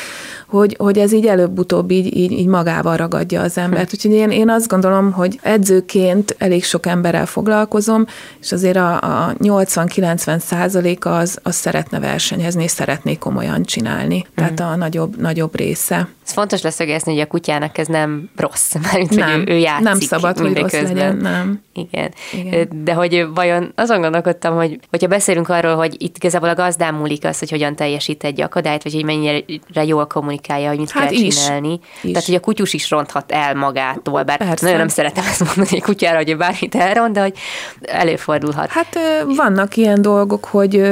hogy, 0.47 0.77
hogy 0.79 0.99
ez 0.99 1.13
így 1.13 1.27
előbb-utóbb 1.27 1.91
így, 1.91 2.17
így, 2.17 2.33
így 2.33 2.47
magával 2.47 2.97
ragadja 2.97 3.41
az 3.41 3.59
embert. 3.59 3.91
Hm. 3.91 3.95
Úgyhogy 3.95 4.13
én, 4.13 4.31
én 4.31 4.51
azt 4.51 4.69
gondolom, 4.69 5.13
hogy 5.13 5.39
edzőként 5.43 6.35
elég 6.39 6.65
sok 6.65 6.87
emberrel 6.87 7.27
foglalkozom, 7.27 8.07
és 8.41 8.53
azért 8.53 8.77
a, 8.77 8.95
a 8.95 9.35
80-90 9.39 10.39
százaléka 10.39 11.17
az, 11.17 11.39
az 11.43 11.55
szeretne 11.55 12.01
versenyezni, 12.01 12.63
és 12.63 12.71
szeretné 12.71 13.15
komolyan 13.15 13.63
csinálni. 13.63 14.27
Tehát 14.35 14.61
hm. 14.61 14.67
a 14.67 14.77
nagyobb, 14.77 15.21
nagyobb 15.21 15.57
része. 15.57 16.09
Ez 16.27 16.33
fontos 16.33 16.63
leszögezni, 16.63 17.13
hogy 17.13 17.21
a 17.21 17.27
kutyának 17.27 17.79
ez 17.79 17.87
nem 17.87 18.31
rossz, 18.37 18.75
mert 18.93 19.11
nem, 19.11 19.31
hogy 19.31 19.49
ő, 19.49 19.53
ő 19.53 19.57
játszik 19.57 19.85
Nem 19.85 20.01
szabad, 20.01 20.39
hogy 20.39 20.59
rossz 20.59 20.73
legyen, 20.73 21.17
nem. 21.17 21.63
Igen. 21.75 22.11
Igen. 22.33 22.85
De 22.85 22.95
hogy 22.95 23.27
vajon 23.35 23.73
azon 23.75 24.01
gondolkodtam, 24.01 24.55
hogy 24.55 24.72
hogyha 24.91 25.09
beszélünk 25.09 25.49
arról, 25.49 25.75
hogy 25.75 26.03
itt 26.03 26.17
igazából 26.17 26.49
a 26.49 26.55
gazdán 26.55 26.95
múlik 26.95 27.25
az, 27.25 27.39
hogy 27.39 27.51
hogyan 27.51 27.77
teljesít 27.77 28.25
egy 28.25 28.41
akadályt, 28.41 28.83
vagy 28.83 28.95
hogy 28.95 29.05
mennyire 29.05 29.85
jól 29.85 30.07
kommunikálja, 30.07 30.69
hogy 30.69 30.79
mit 30.79 30.91
hát 30.91 31.09
kell 31.09 31.21
is. 31.21 31.43
csinálni. 31.43 31.81
Is. 32.03 32.11
Tehát, 32.11 32.27
hogy 32.27 32.35
a 32.35 32.41
kutyus 32.41 32.73
is 32.73 32.91
ronthat 32.91 33.33
el 33.33 33.55
magától, 33.55 34.23
bár 34.23 34.37
Persze. 34.37 34.65
nagyon 34.65 34.79
nem 34.79 34.89
szeretem 34.89 35.25
ezt 35.25 35.45
mondani 35.45 35.77
egy 35.77 35.83
kutyára, 35.83 36.17
hogy 36.17 36.37
bármit 36.37 36.75
elront, 36.75 37.13
de 37.13 37.21
hogy 37.21 37.35
előfordulhat. 37.81 38.69
Hát 38.71 38.99
vannak 39.37 39.77
ilyen 39.77 40.03
dolgok, 40.03 40.45
hogy 40.45 40.83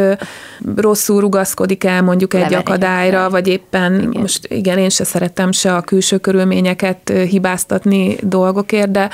rosszul 0.77 1.21
rugaszkodik 1.21 1.85
el 1.85 2.03
mondjuk 2.03 2.35
egy 2.35 2.41
Leverek. 2.41 2.69
akadályra, 2.69 3.31
vagy 3.31 3.49
éppen 3.49 3.95
igen. 3.95 4.21
most 4.21 4.47
igen, 4.47 4.79
én 4.79 4.89
se 4.89 5.05
szeretem 5.05 5.53
se 5.53 5.75
a 5.75 5.81
külső 5.81 6.19
körülményeket 6.19 7.13
hibáztatni 7.29 8.17
dolgokért, 8.23 8.91
de, 8.91 9.11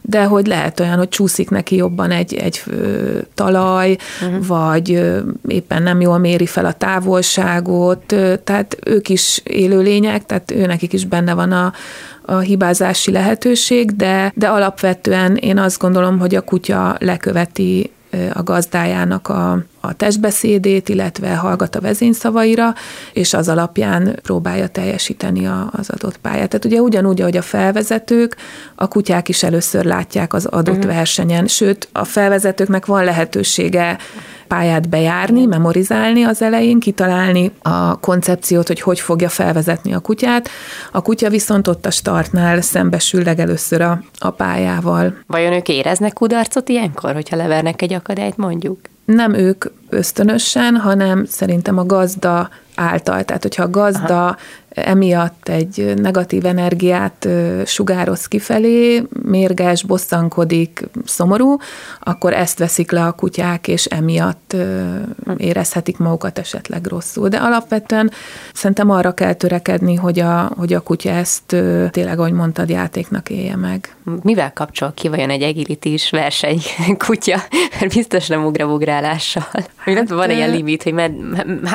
de 0.00 0.24
hogy 0.24 0.46
lehet 0.46 0.80
olyan, 0.80 0.96
hogy 0.96 1.08
csúszik 1.08 1.50
neki 1.50 1.76
jobban 1.76 2.10
egy, 2.10 2.34
egy 2.34 2.62
talaj, 3.34 3.96
uh-huh. 4.22 4.46
vagy 4.46 5.04
éppen 5.46 5.82
nem 5.82 6.00
jól 6.00 6.18
méri 6.18 6.46
fel 6.46 6.64
a 6.64 6.72
távolságot, 6.72 8.14
tehát 8.44 8.76
ők 8.84 9.08
is 9.08 9.40
élőlények, 9.44 10.26
tehát 10.26 10.50
őnekik 10.50 10.92
is 10.92 11.04
benne 11.04 11.34
van 11.34 11.52
a, 11.52 11.72
a 12.22 12.38
hibázási 12.38 13.10
lehetőség, 13.10 13.96
de, 13.96 14.32
de 14.34 14.48
alapvetően 14.48 15.36
én 15.36 15.58
azt 15.58 15.78
gondolom, 15.78 16.18
hogy 16.18 16.34
a 16.34 16.40
kutya 16.40 16.96
leköveti 16.98 17.90
a 18.32 18.42
gazdájának 18.42 19.28
a, 19.28 19.62
a 19.80 19.92
testbeszédét, 19.92 20.88
illetve 20.88 21.36
hallgat 21.36 21.76
a 21.76 21.80
vezényszavaira, 21.80 22.74
és 23.12 23.34
az 23.34 23.48
alapján 23.48 24.18
próbálja 24.22 24.68
teljesíteni 24.68 25.46
a, 25.46 25.70
az 25.72 25.90
adott 25.90 26.16
pályát. 26.16 26.48
Tehát 26.48 26.64
ugye 26.64 26.80
ugyanúgy, 26.80 27.20
ahogy 27.20 27.36
a 27.36 27.42
felvezetők, 27.42 28.36
a 28.74 28.88
kutyák 28.88 29.28
is 29.28 29.42
először 29.42 29.84
látják 29.84 30.34
az 30.34 30.46
adott 30.46 30.76
uh-huh. 30.76 30.92
versenyen, 30.94 31.46
sőt, 31.46 31.88
a 31.92 32.04
felvezetőknek 32.04 32.86
van 32.86 33.04
lehetősége 33.04 33.98
pályát 34.48 34.88
bejárni, 34.88 35.46
memorizálni 35.46 36.22
az 36.22 36.42
elején, 36.42 36.80
kitalálni 36.80 37.52
a 37.62 38.00
koncepciót, 38.00 38.66
hogy 38.66 38.80
hogy 38.80 39.00
fogja 39.00 39.28
felvezetni 39.28 39.94
a 39.94 39.98
kutyát. 39.98 40.48
A 40.92 41.02
kutya 41.02 41.28
viszont 41.30 41.68
ott 41.68 41.86
a 41.86 41.90
startnál 41.90 42.60
szembesül 42.60 43.22
legelőször 43.22 43.80
a, 43.80 44.02
a 44.18 44.30
pályával. 44.30 45.14
Vajon 45.26 45.52
ők 45.52 45.68
éreznek 45.68 46.12
kudarcot 46.12 46.68
ilyenkor, 46.68 47.14
hogyha 47.14 47.36
levernek 47.36 47.82
egy 47.82 47.92
akadályt 47.92 48.36
mondjuk? 48.36 48.78
Nem 49.14 49.34
ők 49.34 49.64
ösztönösen, 49.88 50.76
hanem 50.76 51.24
szerintem 51.24 51.78
a 51.78 51.86
gazda 51.86 52.50
által. 52.78 53.24
Tehát, 53.24 53.42
hogyha 53.42 53.62
a 53.62 53.70
gazda 53.70 54.24
Aha 54.24 54.36
emiatt 54.84 55.48
egy 55.48 55.94
negatív 55.96 56.46
energiát 56.46 57.28
sugároz 57.64 58.26
kifelé, 58.26 59.02
mérges, 59.22 59.82
bosszankodik, 59.82 60.88
szomorú, 61.04 61.56
akkor 62.00 62.32
ezt 62.32 62.58
veszik 62.58 62.90
le 62.90 63.04
a 63.04 63.12
kutyák, 63.12 63.68
és 63.68 63.84
emiatt 63.84 64.56
érezhetik 65.36 65.98
magukat 65.98 66.38
esetleg 66.38 66.86
rosszul. 66.86 67.28
De 67.28 67.36
alapvetően 67.36 68.10
szerintem 68.54 68.90
arra 68.90 69.12
kell 69.12 69.32
törekedni, 69.32 69.94
hogy 69.94 70.20
a, 70.20 70.50
hogy 70.56 70.72
a 70.72 70.80
kutya 70.80 71.10
ezt 71.10 71.56
tényleg, 71.90 72.18
ahogy 72.18 72.32
mondtad, 72.32 72.68
játéknak 72.68 73.30
élje 73.30 73.56
meg. 73.56 73.96
Mivel 74.22 74.52
kapcsol 74.52 74.92
ki 74.94 75.08
vajon 75.08 75.30
egy 75.30 75.42
egilitis 75.42 76.10
verseny 76.10 76.60
kutya? 77.06 77.38
Mert 77.80 77.94
biztos 77.94 78.26
nem 78.26 78.44
ugrabugrálással. 78.44 79.46
Hát, 79.76 80.08
van 80.08 80.30
ilyen 80.30 80.50
limit, 80.50 80.82
hogy 80.82 80.92
mert, 80.92 81.12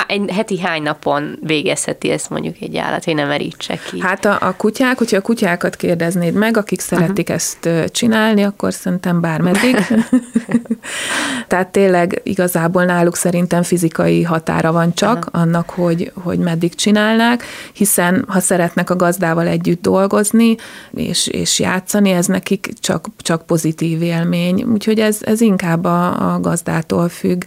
egy 0.08 0.32
heti 0.32 0.60
hány 0.60 0.82
napon 0.94 1.38
végezheti 1.42 2.10
ezt 2.10 2.30
mondjuk 2.30 2.56
egy 2.60 2.78
állat, 2.78 3.04
hogy 3.04 3.16
nem 3.16 3.28
merítse 3.28 3.80
ki. 3.90 4.00
Hát 4.00 4.26
a, 4.26 4.38
a 4.42 4.56
kutyák, 4.56 4.98
hogyha 4.98 5.18
a 5.18 5.22
kutyákat 5.22 5.76
kérdeznéd 5.76 6.34
meg, 6.34 6.58
akik 6.58 6.80
szeretik 6.80 7.30
uh-huh. 7.30 7.36
ezt 7.36 7.92
csinálni, 7.92 8.44
akkor 8.44 8.74
szerintem 8.74 9.22
bármeddig. 9.22 9.76
Tehát 11.48 11.68
tényleg 11.68 12.22
igazából 12.24 12.84
náluk 12.84 13.16
szerintem 13.16 13.64
fizikai 13.64 14.24
határa 14.24 14.72
van 14.72 14.94
csak 14.94 15.18
uh-huh. 15.18 15.42
annak, 15.42 15.70
hogy, 15.70 16.12
hogy 16.24 16.40
meddig 16.40 16.76
csinálnák, 16.76 17.44
hiszen 17.74 18.26
ha 18.28 18.40
szeretnek 18.40 18.90
a 18.90 18.96
gazdával 18.96 19.48
együtt 19.48 19.82
dolgozni 19.82 20.56
és, 20.94 21.28
és 21.28 21.60
játszani, 21.60 22.10
ez 22.10 22.26
nekik 22.26 22.74
csak, 22.80 23.08
csak 23.18 23.46
pozitív 23.46 24.02
élmény. 24.02 24.64
Úgyhogy 24.64 25.00
ez, 25.00 25.18
ez 25.22 25.42
inkább 25.42 25.86
a, 25.86 26.34
a 26.34 26.40
gazdától 26.40 27.10
függ 27.10 27.44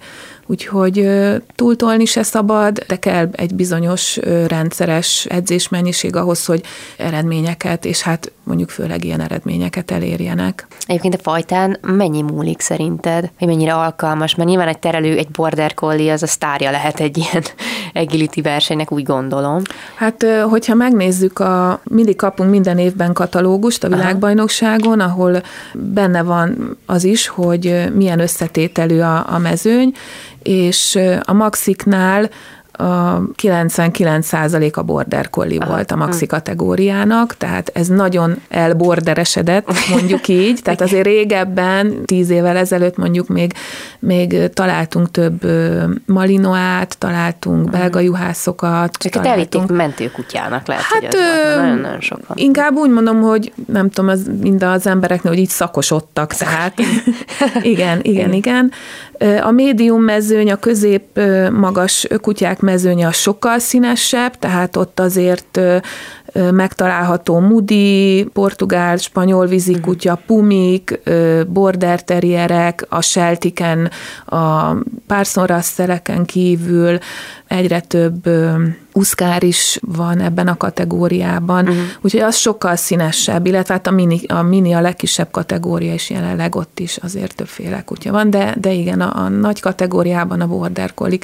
úgyhogy 0.47 1.09
túltolni 1.55 2.05
se 2.05 2.23
szabad, 2.23 2.79
de 2.87 2.97
kell 2.97 3.29
egy 3.33 3.55
bizonyos 3.55 4.19
rendszeres 4.47 5.27
edzésmennyiség 5.29 6.17
ahhoz, 6.17 6.45
hogy 6.45 6.63
eredményeket, 6.97 7.85
és 7.85 8.03
hát 8.03 8.33
mondjuk 8.47 8.71
főleg 8.71 9.05
ilyen 9.05 9.21
eredményeket 9.21 9.91
elérjenek. 9.91 10.67
Egyébként 10.87 11.15
a 11.15 11.19
fajtán 11.23 11.79
mennyi 11.83 12.23
múlik 12.23 12.61
szerinted, 12.61 13.31
hogy 13.39 13.49
mennyire 13.49 13.75
alkalmas? 13.75 14.35
Mert 14.35 14.49
nyilván 14.49 14.69
egy 14.69 14.79
terelő, 14.79 15.17
egy 15.17 15.29
border 15.29 15.75
collie, 15.75 16.13
az 16.13 16.23
a 16.23 16.27
sztárja 16.27 16.71
lehet 16.71 17.01
egy 17.01 17.17
ilyen 17.19 17.43
agility 18.05 18.41
versenynek, 18.41 18.93
úgy 18.93 19.03
gondolom. 19.03 19.63
Hát, 19.95 20.27
hogyha 20.49 20.75
megnézzük, 20.75 21.39
a, 21.39 21.81
mindig 21.85 22.17
kapunk 22.17 22.51
minden 22.51 22.79
évben 22.79 23.13
katalógust 23.13 23.85
a 23.85 23.89
világbajnokságon, 23.89 25.01
ahol 25.01 25.43
benne 25.73 26.23
van 26.23 26.79
az 26.87 27.05
is, 27.05 27.29
hogy 27.29 27.85
milyen 27.95 28.21
összetételű 28.21 29.01
a, 29.01 29.35
a 29.35 29.39
mezőny, 29.39 29.95
és 30.47 30.99
a 31.25 31.33
maxiknál 31.33 32.31
99% 32.79 34.73
a 34.75 34.83
border 34.83 35.31
collie 35.31 35.59
Aha. 35.61 35.71
volt 35.71 35.91
a 35.91 35.97
maxi 35.97 36.27
kategóriának, 36.27 37.37
tehát 37.37 37.71
ez 37.75 37.89
nagyon 37.89 38.43
elborderesedett, 38.49 39.69
mondjuk 39.91 40.29
így, 40.43 40.61
tehát 40.63 40.81
azért 40.81 41.05
régebben, 41.05 42.05
tíz 42.05 42.31
évvel 42.31 42.57
ezelőtt 42.57 42.97
mondjuk 42.97 43.29
még, 43.29 43.53
még 43.99 44.51
találtunk 44.53 45.11
több 45.11 45.47
malinoát, 46.07 46.99
találtunk 46.99 47.71
belga 47.71 48.01
juhászokat. 48.01 49.05
Őket 49.07 49.27
elvitték 49.27 49.67
mentőkutyának, 49.67 50.67
lehet, 50.67 50.83
hát, 50.83 51.03
hogy 51.03 51.15
az 51.15 51.57
nagyon, 51.57 51.79
nagyon 51.79 52.01
sokan. 52.01 52.37
Inkább 52.37 52.77
úgy 52.77 52.91
mondom, 52.91 53.21
hogy 53.21 53.53
nem 53.67 53.91
tudom, 53.91 54.11
az 54.11 54.31
mind 54.41 54.63
az 54.63 54.87
embereknél, 54.87 55.33
hogy 55.33 55.41
így 55.41 55.49
szakosodtak, 55.49 56.35
tehát 56.35 56.75
igen, 57.63 57.99
igen, 58.03 58.33
igen. 58.33 58.73
A 59.43 59.51
médium 59.51 60.03
mezőny, 60.03 60.51
a 60.51 60.57
közép 60.57 61.21
magas 61.53 62.07
kutyák 62.21 62.61
mezőnye 62.67 63.07
a 63.07 63.13
sokkal 63.13 63.59
színesebb, 63.59 64.39
tehát 64.39 64.77
ott 64.77 65.01
azért 65.01 65.61
megtalálható 66.51 67.39
mudi, 67.39 68.29
portugál, 68.33 68.97
spanyol 68.97 69.47
vízikutya, 69.47 70.23
pumik, 70.27 71.01
border 71.47 72.05
terrierek, 72.05 72.87
a 72.89 73.01
seltiken, 73.03 73.91
a 74.27 74.75
párszonrasszeleken 75.07 76.25
kívül 76.25 76.99
egyre 77.47 77.81
több 77.81 78.29
uszkár 78.93 79.43
is 79.43 79.79
van 79.83 80.21
ebben 80.21 80.49
a 80.49 80.57
kategóriában, 80.57 81.69
uh-huh. 81.69 81.85
úgyhogy 82.01 82.21
az 82.21 82.37
sokkal 82.37 82.77
színesebb, 82.77 83.47
illetve 83.47 83.75
hát 83.75 83.87
a 83.87 83.91
mini, 83.91 84.21
a 84.27 84.43
mini 84.43 84.73
a 84.73 84.81
legkisebb 84.81 85.31
kategória 85.31 85.95
is 85.95 86.11
jelenleg 86.11 86.55
ott 86.55 86.79
is 86.79 86.97
azért 86.97 87.35
többféle 87.35 87.83
kutya 87.85 88.13
van, 88.13 88.31
de, 88.31 88.55
de 88.59 88.73
igen, 88.73 89.01
a, 89.01 89.25
a 89.25 89.29
nagy 89.29 89.61
kategóriában 89.61 90.41
a 90.41 90.47
border 90.47 90.95
collie 90.95 91.19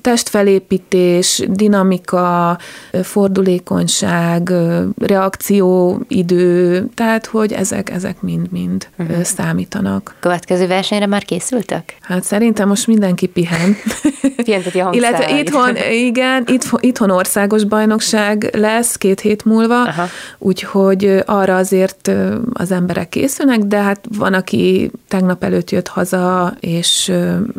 testfelépítés, 0.00 1.42
dinamika, 1.48 2.58
fordulékonyság, 3.02 4.52
reakcióidő, 4.98 6.86
tehát 6.94 7.26
hogy 7.26 7.52
ezek, 7.52 7.90
ezek 7.90 8.22
mind-mind 8.22 8.88
uh-huh. 8.98 9.22
számítanak. 9.22 10.14
Következő 10.20 10.66
versenyre 10.66 11.06
már 11.06 11.24
készültek? 11.24 11.96
Hát 12.00 12.22
szerintem 12.22 12.68
most 12.68 12.86
mindenki 12.86 13.26
pihen. 13.26 13.76
Pihenteti 14.44 14.80
a 14.80 14.90
Illetve 14.92 15.38
itthon, 15.38 15.76
igen, 15.90 16.44
itthon, 16.46 16.80
itthon 16.82 17.10
országos 17.10 17.64
bajnokság 17.64 18.50
lesz 18.52 18.96
két 18.96 19.20
hét 19.20 19.44
múlva, 19.44 19.82
Aha. 19.82 20.06
úgyhogy 20.38 21.22
arra 21.26 21.56
azért 21.56 22.10
az 22.52 22.70
emberek 22.70 23.08
készülnek, 23.08 23.58
de 23.58 23.76
hát 23.76 24.00
van, 24.18 24.34
aki 24.34 24.90
tegnap 25.08 25.44
előtt 25.44 25.70
jött 25.70 25.88
haza, 25.88 26.54
és 26.60 27.12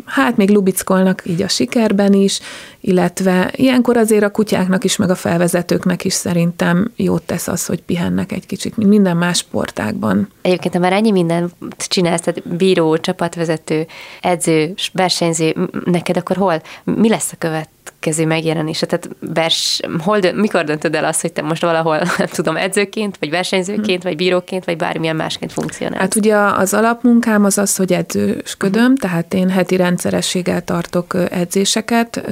hát 0.04 0.36
még 0.36 0.50
lubickolnak 0.50 1.22
így 1.24 1.42
a 1.42 1.48
sikerben 1.48 2.12
is, 2.12 2.31
is, 2.40 2.40
illetve 2.84 3.50
ilyenkor 3.56 3.96
azért 3.96 4.24
a 4.24 4.30
kutyáknak 4.30 4.84
is, 4.84 4.96
meg 4.96 5.10
a 5.10 5.14
felvezetőknek 5.14 6.04
is 6.04 6.12
szerintem 6.12 6.92
jót 6.96 7.22
tesz 7.22 7.48
az, 7.48 7.66
hogy 7.66 7.82
pihennek 7.82 8.32
egy 8.32 8.46
kicsit, 8.46 8.76
mint 8.76 8.90
minden 8.90 9.16
más 9.16 9.38
sportágban. 9.38 10.28
Egyébként, 10.42 10.74
ha 10.74 10.80
már 10.80 10.92
ennyi 10.92 11.10
mindent 11.10 11.52
csinálsz, 11.76 12.20
tehát 12.20 12.56
bíró, 12.56 12.96
csapatvezető, 12.96 13.86
edző, 14.20 14.74
versenyző, 14.92 15.68
neked 15.84 16.16
akkor 16.16 16.36
hol, 16.36 16.62
mi 16.84 17.08
lesz 17.08 17.32
a 17.32 17.36
követ? 17.38 17.68
következő 18.02 18.26
megjelenése? 18.26 18.86
Tehát 18.86 19.08
vers, 19.20 19.80
hol, 19.98 20.18
mikor 20.34 20.64
döntöd 20.64 20.94
el 20.94 21.04
azt, 21.04 21.20
hogy 21.20 21.32
te 21.32 21.42
most 21.42 21.62
valahol, 21.62 21.96
nem 22.18 22.26
tudom, 22.26 22.56
edzőként, 22.56 23.16
vagy 23.20 23.30
versenyzőként, 23.30 24.02
vagy 24.02 24.16
bíróként, 24.16 24.64
vagy 24.64 24.76
bármilyen 24.76 25.16
másként 25.16 25.52
funkcionálsz? 25.52 26.00
Hát 26.00 26.16
ugye 26.16 26.36
az 26.36 26.74
alapmunkám 26.74 27.44
az 27.44 27.58
az, 27.58 27.76
hogy 27.76 27.92
edzősködöm, 27.92 28.82
uh-huh. 28.82 28.96
tehát 28.96 29.34
én 29.34 29.48
heti 29.48 29.76
rendszerességgel 29.76 30.64
tartok 30.64 31.16
edzéseket 31.30 32.22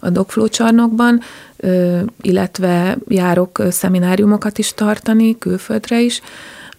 a 0.00 0.10
Dogflow 0.10 0.48
csarnokban, 0.48 1.20
illetve 2.20 2.96
járok 3.08 3.62
szemináriumokat 3.70 4.58
is 4.58 4.74
tartani, 4.74 5.38
külföldre 5.38 6.00
is, 6.00 6.20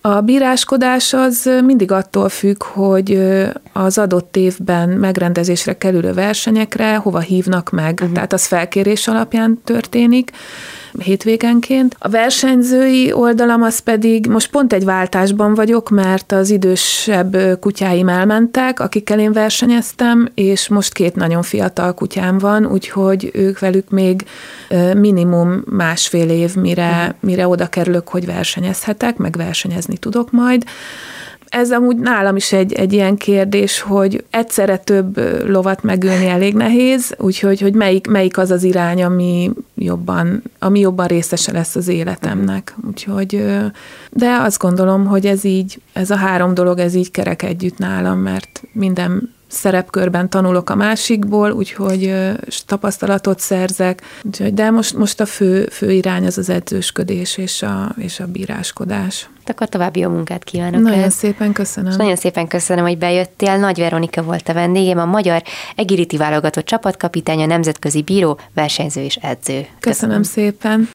a 0.01 0.21
bíráskodás 0.21 1.13
az 1.13 1.49
mindig 1.65 1.91
attól 1.91 2.29
függ, 2.29 2.63
hogy 2.63 3.21
az 3.73 3.97
adott 3.97 4.37
évben 4.37 4.89
megrendezésre 4.89 5.77
kerülő 5.77 6.13
versenyekre 6.13 6.95
hova 6.95 7.19
hívnak 7.19 7.69
meg. 7.69 7.93
Uh-huh. 7.93 8.11
Tehát 8.11 8.33
az 8.33 8.45
felkérés 8.45 9.07
alapján 9.07 9.61
történik 9.63 10.31
hétvégenként. 10.99 11.95
A 11.99 12.09
versenyzői 12.09 13.11
oldalam 13.11 13.61
az 13.61 13.79
pedig, 13.79 14.27
most 14.27 14.49
pont 14.49 14.73
egy 14.73 14.85
váltásban 14.85 15.53
vagyok, 15.53 15.89
mert 15.89 16.31
az 16.31 16.49
idősebb 16.49 17.37
kutyáim 17.59 18.09
elmentek, 18.09 18.79
akikkel 18.79 19.19
én 19.19 19.31
versenyeztem, 19.31 20.29
és 20.33 20.67
most 20.67 20.93
két 20.93 21.15
nagyon 21.15 21.41
fiatal 21.41 21.93
kutyám 21.93 22.37
van, 22.37 22.65
úgyhogy 22.65 23.29
ők 23.33 23.59
velük 23.59 23.89
még 23.89 24.25
minimum 24.93 25.63
másfél 25.65 26.29
év, 26.29 26.55
mire, 26.55 27.15
mire 27.19 27.47
oda 27.47 27.67
kerülök, 27.67 28.07
hogy 28.07 28.25
versenyezhetek, 28.25 29.17
meg 29.17 29.35
versenyezni 29.35 29.97
tudok 29.97 30.31
majd 30.31 30.63
ez 31.49 31.71
amúgy 31.71 31.97
nálam 31.97 32.35
is 32.35 32.51
egy, 32.51 32.73
egy 32.73 32.93
ilyen 32.93 33.17
kérdés, 33.17 33.81
hogy 33.81 34.23
egyszerre 34.29 34.77
több 34.77 35.19
lovat 35.47 35.83
megölni 35.83 36.27
elég 36.27 36.53
nehéz, 36.53 37.15
úgyhogy 37.17 37.61
hogy 37.61 37.73
melyik, 37.73 38.07
melyik 38.07 38.37
az 38.37 38.51
az 38.51 38.63
irány, 38.63 39.03
ami 39.03 39.51
jobban, 39.75 40.43
ami 40.59 40.79
jobban 40.79 41.07
részese 41.07 41.51
lesz 41.51 41.75
az 41.75 41.87
életemnek. 41.87 42.75
Úgyhogy, 42.87 43.45
de 44.09 44.37
azt 44.41 44.59
gondolom, 44.59 45.05
hogy 45.05 45.25
ez 45.25 45.43
így, 45.43 45.81
ez 45.93 46.09
a 46.09 46.15
három 46.15 46.53
dolog, 46.53 46.79
ez 46.79 46.93
így 46.93 47.11
kerek 47.11 47.43
együtt 47.43 47.77
nálam, 47.77 48.19
mert 48.19 48.63
minden 48.71 49.35
szerepkörben 49.47 50.29
tanulok 50.29 50.69
a 50.69 50.75
másikból, 50.75 51.51
úgyhogy 51.51 52.13
tapasztalatot 52.65 53.39
szerzek, 53.39 54.01
úgyhogy, 54.23 54.53
de 54.53 54.69
most, 54.69 54.97
most 54.97 55.19
a 55.19 55.25
fő, 55.25 55.67
fő 55.71 55.91
irány 55.91 56.25
az 56.25 56.37
az 56.37 56.49
edzősködés 56.49 57.37
és 57.37 57.61
a, 57.61 57.95
és 57.97 58.19
a 58.19 58.25
bíráskodás. 58.25 59.29
Akkor 59.45 59.69
további 59.69 59.99
jó 59.99 60.09
munkát 60.09 60.43
kívánok. 60.43 60.81
Nagyon 60.81 60.99
el. 60.99 61.09
szépen 61.09 61.51
köszönöm. 61.51 61.91
És 61.91 61.97
nagyon 61.97 62.15
szépen 62.15 62.47
köszönöm, 62.47 62.85
hogy 62.85 62.97
bejöttél. 62.97 63.57
Nagy 63.57 63.79
Veronika 63.79 64.23
volt 64.23 64.49
a 64.49 64.53
vendégem, 64.53 64.97
a 64.97 65.05
magyar 65.05 65.43
egiriti 65.75 66.17
válogatott 66.17 66.65
csapatkapitány, 66.65 67.41
a 67.41 67.45
nemzetközi 67.45 68.01
bíró, 68.01 68.39
versenyző 68.53 69.01
és 69.01 69.15
edző. 69.15 69.53
Köszönöm, 69.53 69.77
köszönöm 69.79 70.23
szépen. 70.23 70.89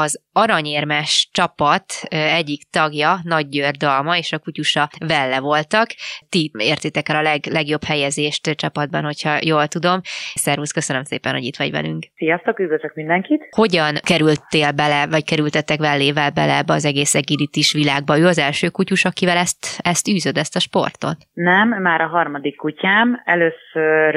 Az 0.00 0.22
aranyérmes 0.32 1.28
csapat 1.32 1.84
egyik 2.08 2.62
tagja, 2.70 3.18
Nagy 3.22 3.48
György 3.48 3.76
Dalma 3.76 4.16
és 4.16 4.32
a 4.32 4.38
kutyusa 4.38 4.88
Velle 5.06 5.40
voltak. 5.40 5.86
Ti 6.28 6.50
értitek 6.58 7.08
el 7.08 7.16
a 7.16 7.22
leg, 7.22 7.46
legjobb 7.50 7.84
helyezést 7.84 8.50
csapatban, 8.54 9.04
hogyha 9.04 9.38
jól 9.44 9.66
tudom. 9.66 10.00
Szervusz, 10.34 10.72
köszönöm 10.72 11.02
szépen, 11.02 11.32
hogy 11.32 11.44
itt 11.44 11.56
vagy 11.56 11.70
velünk. 11.70 12.06
Sziasztok, 12.14 12.58
üdvözlök 12.58 12.94
mindenkit! 12.94 13.48
Hogyan 13.50 13.94
kerültél 14.02 14.72
bele, 14.72 15.06
vagy 15.06 15.24
kerültetek 15.24 15.78
Vellével 15.78 16.30
bele 16.30 16.56
ebbe 16.56 16.72
az 16.72 16.84
egész 16.84 17.14
egiritis 17.14 17.72
világba? 17.72 18.18
Ő 18.18 18.26
az 18.26 18.38
első 18.38 18.68
kutyus, 18.68 19.04
akivel 19.04 19.36
ezt, 19.36 19.66
ezt 19.78 20.08
űzöd, 20.08 20.36
ezt 20.36 20.56
a 20.56 20.60
sportot? 20.60 21.16
Nem, 21.32 21.68
már 21.68 22.00
a 22.00 22.06
harmadik 22.06 22.56
kutyám. 22.56 23.22
Először 23.24 24.16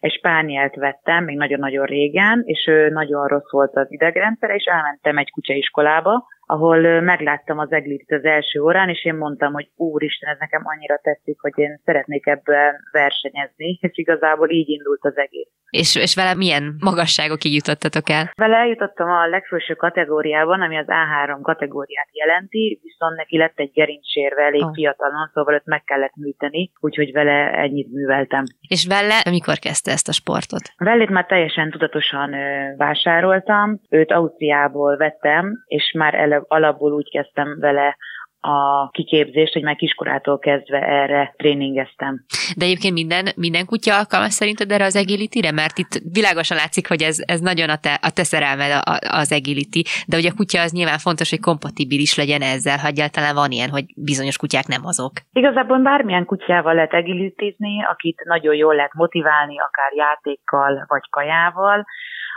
egy 0.00 0.12
spánielt 0.12 0.74
vettem, 0.74 1.24
még 1.24 1.36
nagyon-nagyon 1.36 1.84
régen, 1.84 2.42
és 2.44 2.66
ő 2.66 2.88
nagyon 2.88 3.26
rossz 3.26 3.50
volt 3.50 3.76
az 3.76 3.86
idegrendszere, 3.88 4.54
és 4.54 4.64
elmentem 5.02 5.18
egy 5.18 5.30
kutyaiskolába, 5.30 6.26
ahol 6.52 7.00
megláttam 7.00 7.58
az 7.58 7.72
eglit 7.72 8.10
az 8.10 8.24
első 8.24 8.60
órán, 8.60 8.88
és 8.88 9.04
én 9.04 9.14
mondtam, 9.14 9.52
hogy 9.52 9.70
úristen, 9.76 10.30
ez 10.30 10.38
nekem 10.38 10.62
annyira 10.64 10.98
tetszik, 11.02 11.40
hogy 11.40 11.52
én 11.54 11.80
szeretnék 11.84 12.26
ebben 12.26 12.74
versenyezni, 12.92 13.78
és 13.86 13.98
igazából 13.98 14.50
így 14.50 14.68
indult 14.68 15.04
az 15.04 15.16
egész. 15.16 15.50
És, 15.70 15.96
és 15.96 16.14
vele 16.14 16.34
milyen 16.34 16.76
magasságokig 16.80 17.54
jutottatok 17.54 18.08
el? 18.08 18.32
Vele 18.34 18.56
eljutottam 18.56 19.10
a 19.10 19.28
legfőső 19.28 19.74
kategóriában, 19.74 20.60
ami 20.60 20.76
az 20.76 20.86
A3 20.88 21.38
kategóriát 21.42 22.08
jelenti, 22.12 22.80
viszont 22.82 23.16
neki 23.16 23.36
lett 23.36 23.58
egy 23.58 23.70
gerincsérve 23.72 24.42
elég 24.42 24.64
oh. 24.64 24.72
fiatalon, 24.72 25.30
szóval 25.34 25.54
őt 25.54 25.66
meg 25.66 25.82
kellett 25.84 26.16
műteni, 26.16 26.72
úgyhogy 26.80 27.12
vele 27.12 27.50
ennyit 27.52 27.92
műveltem. 27.92 28.44
És 28.68 28.86
vele 28.86 29.22
mikor 29.30 29.58
kezdte 29.58 29.90
ezt 29.92 30.08
a 30.08 30.12
sportot? 30.12 30.62
Vellét 30.76 31.10
már 31.10 31.26
teljesen 31.26 31.70
tudatosan 31.70 32.30
vásároltam, 32.76 33.80
őt 33.88 34.12
Ausztriából 34.12 34.96
vettem, 34.96 35.52
és 35.66 35.94
már 35.98 36.14
ele 36.14 36.41
alapból 36.48 36.92
úgy 36.92 37.10
kezdtem 37.10 37.58
vele 37.60 37.96
a 38.44 38.88
kiképzést, 38.90 39.52
hogy 39.52 39.62
már 39.62 39.76
kiskorától 39.76 40.38
kezdve 40.38 40.78
erre 40.78 41.34
tréningeztem. 41.36 42.24
De 42.56 42.64
egyébként 42.64 42.94
minden, 42.94 43.28
minden 43.36 43.66
kutya 43.66 43.96
alkalmas 43.96 44.32
szerinted 44.32 44.70
erre 44.70 44.84
az 44.84 44.96
agility 44.96 45.40
Mert 45.54 45.78
itt 45.78 46.00
világosan 46.12 46.56
látszik, 46.56 46.88
hogy 46.88 47.02
ez, 47.02 47.16
ez 47.26 47.40
nagyon 47.40 47.68
a 47.68 47.76
te, 47.76 47.98
a 48.02 48.10
te 48.10 48.24
szerelmed 48.24 48.70
az 49.10 49.32
agility, 49.32 49.82
de 50.06 50.16
ugye 50.16 50.30
a 50.30 50.34
kutya 50.36 50.60
az 50.60 50.72
nyilván 50.72 50.98
fontos, 50.98 51.30
hogy 51.30 51.40
kompatibilis 51.40 52.16
legyen 52.16 52.42
ezzel, 52.42 52.78
ha 52.78 52.86
egyáltalán 52.86 53.34
van 53.34 53.50
ilyen, 53.50 53.70
hogy 53.70 53.84
bizonyos 53.96 54.36
kutyák 54.36 54.66
nem 54.66 54.82
azok. 54.84 55.12
Igazából 55.32 55.78
bármilyen 55.78 56.24
kutyával 56.24 56.74
lehet 56.74 56.92
agilitizni, 56.92 57.84
akit 57.84 58.22
nagyon 58.24 58.54
jól 58.54 58.74
lehet 58.74 58.94
motiválni, 58.94 59.58
akár 59.58 59.92
játékkal 59.92 60.84
vagy 60.88 61.10
kajával, 61.10 61.86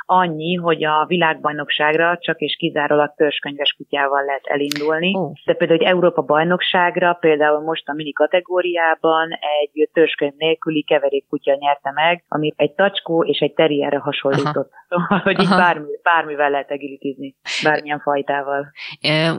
annyi, 0.05 0.55
hogy 0.55 0.83
a 0.83 1.05
világbajnokságra 1.07 2.17
csak 2.19 2.39
és 2.39 2.55
kizárólag 2.55 3.13
törzskönyves 3.15 3.73
kutyával 3.77 4.23
lehet 4.23 4.45
elindulni. 4.45 5.15
Oh. 5.15 5.31
De 5.45 5.53
például 5.53 5.79
egy 5.79 5.85
Európa 5.85 6.21
bajnokságra, 6.21 7.13
például 7.13 7.63
most 7.63 7.89
a 7.89 7.93
mini 7.93 8.11
kategóriában 8.11 9.29
egy 9.61 9.89
törzskönyv 9.93 10.33
nélküli 10.37 10.83
keverék 10.83 11.25
kutya 11.29 11.55
nyerte 11.59 11.91
meg, 11.91 12.23
ami 12.27 12.53
egy 12.55 12.73
tacskó 12.73 13.23
és 13.23 13.39
egy 13.39 13.53
terrierre 13.53 13.97
hasonlított. 13.97 14.71
Szóval, 14.87 15.19
hogy 15.19 15.41
így 15.41 15.49
bármi, 15.49 15.87
bármivel 16.03 16.49
lehet 16.49 16.69
egilitizni, 16.69 17.35
bármilyen 17.63 17.99
fajtával. 17.99 18.71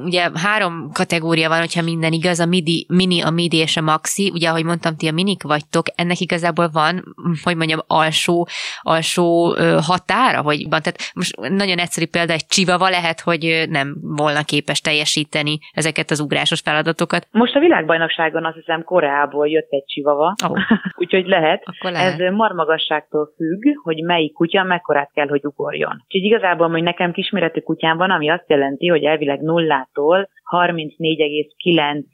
Ugye 0.04 0.30
három 0.34 0.90
kategória 0.92 1.48
van, 1.48 1.58
hogyha 1.58 1.82
minden 1.82 2.12
igaz, 2.12 2.38
a 2.38 2.46
midi, 2.46 2.86
mini, 2.88 3.22
a 3.22 3.30
midi 3.30 3.56
és 3.56 3.76
a 3.76 3.80
maxi. 3.80 4.30
Ugye, 4.34 4.48
ahogy 4.48 4.64
mondtam, 4.64 4.96
ti 4.96 5.08
a 5.08 5.12
minik 5.12 5.42
vagytok, 5.42 5.86
ennek 5.94 6.20
igazából 6.20 6.68
van, 6.72 7.04
hogy 7.42 7.56
mondjam, 7.56 7.80
alsó, 7.86 8.48
alsó 8.80 9.54
határa, 9.80 10.42
hogy 10.42 10.55
hogy 10.62 10.82
tehát 10.82 11.10
most 11.14 11.36
nagyon 11.36 11.78
egyszerű 11.78 12.06
példa, 12.06 12.32
egy 12.32 12.46
csivava 12.46 12.88
lehet, 12.88 13.20
hogy 13.20 13.66
nem 13.68 13.96
volna 14.00 14.42
képes 14.42 14.80
teljesíteni 14.80 15.58
ezeket 15.72 16.10
az 16.10 16.20
ugrásos 16.20 16.60
feladatokat. 16.60 17.26
Most 17.30 17.54
a 17.54 17.60
világbajnokságon 17.60 18.44
azt 18.44 18.54
hiszem 18.54 18.84
Koreából 18.84 19.48
jött 19.48 19.70
egy 19.70 19.84
csivava, 19.84 20.34
oh. 20.48 20.58
úgyhogy 21.02 21.26
lehet. 21.26 21.62
Akkor 21.64 21.90
lehet. 21.90 22.20
Ez 22.20 22.32
marmagasságtól 22.32 23.32
függ, 23.36 23.62
hogy 23.82 24.02
melyik 24.02 24.32
kutya 24.32 24.62
mekkorát 24.62 25.10
kell, 25.12 25.28
hogy 25.28 25.44
ugorjon. 25.44 26.02
Úgyhogy 26.04 26.24
igazából, 26.24 26.68
hogy 26.68 26.82
nekem 26.82 27.12
kisméretű 27.12 27.60
kutyám 27.60 27.96
van, 27.96 28.10
ami 28.10 28.30
azt 28.30 28.50
jelenti, 28.50 28.88
hogy 28.88 29.04
elvileg 29.04 29.40
nullától 29.40 30.28
34,9 30.52 32.04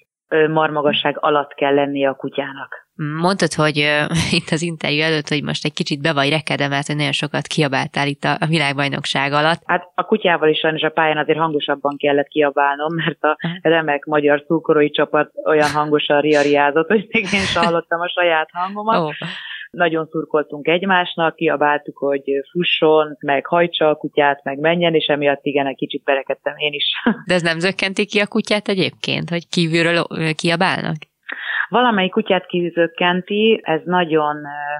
marmagasság 0.48 1.16
alatt 1.20 1.54
kell 1.54 1.74
lennie 1.74 2.08
a 2.08 2.14
kutyának. 2.14 2.88
Mondtad, 3.20 3.52
hogy 3.52 3.78
uh, 3.78 4.16
itt 4.38 4.50
az 4.50 4.62
interjú 4.62 5.02
előtt, 5.02 5.28
hogy 5.28 5.42
most 5.42 5.64
egy 5.64 5.72
kicsit 5.72 6.00
be 6.00 6.12
vagy 6.12 6.30
rekedve, 6.30 6.68
mert 6.68 6.86
hogy 6.86 6.96
nagyon 6.96 7.12
sokat 7.12 7.46
kiabáltál 7.46 8.06
itt 8.06 8.24
a, 8.24 8.36
a 8.40 8.46
világbajnokság 8.46 9.32
alatt. 9.32 9.62
Hát 9.64 9.90
a 9.94 10.04
kutyával 10.04 10.48
is 10.48 10.58
sajnos 10.58 10.82
a 10.82 10.88
pályán 10.88 11.18
azért 11.18 11.38
hangosabban 11.38 11.96
kellett 11.96 12.28
kiabálnom, 12.28 12.94
mert 12.94 13.22
a 13.22 13.36
remek 13.62 14.04
magyar 14.04 14.44
szúkorói 14.46 14.90
csapat 14.90 15.30
olyan 15.44 15.70
hangosan 15.70 16.20
riariázott, 16.20 16.88
hogy 16.88 17.06
még 17.08 17.22
én 17.32 17.40
sem 17.40 17.62
hallottam 17.62 18.00
a 18.00 18.08
saját 18.08 18.48
hangomat. 18.52 18.98
Oh. 18.98 19.12
Nagyon 19.70 20.06
szurkoltunk 20.10 20.68
egymásnak, 20.68 21.34
kiabáltuk, 21.34 21.98
hogy 21.98 22.22
fusson, 22.50 23.16
meg 23.20 23.46
hajtsa 23.46 23.88
a 23.88 23.94
kutyát, 23.94 24.44
meg 24.44 24.58
menjen, 24.58 24.94
és 24.94 25.06
emiatt 25.06 25.44
igen, 25.44 25.66
egy 25.66 25.76
kicsit 25.76 26.02
berekedtem 26.02 26.56
én 26.56 26.72
is. 26.72 26.84
De 27.26 27.34
ez 27.34 27.42
nem 27.42 27.58
zökkenti 27.58 28.06
ki 28.06 28.18
a 28.18 28.26
kutyát 28.26 28.68
egyébként, 28.68 29.28
hogy 29.28 29.48
kívülről 29.48 30.04
kiabálnak? 30.34 30.96
Valamelyik 31.72 32.12
kutyát 32.12 32.46
kizökkenti, 32.46 33.60
ez 33.62 33.80
nagyon 33.84 34.36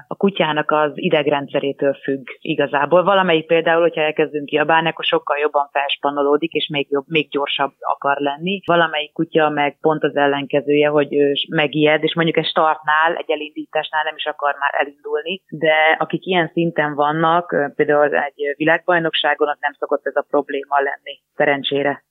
a 0.07 0.15
kutyának 0.15 0.71
az 0.71 0.91
idegrendszerétől 0.93 1.93
függ 1.93 2.27
igazából. 2.39 3.03
Valamelyik 3.03 3.45
például, 3.45 3.81
hogyha 3.81 4.01
elkezdünk 4.01 4.45
kiabálni, 4.45 4.87
akkor 4.89 5.05
sokkal 5.05 5.37
jobban 5.37 5.69
felspanolódik, 5.71 6.51
és 6.51 6.67
még, 6.71 6.87
jobb, 6.89 7.05
még 7.07 7.29
gyorsabb 7.29 7.71
akar 7.79 8.17
lenni. 8.17 8.61
Valamelyik 8.65 9.11
kutya 9.11 9.49
meg 9.49 9.77
pont 9.81 10.03
az 10.03 10.15
ellenkezője, 10.15 10.87
hogy 10.87 11.13
ő 11.15 11.33
megijed, 11.49 12.03
és 12.03 12.15
mondjuk 12.15 12.37
egy 12.37 12.47
startnál, 12.47 13.15
egy 13.15 13.31
elindításnál 13.31 14.03
nem 14.03 14.15
is 14.15 14.25
akar 14.25 14.55
már 14.59 14.71
elindulni, 14.81 15.41
de 15.49 15.95
akik 15.97 16.25
ilyen 16.25 16.49
szinten 16.53 16.95
vannak, 16.95 17.55
például 17.75 18.15
egy 18.15 18.53
világbajnokságon, 18.55 19.47
az 19.47 19.57
nem 19.59 19.73
szokott 19.79 20.05
ez 20.05 20.15
a 20.15 20.25
probléma 20.29 20.75
lenni, 20.75 21.21
szerencsére. 21.35 22.03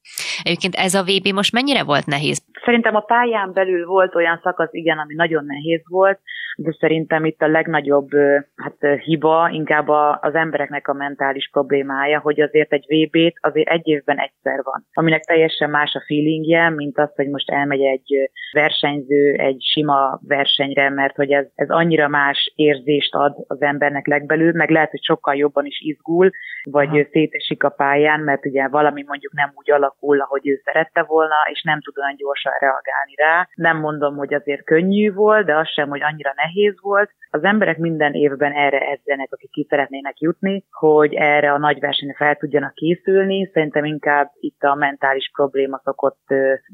Egyébként 0.42 0.74
ez 0.74 0.94
a 0.94 1.02
VB 1.02 1.26
most 1.34 1.52
mennyire 1.52 1.84
volt 1.84 2.06
nehéz? 2.06 2.44
Szerintem 2.64 2.94
a 2.94 3.00
pályán 3.00 3.52
belül 3.52 3.86
volt 3.86 4.14
olyan 4.14 4.40
szakasz, 4.42 4.71
igen, 4.74 4.98
ami 4.98 5.14
nagyon 5.14 5.44
nehéz 5.44 5.80
volt, 5.88 6.20
de 6.56 6.72
szerintem 6.78 7.24
itt 7.24 7.42
a 7.42 7.46
legnagyobb 7.46 8.08
hát, 8.56 9.00
hiba 9.04 9.48
inkább 9.52 9.88
az 10.20 10.34
embereknek 10.34 10.88
a 10.88 10.92
mentális 10.92 11.48
problémája, 11.52 12.20
hogy 12.20 12.40
azért 12.40 12.72
egy 12.72 12.84
VB-t 12.88 13.38
azért 13.40 13.68
egy 13.68 13.88
évben 13.88 14.18
egyszer 14.18 14.60
van, 14.62 14.86
aminek 14.92 15.22
teljesen 15.22 15.70
más 15.70 15.94
a 15.94 16.04
feelingje, 16.06 16.70
mint 16.70 16.98
az, 16.98 17.14
hogy 17.14 17.28
most 17.28 17.50
elmegy 17.50 17.82
egy 17.82 18.30
versenyző 18.52 19.34
egy 19.34 19.62
sima 19.62 20.20
versenyre, 20.26 20.90
mert 20.90 21.16
hogy 21.16 21.30
ez, 21.30 21.46
ez 21.54 21.68
annyira 21.68 22.08
más 22.08 22.52
érzést 22.56 23.14
ad 23.14 23.34
az 23.46 23.62
embernek 23.62 24.06
legbelül, 24.06 24.52
meg 24.52 24.70
lehet, 24.70 24.90
hogy 24.90 25.02
sokkal 25.02 25.34
jobban 25.34 25.66
is 25.66 25.80
izgul, 25.80 26.30
vagy 26.62 26.88
Aha. 26.88 27.06
szétesik 27.10 27.62
a 27.62 27.68
pályán, 27.68 28.20
mert 28.20 28.46
ugye 28.46 28.68
valami 28.68 29.04
mondjuk 29.06 29.32
nem 29.32 29.52
úgy 29.54 29.70
alakul, 29.70 30.20
ahogy 30.20 30.48
ő 30.48 30.60
szerette 30.64 31.02
volna, 31.02 31.34
és 31.52 31.62
nem 31.62 31.80
tud 31.80 31.98
olyan 31.98 32.16
gyorsan 32.16 32.52
reagálni 32.60 33.14
rá. 33.16 33.48
Nem 33.54 33.78
mondom, 33.78 34.16
hogy 34.16 34.34
azért 34.34 34.61
könnyű 34.64 35.12
volt, 35.12 35.46
de 35.46 35.56
az 35.56 35.68
sem, 35.68 35.88
hogy 35.88 36.02
annyira 36.02 36.32
nehéz 36.36 36.74
volt. 36.80 37.10
Az 37.30 37.44
emberek 37.44 37.78
minden 37.78 38.12
évben 38.12 38.52
erre 38.52 38.78
edzenek, 38.78 39.28
akik 39.30 39.50
ki 39.50 39.66
szeretnének 39.68 40.20
jutni, 40.20 40.64
hogy 40.70 41.14
erre 41.14 41.52
a 41.52 41.58
nagy 41.58 41.80
versenyre 41.80 42.14
fel 42.16 42.36
tudjanak 42.36 42.74
készülni. 42.74 43.50
Szerintem 43.52 43.84
inkább 43.84 44.30
itt 44.40 44.62
a 44.62 44.74
mentális 44.74 45.30
probléma 45.34 45.80
szokott 45.84 46.24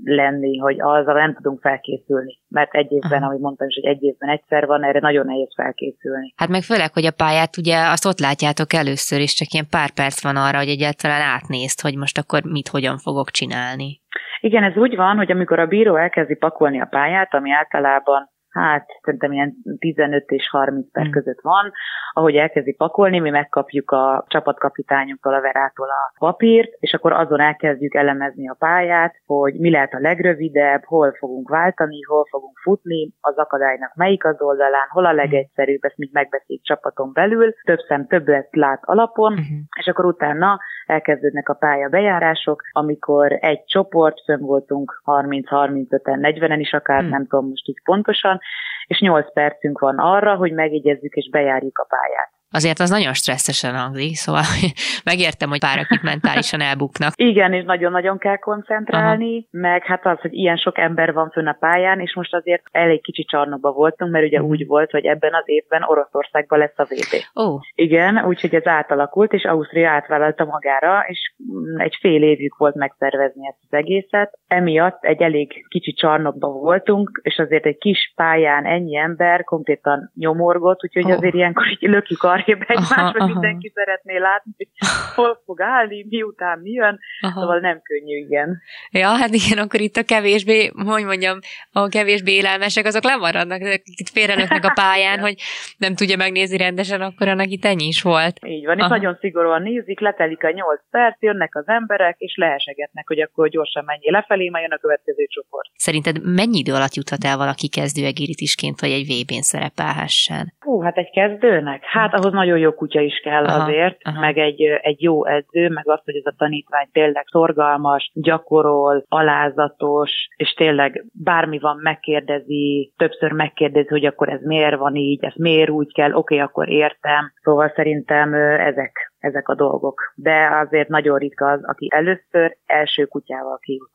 lenni, 0.05 0.59
hogy 0.59 0.80
azzal 0.80 1.14
nem 1.14 1.34
tudunk 1.34 1.61
felkészülni. 1.61 2.39
Mert 2.49 2.74
egy 2.74 2.93
évben, 2.93 3.22
ahogy 3.22 3.41
mondtam 3.41 3.68
is, 3.68 3.74
hogy 3.74 3.91
egy 3.91 4.03
évben 4.03 4.28
egyszer 4.28 4.66
van, 4.66 4.84
erre 4.84 5.01
nagyon 5.01 5.26
nehéz 5.26 5.53
felkészülni. 5.55 6.32
Hát 6.36 6.49
meg 6.49 6.62
főleg, 6.62 6.93
hogy 6.93 7.05
a 7.05 7.16
pályát 7.16 7.57
ugye 7.57 7.76
azt 7.76 8.07
ott 8.07 8.18
látjátok 8.18 8.72
először, 8.72 9.20
és 9.20 9.34
csak 9.34 9.53
ilyen 9.53 9.66
pár 9.70 9.91
perc 9.91 10.22
van 10.22 10.36
arra, 10.36 10.59
hogy 10.59 10.68
egyáltalán 10.68 11.20
átnézd, 11.20 11.80
hogy 11.80 11.97
most 11.97 12.18
akkor 12.18 12.43
mit, 12.43 12.68
hogyan 12.68 12.99
fogok 12.99 13.30
csinálni. 13.30 14.01
Igen, 14.41 14.62
ez 14.62 14.76
úgy 14.76 14.97
van, 14.97 15.16
hogy 15.16 15.30
amikor 15.30 15.59
a 15.59 15.66
bíró 15.66 15.97
elkezdi 15.97 16.34
pakolni 16.34 16.80
a 16.80 16.89
pályát, 16.91 17.34
ami 17.34 17.51
általában 17.53 18.30
hát 18.51 18.86
szerintem 19.03 19.32
ilyen 19.32 19.55
15 19.78 20.30
és 20.30 20.49
30 20.49 20.93
perc 20.93 21.05
hmm. 21.05 21.14
között 21.14 21.41
van, 21.43 21.72
ahogy 22.12 22.34
elkezdi 22.34 22.74
pakolni, 22.74 23.18
mi 23.18 23.30
megkapjuk 23.30 23.91
a 23.91 24.24
csapatkapitányunktól, 24.28 25.34
a 25.34 25.41
verától 25.41 25.89
a 25.89 26.12
papírt, 26.18 26.70
és 26.78 26.93
akkor 26.93 27.12
azon 27.12 27.41
elkezdjük 27.41 27.95
elemezni 27.95 28.49
a 28.49 28.57
pályát, 28.59 29.14
hogy 29.26 29.55
mi 29.55 29.70
lehet 29.70 29.95
a 29.95 30.01
legrövidebb, 30.01 30.84
hol 30.84 31.12
fogunk 31.18 31.49
váltani, 31.49 32.03
hol 32.03 32.26
fogunk 32.30 32.59
futni, 32.59 33.12
az 33.20 33.36
akadálynak 33.36 33.95
melyik 33.95 34.24
az 34.24 34.41
oldalán, 34.41 34.89
hol 34.89 35.07
a 35.07 35.12
legegyszerűbb, 35.12 35.84
ezt 35.84 35.97
még 35.97 36.11
megbeszéljük 36.12 36.64
csapaton 36.64 37.11
belül, 37.12 37.53
több 37.64 37.80
szem 37.89 38.07
többet 38.07 38.49
lát 38.51 38.80
alapon, 38.84 39.32
uh-huh. 39.32 39.59
és 39.80 39.86
akkor 39.86 40.05
utána 40.05 40.59
elkezdődnek 40.89 41.49
a 41.49 41.55
pályabejárások, 41.55 42.62
amikor 42.72 43.39
egy 43.41 43.64
csoport, 43.64 44.22
fönn 44.24 44.41
voltunk 44.41 45.03
30-35-en, 45.05 46.18
40-en 46.22 46.57
is 46.59 46.72
akár, 46.72 47.01
hmm. 47.01 47.09
nem 47.09 47.26
tudom 47.26 47.49
most 47.49 47.68
így 47.68 47.82
pontosan, 47.84 48.41
és 48.86 49.01
8 49.01 49.32
percünk 49.32 49.78
van 49.78 49.99
arra, 49.99 50.34
hogy 50.34 50.53
megjegyezzük 50.53 51.14
és 51.14 51.30
bejárjuk 51.30 51.78
a 51.78 51.86
pályát. 51.89 52.38
Azért 52.51 52.78
az 52.78 52.90
nagyon 52.90 53.12
stresszesen 53.12 53.74
hangzik, 53.74 54.14
szóval 54.14 54.42
megértem, 55.11 55.49
hogy 55.49 55.61
párak 55.61 55.90
itt 55.90 56.03
mentálisan 56.03 56.61
elbuknak. 56.61 57.12
Igen, 57.16 57.53
és 57.53 57.64
nagyon-nagyon 57.64 58.18
kell 58.18 58.36
koncentrálni, 58.36 59.49
Aha. 59.53 59.62
meg 59.62 59.84
hát 59.84 60.07
az, 60.07 60.20
hogy 60.20 60.32
ilyen 60.34 60.57
sok 60.57 60.78
ember 60.78 61.12
van 61.12 61.30
fönn 61.30 61.46
a 61.46 61.57
pályán, 61.61 62.01
és 62.01 62.14
most 62.14 62.34
azért 62.34 62.62
elég 62.70 63.03
kicsi 63.03 63.24
csarnokba 63.24 63.70
voltunk, 63.72 64.12
mert 64.12 64.24
ugye 64.24 64.42
úgy 64.42 64.66
volt, 64.66 64.90
hogy 64.90 65.05
ebben 65.05 65.34
az 65.34 65.42
évben 65.44 65.82
Oroszországban 65.82 66.59
lesz 66.59 66.78
a 66.78 66.84
VB. 66.84 67.42
Ó. 67.44 67.59
Igen, 67.74 68.24
úgyhogy 68.24 68.55
ez 68.55 68.66
átalakult, 68.66 69.32
és 69.32 69.44
Ausztria 69.44 69.90
átvállalta 69.90 70.44
magára, 70.44 71.05
és 71.07 71.32
egy 71.76 71.96
fél 72.01 72.22
évük 72.22 72.57
volt 72.57 72.74
megszervezni 72.74 73.49
ezt 73.49 73.59
az 73.70 73.78
egészet. 73.78 74.38
Emiatt 74.46 75.05
egy 75.05 75.22
elég 75.22 75.66
kicsi 75.68 75.92
csarnokba 75.92 76.49
voltunk, 76.49 77.20
és 77.22 77.38
azért 77.38 77.66
egy 77.66 77.78
kis 77.78 78.12
pályán 78.16 78.64
ennyi 78.64 78.96
ember 78.96 79.44
konkrétan 79.44 80.12
nyomorgott, 80.14 80.84
úgyhogy 80.84 81.05
oh. 81.05 81.16
azért 81.16 81.34
ilyenkor 81.34 81.66
így 81.66 81.88
lökjük 81.88 82.22
a 82.22 82.38
arrébb 82.39 82.64
egymásra, 82.66 83.26
mindenki 83.26 83.72
szeretné 83.74 84.16
látni, 84.16 84.53
hogy 84.57 84.68
hol 85.14 85.43
fog 85.45 85.61
állni, 85.61 86.07
miután 86.09 86.59
mi 86.59 86.70
jön, 86.70 86.99
aha. 87.20 87.41
szóval 87.41 87.59
nem 87.59 87.80
könnyű, 87.82 88.16
igen. 88.16 88.61
Ja, 88.91 89.09
hát 89.09 89.34
igen, 89.34 89.59
akkor 89.59 89.80
itt 89.80 89.97
a 89.97 90.03
kevésbé, 90.03 90.70
hogy 90.86 91.05
mondjam, 91.05 91.39
a 91.72 91.89
kevésbé 91.89 92.32
élelmesek, 92.32 92.86
azok 92.86 93.05
lemaradnak, 93.05 93.61
itt 93.84 94.09
félrelöknek 94.09 94.64
a 94.64 94.72
pályán, 94.74 95.18
hogy 95.26 95.34
nem 95.78 95.95
tudja 95.95 96.16
megnézni 96.16 96.57
rendesen, 96.57 97.01
akkor 97.01 97.28
annak 97.28 97.51
itt 97.51 97.64
ennyi 97.64 97.86
is 97.86 98.03
volt. 98.03 98.39
Így 98.47 98.66
van, 98.66 98.78
és 98.78 98.86
nagyon 98.86 99.16
szigorúan 99.20 99.62
nézik, 99.62 100.01
letelik 100.01 100.45
a 100.45 100.51
nyolc 100.51 100.80
perc, 100.91 101.22
jönnek 101.22 101.55
az 101.55 101.68
emberek, 101.68 102.16
és 102.18 102.36
lehesegetnek, 102.36 103.07
hogy 103.07 103.20
akkor 103.20 103.49
gyorsan 103.49 103.84
menjél 103.84 104.12
lefelé, 104.12 104.49
majd 104.49 104.62
jön 104.62 104.72
a 104.72 104.80
következő 104.80 105.26
csoport. 105.26 105.70
Szerinted 105.74 106.34
mennyi 106.34 106.59
idő 106.59 106.74
alatt 106.74 106.95
juthat 106.95 107.24
el 107.24 107.36
valaki 107.36 107.68
kezdő 107.68 108.05
egiritisként, 108.05 108.80
vagy 108.80 108.91
egy 108.91 109.07
VB-n 109.07 109.41
szerepelhessen? 109.41 110.53
Hú, 110.61 110.80
hát 110.80 110.97
egy 110.97 111.11
kezdőnek? 111.11 111.84
Hát 111.84 112.14
ahhoz 112.14 112.28
ahhoz 112.29 112.47
nagyon 112.47 112.59
jó 112.59 112.72
kutya 112.72 113.01
is 113.01 113.20
kell 113.20 113.45
aha, 113.45 113.62
azért, 113.62 113.99
aha. 114.03 114.20
meg 114.20 114.39
egy, 114.39 114.62
egy 114.62 115.03
jó 115.03 115.26
edző, 115.26 115.68
meg 115.68 115.89
az, 115.89 116.01
hogy 116.05 116.16
ez 116.16 116.26
a 116.26 116.35
tanítvány 116.37 116.89
tényleg 116.93 117.24
szorgalmas, 117.26 118.11
gyakorol, 118.14 119.05
alázatos, 119.09 120.11
és 120.37 120.53
tényleg 120.53 121.05
bármi 121.12 121.59
van, 121.59 121.79
megkérdezi, 121.83 122.93
többször 122.97 123.33
megkérdezi, 123.33 123.89
hogy 123.89 124.05
akkor 124.05 124.29
ez 124.29 124.41
miért 124.43 124.76
van 124.76 124.95
így, 124.95 125.24
ez 125.24 125.35
miért 125.37 125.70
úgy 125.70 125.93
kell, 125.93 126.12
oké, 126.12 126.35
okay, 126.35 126.39
akkor 126.39 126.68
értem. 126.68 127.33
Szóval 127.43 127.72
szerintem 127.74 128.35
ezek, 128.35 129.12
ezek 129.18 129.49
a 129.49 129.55
dolgok. 129.55 130.12
De 130.14 130.49
azért 130.66 130.89
nagyon 130.89 131.18
ritka 131.18 131.47
az, 131.47 131.61
aki 131.64 131.89
először 131.91 132.57
első 132.66 133.05
kutyával 133.05 133.59
kijut. 133.62 133.91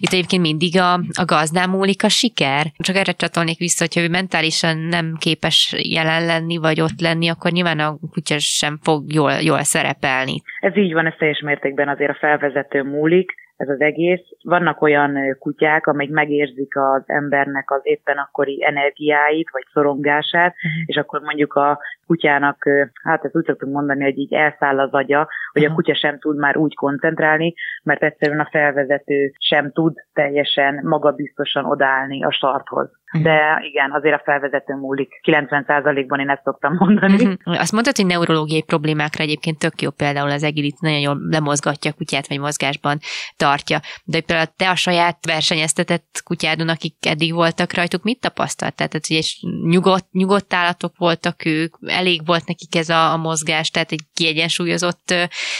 Itt 0.00 0.12
egyébként 0.12 0.42
mindig 0.42 0.78
a, 0.78 0.92
a 0.94 1.24
gazdán 1.26 1.70
múlik 1.70 2.04
a 2.04 2.08
siker. 2.08 2.66
Csak 2.76 2.96
erre 2.96 3.12
csatolnék 3.12 3.58
vissza, 3.58 3.84
hogyha 3.84 4.00
ő 4.00 4.08
mentálisan 4.08 4.78
nem 4.78 5.16
képes 5.18 5.74
jelen 5.78 6.24
lenni, 6.24 6.56
vagy 6.56 6.80
ott 6.80 7.00
lenni, 7.00 7.28
akkor 7.28 7.50
nyilván 7.50 7.78
a 7.78 7.98
kutya 8.10 8.36
sem 8.38 8.78
fog 8.82 9.12
jól, 9.12 9.32
jól 9.32 9.62
szerepelni. 9.62 10.42
Ez 10.60 10.76
így 10.76 10.92
van, 10.92 11.06
ez 11.06 11.14
teljes 11.18 11.40
mértékben 11.40 11.88
azért 11.88 12.10
a 12.10 12.16
felvezető 12.20 12.82
múlik 12.82 13.34
ez 13.62 13.68
az 13.68 13.80
egész. 13.80 14.20
Vannak 14.42 14.82
olyan 14.82 15.36
kutyák, 15.38 15.86
amelyik 15.86 16.12
megérzik 16.12 16.76
az 16.76 17.02
embernek 17.06 17.70
az 17.70 17.80
éppen 17.82 18.16
akkori 18.16 18.64
energiáit, 18.64 19.50
vagy 19.50 19.64
szorongását, 19.72 20.54
uh-huh. 20.54 20.82
és 20.86 20.96
akkor 20.96 21.20
mondjuk 21.20 21.54
a 21.54 21.78
kutyának, 22.06 22.64
hát 23.02 23.24
ezt 23.24 23.36
úgy 23.36 23.44
szoktunk 23.44 23.72
mondani, 23.72 24.02
hogy 24.02 24.18
így 24.18 24.34
elszáll 24.34 24.78
az 24.78 24.92
agya, 24.92 25.28
hogy 25.52 25.64
a 25.64 25.72
kutya 25.72 25.94
sem 25.94 26.18
tud 26.18 26.36
már 26.36 26.56
úgy 26.56 26.74
koncentrálni, 26.74 27.54
mert 27.82 28.02
egyszerűen 28.02 28.40
a 28.40 28.48
felvezető 28.50 29.32
sem 29.38 29.72
tud 29.72 29.94
teljesen 30.12 30.80
magabiztosan 30.82 31.64
odállni 31.64 32.24
a 32.24 32.30
starthoz. 32.30 32.90
De 33.12 33.62
igen, 33.62 33.92
azért 33.92 34.14
a 34.14 34.22
felvezető 34.24 34.74
múlik. 34.74 35.20
90%-ban 35.22 36.20
én 36.20 36.28
ezt 36.28 36.42
szoktam 36.44 36.74
mondani. 36.78 37.14
Uh-huh. 37.14 37.60
Azt 37.60 37.72
mondtad, 37.72 37.96
hogy 37.96 38.06
neurológiai 38.06 38.62
problémákra 38.62 39.24
egyébként 39.24 39.58
tök 39.58 39.82
jó 39.82 39.90
például 39.90 40.30
az 40.30 40.42
egilit 40.42 40.80
nagyon 40.80 40.98
jól 40.98 41.18
lemozgatja 41.30 41.90
a 41.90 41.94
kutyát, 41.94 42.28
vagy 42.28 42.38
mozgásban 42.38 42.98
tartja. 43.36 43.78
De 44.04 44.20
például 44.20 44.48
te 44.56 44.70
a 44.70 44.74
saját 44.74 45.26
versenyeztetett 45.26 46.20
kutyádon, 46.24 46.68
akik 46.68 47.06
eddig 47.06 47.34
voltak 47.34 47.74
rajtuk, 47.74 48.02
mit 48.02 48.20
tapasztalt? 48.20 48.74
Tehát, 48.74 48.92
hogy 48.92 49.10
és 49.10 49.44
nyugodt, 49.64 50.12
nyugodt 50.12 50.54
állatok 50.54 50.96
voltak 50.96 51.44
ők, 51.44 51.74
elég 51.86 52.26
volt 52.26 52.46
nekik 52.46 52.76
ez 52.76 52.88
a, 52.88 53.12
a 53.12 53.16
mozgás, 53.16 53.70
tehát 53.70 53.92
egy 53.92 54.02
kiegyensúlyozott 54.14 55.14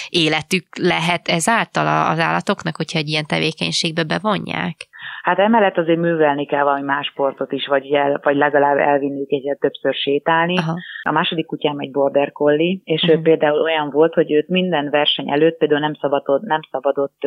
életük 0.09 0.67
lehet 0.79 1.29
ezáltal 1.29 2.11
az 2.11 2.19
állatoknak, 2.19 2.77
hogyha 2.77 2.99
egy 2.99 3.09
ilyen 3.09 3.27
tevékenységbe 3.27 4.05
bevonják? 4.05 4.91
Hát 5.23 5.39
emellett 5.39 5.79
azért 5.79 5.99
művelni 5.99 6.47
kell 6.47 6.63
valami 6.63 6.83
más 6.83 7.07
sportot 7.07 7.53
is, 7.53 7.67
vagy, 7.67 7.93
el, 7.93 8.21
vagy 8.23 8.37
legalább 8.37 8.77
elvinni 8.77 9.25
egyet 9.29 9.59
többször 9.59 9.95
sétálni. 9.95 10.59
Aha. 10.59 10.75
A 11.03 11.13
második 11.13 11.47
kutyám 11.47 11.79
egy 11.79 11.91
border 11.91 12.33
collie, 12.33 12.79
és 12.85 13.03
uh-huh. 13.03 13.19
ő 13.19 13.23
például 13.23 13.61
olyan 13.61 13.91
volt, 13.91 14.15
hogy 14.15 14.33
őt 14.33 14.49
minden 14.49 14.91
verseny 14.91 15.31
előtt 15.31 15.59
például 15.59 15.81
nem 15.81 15.95
szabadott, 15.95 16.43
nem 16.43 16.61
szabadott 16.71 17.21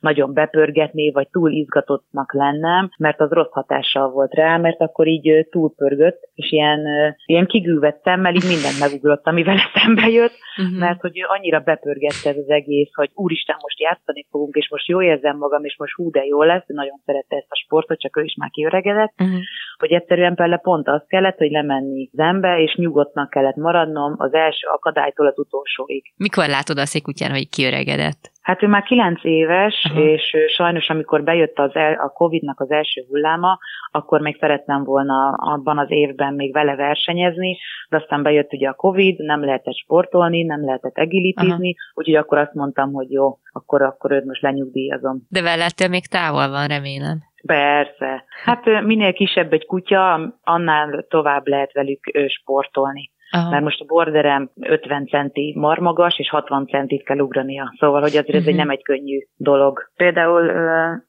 nagyon 0.00 0.32
bepörgetni, 0.32 1.12
vagy 1.12 1.28
túl 1.30 1.50
izgatottnak 1.50 2.32
lennem, 2.32 2.90
mert 2.98 3.20
az 3.20 3.30
rossz 3.30 3.52
hatással 3.52 4.10
volt 4.10 4.34
rá, 4.34 4.56
mert 4.56 4.80
akkor 4.80 5.06
így 5.06 5.46
túlpörgött, 5.50 6.30
és 6.34 6.52
ilyen, 6.52 6.86
ilyen 7.26 7.46
kigűvett 7.46 8.00
szemmel 8.02 8.34
így 8.34 8.48
mindent 8.48 8.80
megugrott, 8.80 9.26
ami 9.26 9.42
vele 9.42 9.62
szembe 9.74 10.08
jött, 10.08 10.36
uh-huh. 10.56 10.78
mert 10.78 11.00
hogy 11.00 11.18
ő 11.18 11.24
annyira 11.28 11.60
bepörgette 11.60 12.30
ez 12.30 12.36
az 12.36 12.48
egész, 12.48 12.90
hogy 12.94 13.10
úristen, 13.14 13.56
most 13.62 13.80
játszani 13.80 14.26
fogunk, 14.30 14.54
és 14.54 14.68
most 14.70 14.88
jó 14.88 15.02
érzem 15.02 15.36
magam, 15.36 15.64
és 15.64 15.76
most 15.78 15.94
hú, 15.94 16.10
de 16.10 16.24
jó 16.24 16.42
lesz, 16.42 16.64
nagyon 16.66 17.00
szerette 17.04 17.31
ezt 17.36 17.50
a 17.50 17.62
sportot, 17.64 18.00
csak 18.00 18.16
ő 18.16 18.22
is 18.22 18.34
már 18.34 18.50
kiöregedett, 18.50 19.14
uh-huh. 19.18 19.40
Hogy 19.82 19.92
egyszerűen 19.92 20.34
például 20.34 20.60
pont 20.60 20.88
az 20.88 21.02
kellett, 21.06 21.38
hogy 21.38 21.50
lemenni 21.50 22.10
zembe, 22.12 22.58
és 22.58 22.74
nyugodtnak 22.74 23.30
kellett 23.30 23.56
maradnom 23.56 24.14
az 24.16 24.34
első 24.34 24.66
akadálytól 24.72 25.26
az 25.26 25.38
utolsóig. 25.38 26.12
Mikor 26.16 26.46
látod 26.48 26.78
azt 26.78 26.94
egy 26.94 27.02
kutyán, 27.02 27.30
hogy 27.30 27.48
kiöregedett? 27.48 28.30
Hát 28.42 28.62
ő 28.62 28.66
már 28.66 28.82
kilenc 28.82 29.24
éves, 29.24 29.84
Aha. 29.90 30.00
és 30.00 30.36
sajnos 30.56 30.88
amikor 30.88 31.22
bejött 31.22 31.58
az 31.58 31.74
el, 31.74 31.92
a 31.92 32.08
Covid-nak 32.08 32.60
az 32.60 32.70
első 32.70 33.04
hulláma, 33.08 33.58
akkor 33.90 34.20
még 34.20 34.36
szerettem 34.40 34.84
volna 34.84 35.30
abban 35.30 35.78
az 35.78 35.90
évben 35.90 36.34
még 36.34 36.52
vele 36.52 36.74
versenyezni, 36.74 37.58
de 37.88 37.96
aztán 37.96 38.22
bejött 38.22 38.52
ugye 38.52 38.68
a 38.68 38.74
Covid, 38.74 39.18
nem 39.18 39.44
lehetett 39.44 39.76
sportolni, 39.76 40.42
nem 40.42 40.64
lehetett 40.64 40.96
egilitizni, 40.96 41.74
úgyhogy 41.94 42.16
akkor 42.16 42.38
azt 42.38 42.54
mondtam, 42.54 42.92
hogy 42.92 43.10
jó, 43.10 43.38
akkor, 43.52 43.82
akkor 43.82 44.12
őt 44.12 44.24
most 44.24 44.42
lenyugdíjazom. 44.42 45.26
De 45.28 45.42
vele 45.42 45.66
még 45.90 46.06
távol 46.06 46.48
van, 46.48 46.66
remélem. 46.66 47.30
Persze. 47.46 48.24
Hát 48.44 48.64
minél 48.84 49.12
kisebb 49.12 49.52
egy 49.52 49.66
kutya, 49.66 50.34
annál 50.42 51.06
tovább 51.08 51.46
lehet 51.46 51.72
velük 51.72 52.00
sportolni. 52.26 53.10
Aha. 53.34 53.50
Mert 53.50 53.62
most 53.62 53.80
a 53.80 53.84
borderem 53.84 54.50
50 54.60 55.06
centi 55.06 55.54
marmagas, 55.56 56.18
és 56.18 56.28
60 56.28 56.66
centit 56.66 57.04
kell 57.04 57.18
ugrania. 57.18 57.74
Szóval, 57.78 58.00
hogy 58.00 58.10
azért 58.10 58.28
uh-huh. 58.28 58.40
ez 58.40 58.46
egy 58.46 58.54
mhm. 58.54 58.62
nem 58.62 58.70
egy 58.70 58.82
könnyű 58.82 59.18
dolog. 59.36 59.90
Például 59.96 60.52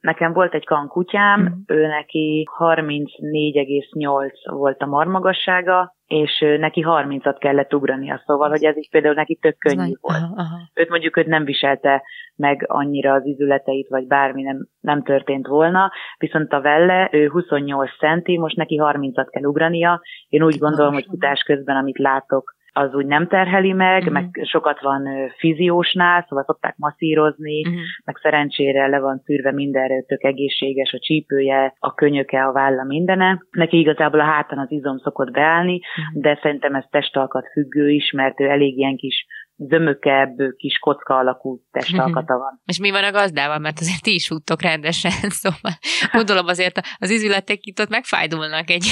nekem 0.00 0.32
volt 0.32 0.54
egy 0.54 0.64
kankutyám, 0.64 1.40
uh-huh. 1.40 1.58
ő 1.66 1.86
neki 1.86 2.48
34,8 2.58 4.30
volt 4.44 4.82
a 4.82 4.86
marmagassága, 4.86 5.94
és 6.06 6.44
neki 6.58 6.84
30-at 6.86 7.36
kellett 7.38 7.74
ugrania, 7.74 8.22
szóval, 8.26 8.48
hogy 8.48 8.64
ez 8.64 8.76
is 8.76 8.88
például 8.90 9.14
neki 9.14 9.38
tök 9.40 9.58
könnyű 9.58 9.82
Ez 9.82 10.00
volt. 10.00 10.16
Aha, 10.16 10.34
aha. 10.36 10.70
Őt 10.74 10.88
mondjuk 10.88 11.16
őt 11.16 11.26
nem 11.26 11.44
viselte 11.44 12.02
meg 12.36 12.64
annyira 12.68 13.12
az 13.12 13.26
izületeit, 13.26 13.88
vagy 13.88 14.06
bármi 14.06 14.42
nem, 14.42 14.68
nem 14.80 15.02
történt 15.02 15.46
volna, 15.46 15.92
viszont 16.18 16.52
a 16.52 16.60
velle, 16.60 17.08
ő 17.12 17.28
28 17.28 17.98
centi, 17.98 18.38
most 18.38 18.56
neki 18.56 18.80
30-at 18.82 19.26
kell 19.30 19.44
ugrania. 19.44 20.00
Én 20.28 20.42
úgy 20.42 20.58
gondolom, 20.58 20.92
hogy 20.92 21.06
futás 21.08 21.42
közben, 21.42 21.76
amit 21.76 21.98
látok, 21.98 22.53
az 22.76 22.94
úgy 22.94 23.06
nem 23.06 23.26
terheli 23.26 23.72
meg, 23.72 23.98
uh-huh. 23.98 24.12
meg 24.12 24.40
sokat 24.42 24.80
van 24.80 25.08
fiziósnál, 25.38 26.26
szóval 26.28 26.44
szokták 26.44 26.74
masszírozni, 26.76 27.60
uh-huh. 27.60 27.80
meg 28.04 28.16
szerencsére 28.22 28.86
le 28.86 29.00
van 29.00 29.22
szűrve 29.24 29.52
mindenre, 29.52 30.02
tök 30.02 30.24
egészséges 30.24 30.92
a 30.92 30.98
csípője, 30.98 31.74
a 31.78 31.94
könyöke, 31.94 32.44
a 32.44 32.52
válla, 32.52 32.84
mindene. 32.84 33.42
Neki 33.50 33.78
igazából 33.78 34.20
a 34.20 34.24
hátán 34.24 34.58
az 34.58 34.70
izom 34.70 34.98
szokott 34.98 35.30
beállni, 35.30 35.80
uh-huh. 35.80 36.22
de 36.22 36.38
szerintem 36.42 36.74
ez 36.74 36.84
testalkat 36.90 37.46
függő 37.52 37.90
is, 37.90 38.10
mert 38.10 38.40
ő 38.40 38.44
elég 38.48 38.76
ilyen 38.78 38.96
kis 38.96 39.26
zömökebb, 39.56 40.36
kis 40.56 40.78
kocka 40.78 41.16
alakú 41.16 41.60
testalkata 41.70 42.36
van. 42.38 42.60
És 42.72 42.78
mi 42.78 42.90
van 42.90 43.04
a 43.04 43.10
gazdával? 43.10 43.58
Mert 43.58 43.78
azért 43.80 44.02
ti 44.02 44.14
is 44.14 44.26
futtok 44.26 44.62
rendesen, 44.62 45.30
szóval 45.42 45.72
gondolom 46.12 46.46
azért 46.46 46.80
az 46.98 47.10
izületek 47.10 47.58
itt 47.60 47.80
ott 47.80 47.88
megfájdulnak 47.88 48.70
egy 48.70 48.86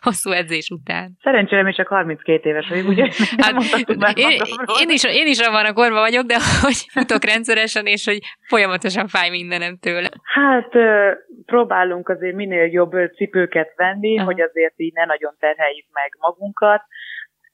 hosszú 0.00 0.30
edzés 0.30 0.70
után. 0.70 1.16
Szerencsére 1.22 1.62
még 1.62 1.74
csak 1.74 1.86
32 1.86 2.48
éves 2.48 2.68
vagyok, 2.68 2.88
ugye? 2.88 3.06
Hát, 3.38 3.54
én, 4.16 4.30
én, 4.80 4.88
is, 4.88 5.04
én 5.04 5.26
is 5.26 5.38
abban 5.38 5.64
a 5.64 5.72
korban 5.72 6.00
vagyok, 6.00 6.24
de 6.26 6.36
hogy 6.62 6.78
futok 6.92 7.24
rendszeresen, 7.24 7.86
és 7.86 8.04
hogy 8.04 8.18
folyamatosan 8.48 9.06
fáj 9.06 9.30
mindenem 9.30 9.78
tőle. 9.78 10.08
Hát 10.22 10.70
próbálunk 11.46 12.08
azért 12.08 12.34
minél 12.34 12.64
jobb 12.64 12.92
cipőket 13.16 13.72
venni, 13.76 14.16
Aha. 14.16 14.26
hogy 14.26 14.40
azért 14.40 14.74
így 14.76 14.92
ne 14.94 15.04
nagyon 15.04 15.34
terheljük 15.38 15.86
meg 15.92 16.10
magunkat, 16.18 16.82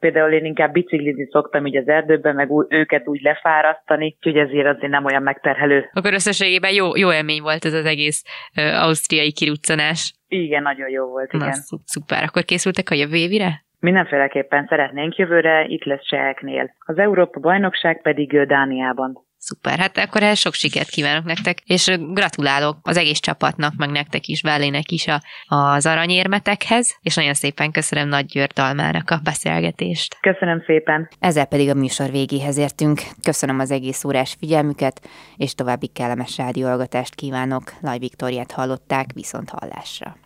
Például 0.04 0.32
én 0.32 0.44
inkább 0.44 0.72
biciklizni 0.72 1.28
szoktam 1.30 1.66
így 1.66 1.76
az 1.76 1.88
erdőben, 1.88 2.34
meg 2.34 2.48
őket 2.68 3.08
úgy 3.08 3.20
lefárasztani, 3.20 4.16
úgyhogy 4.16 4.36
ezért 4.36 4.66
azért 4.66 4.90
nem 4.90 5.04
olyan 5.04 5.22
megterhelő. 5.22 5.90
Akkor 5.92 6.12
összességében 6.12 6.72
jó, 6.72 6.96
jó 6.96 7.12
élmény 7.12 7.42
volt 7.42 7.64
ez 7.64 7.72
az 7.72 7.84
egész 7.84 8.22
uh, 8.56 8.82
ausztriai 8.82 9.32
kiruccanás. 9.32 10.14
Igen, 10.28 10.62
nagyon 10.62 10.88
jó 10.88 11.06
volt, 11.06 11.32
igen. 11.32 11.46
Na, 11.46 11.80
szuper. 11.84 12.22
Akkor 12.22 12.44
készültek 12.44 12.90
a 12.90 12.94
jövő 12.94 13.16
évire? 13.16 13.64
Mindenféleképpen 13.80 14.66
szeretnénk 14.68 15.16
jövőre, 15.16 15.64
itt 15.64 15.84
lesz 15.84 16.06
cseheknél. 16.08 16.74
Az 16.78 16.98
Európa 16.98 17.40
bajnokság 17.40 18.02
pedig 18.02 18.46
Dániában. 18.46 19.24
Szuper, 19.44 19.78
hát 19.78 19.98
akkor 19.98 20.22
ehhez 20.22 20.38
sok 20.38 20.54
sikert 20.54 20.88
kívánok 20.88 21.24
nektek, 21.24 21.58
és 21.64 21.96
gratulálok 21.98 22.78
az 22.82 22.96
egész 22.96 23.18
csapatnak, 23.18 23.74
meg 23.76 23.90
nektek 23.90 24.26
is, 24.26 24.42
Bellének 24.42 24.90
is 24.90 25.06
a, 25.06 25.22
az 25.46 25.86
aranyérmetekhez, 25.86 26.96
és 27.02 27.14
nagyon 27.14 27.34
szépen 27.34 27.70
köszönöm 27.70 28.08
Nagy 28.08 28.26
György 28.26 28.52
Dalmának 28.52 29.10
a 29.10 29.20
beszélgetést. 29.24 30.16
Köszönöm 30.20 30.62
szépen. 30.66 31.08
Ezzel 31.18 31.44
pedig 31.44 31.70
a 31.70 31.74
műsor 31.74 32.10
végéhez 32.10 32.56
értünk. 32.56 33.00
Köszönöm 33.22 33.58
az 33.58 33.70
egész 33.70 34.04
órás 34.04 34.36
figyelmüket, 34.38 35.08
és 35.36 35.54
további 35.54 35.86
kellemes 35.86 36.36
rádióalgatást 36.36 37.14
kívánok. 37.14 37.62
Laj 37.80 37.98
Viktoriát 37.98 38.52
hallották, 38.52 39.06
viszont 39.14 39.50
hallásra. 39.50 40.16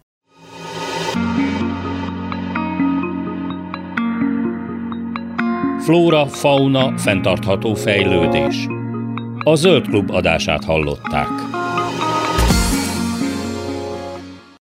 Flóra, 5.79 6.27
fauna, 6.27 6.99
fenntartható 6.99 7.75
fejlődés. 7.75 8.67
A 9.49 9.55
Zöld 9.55 9.89
Klub 9.89 10.11
adását 10.11 10.65
hallották. 10.65 11.29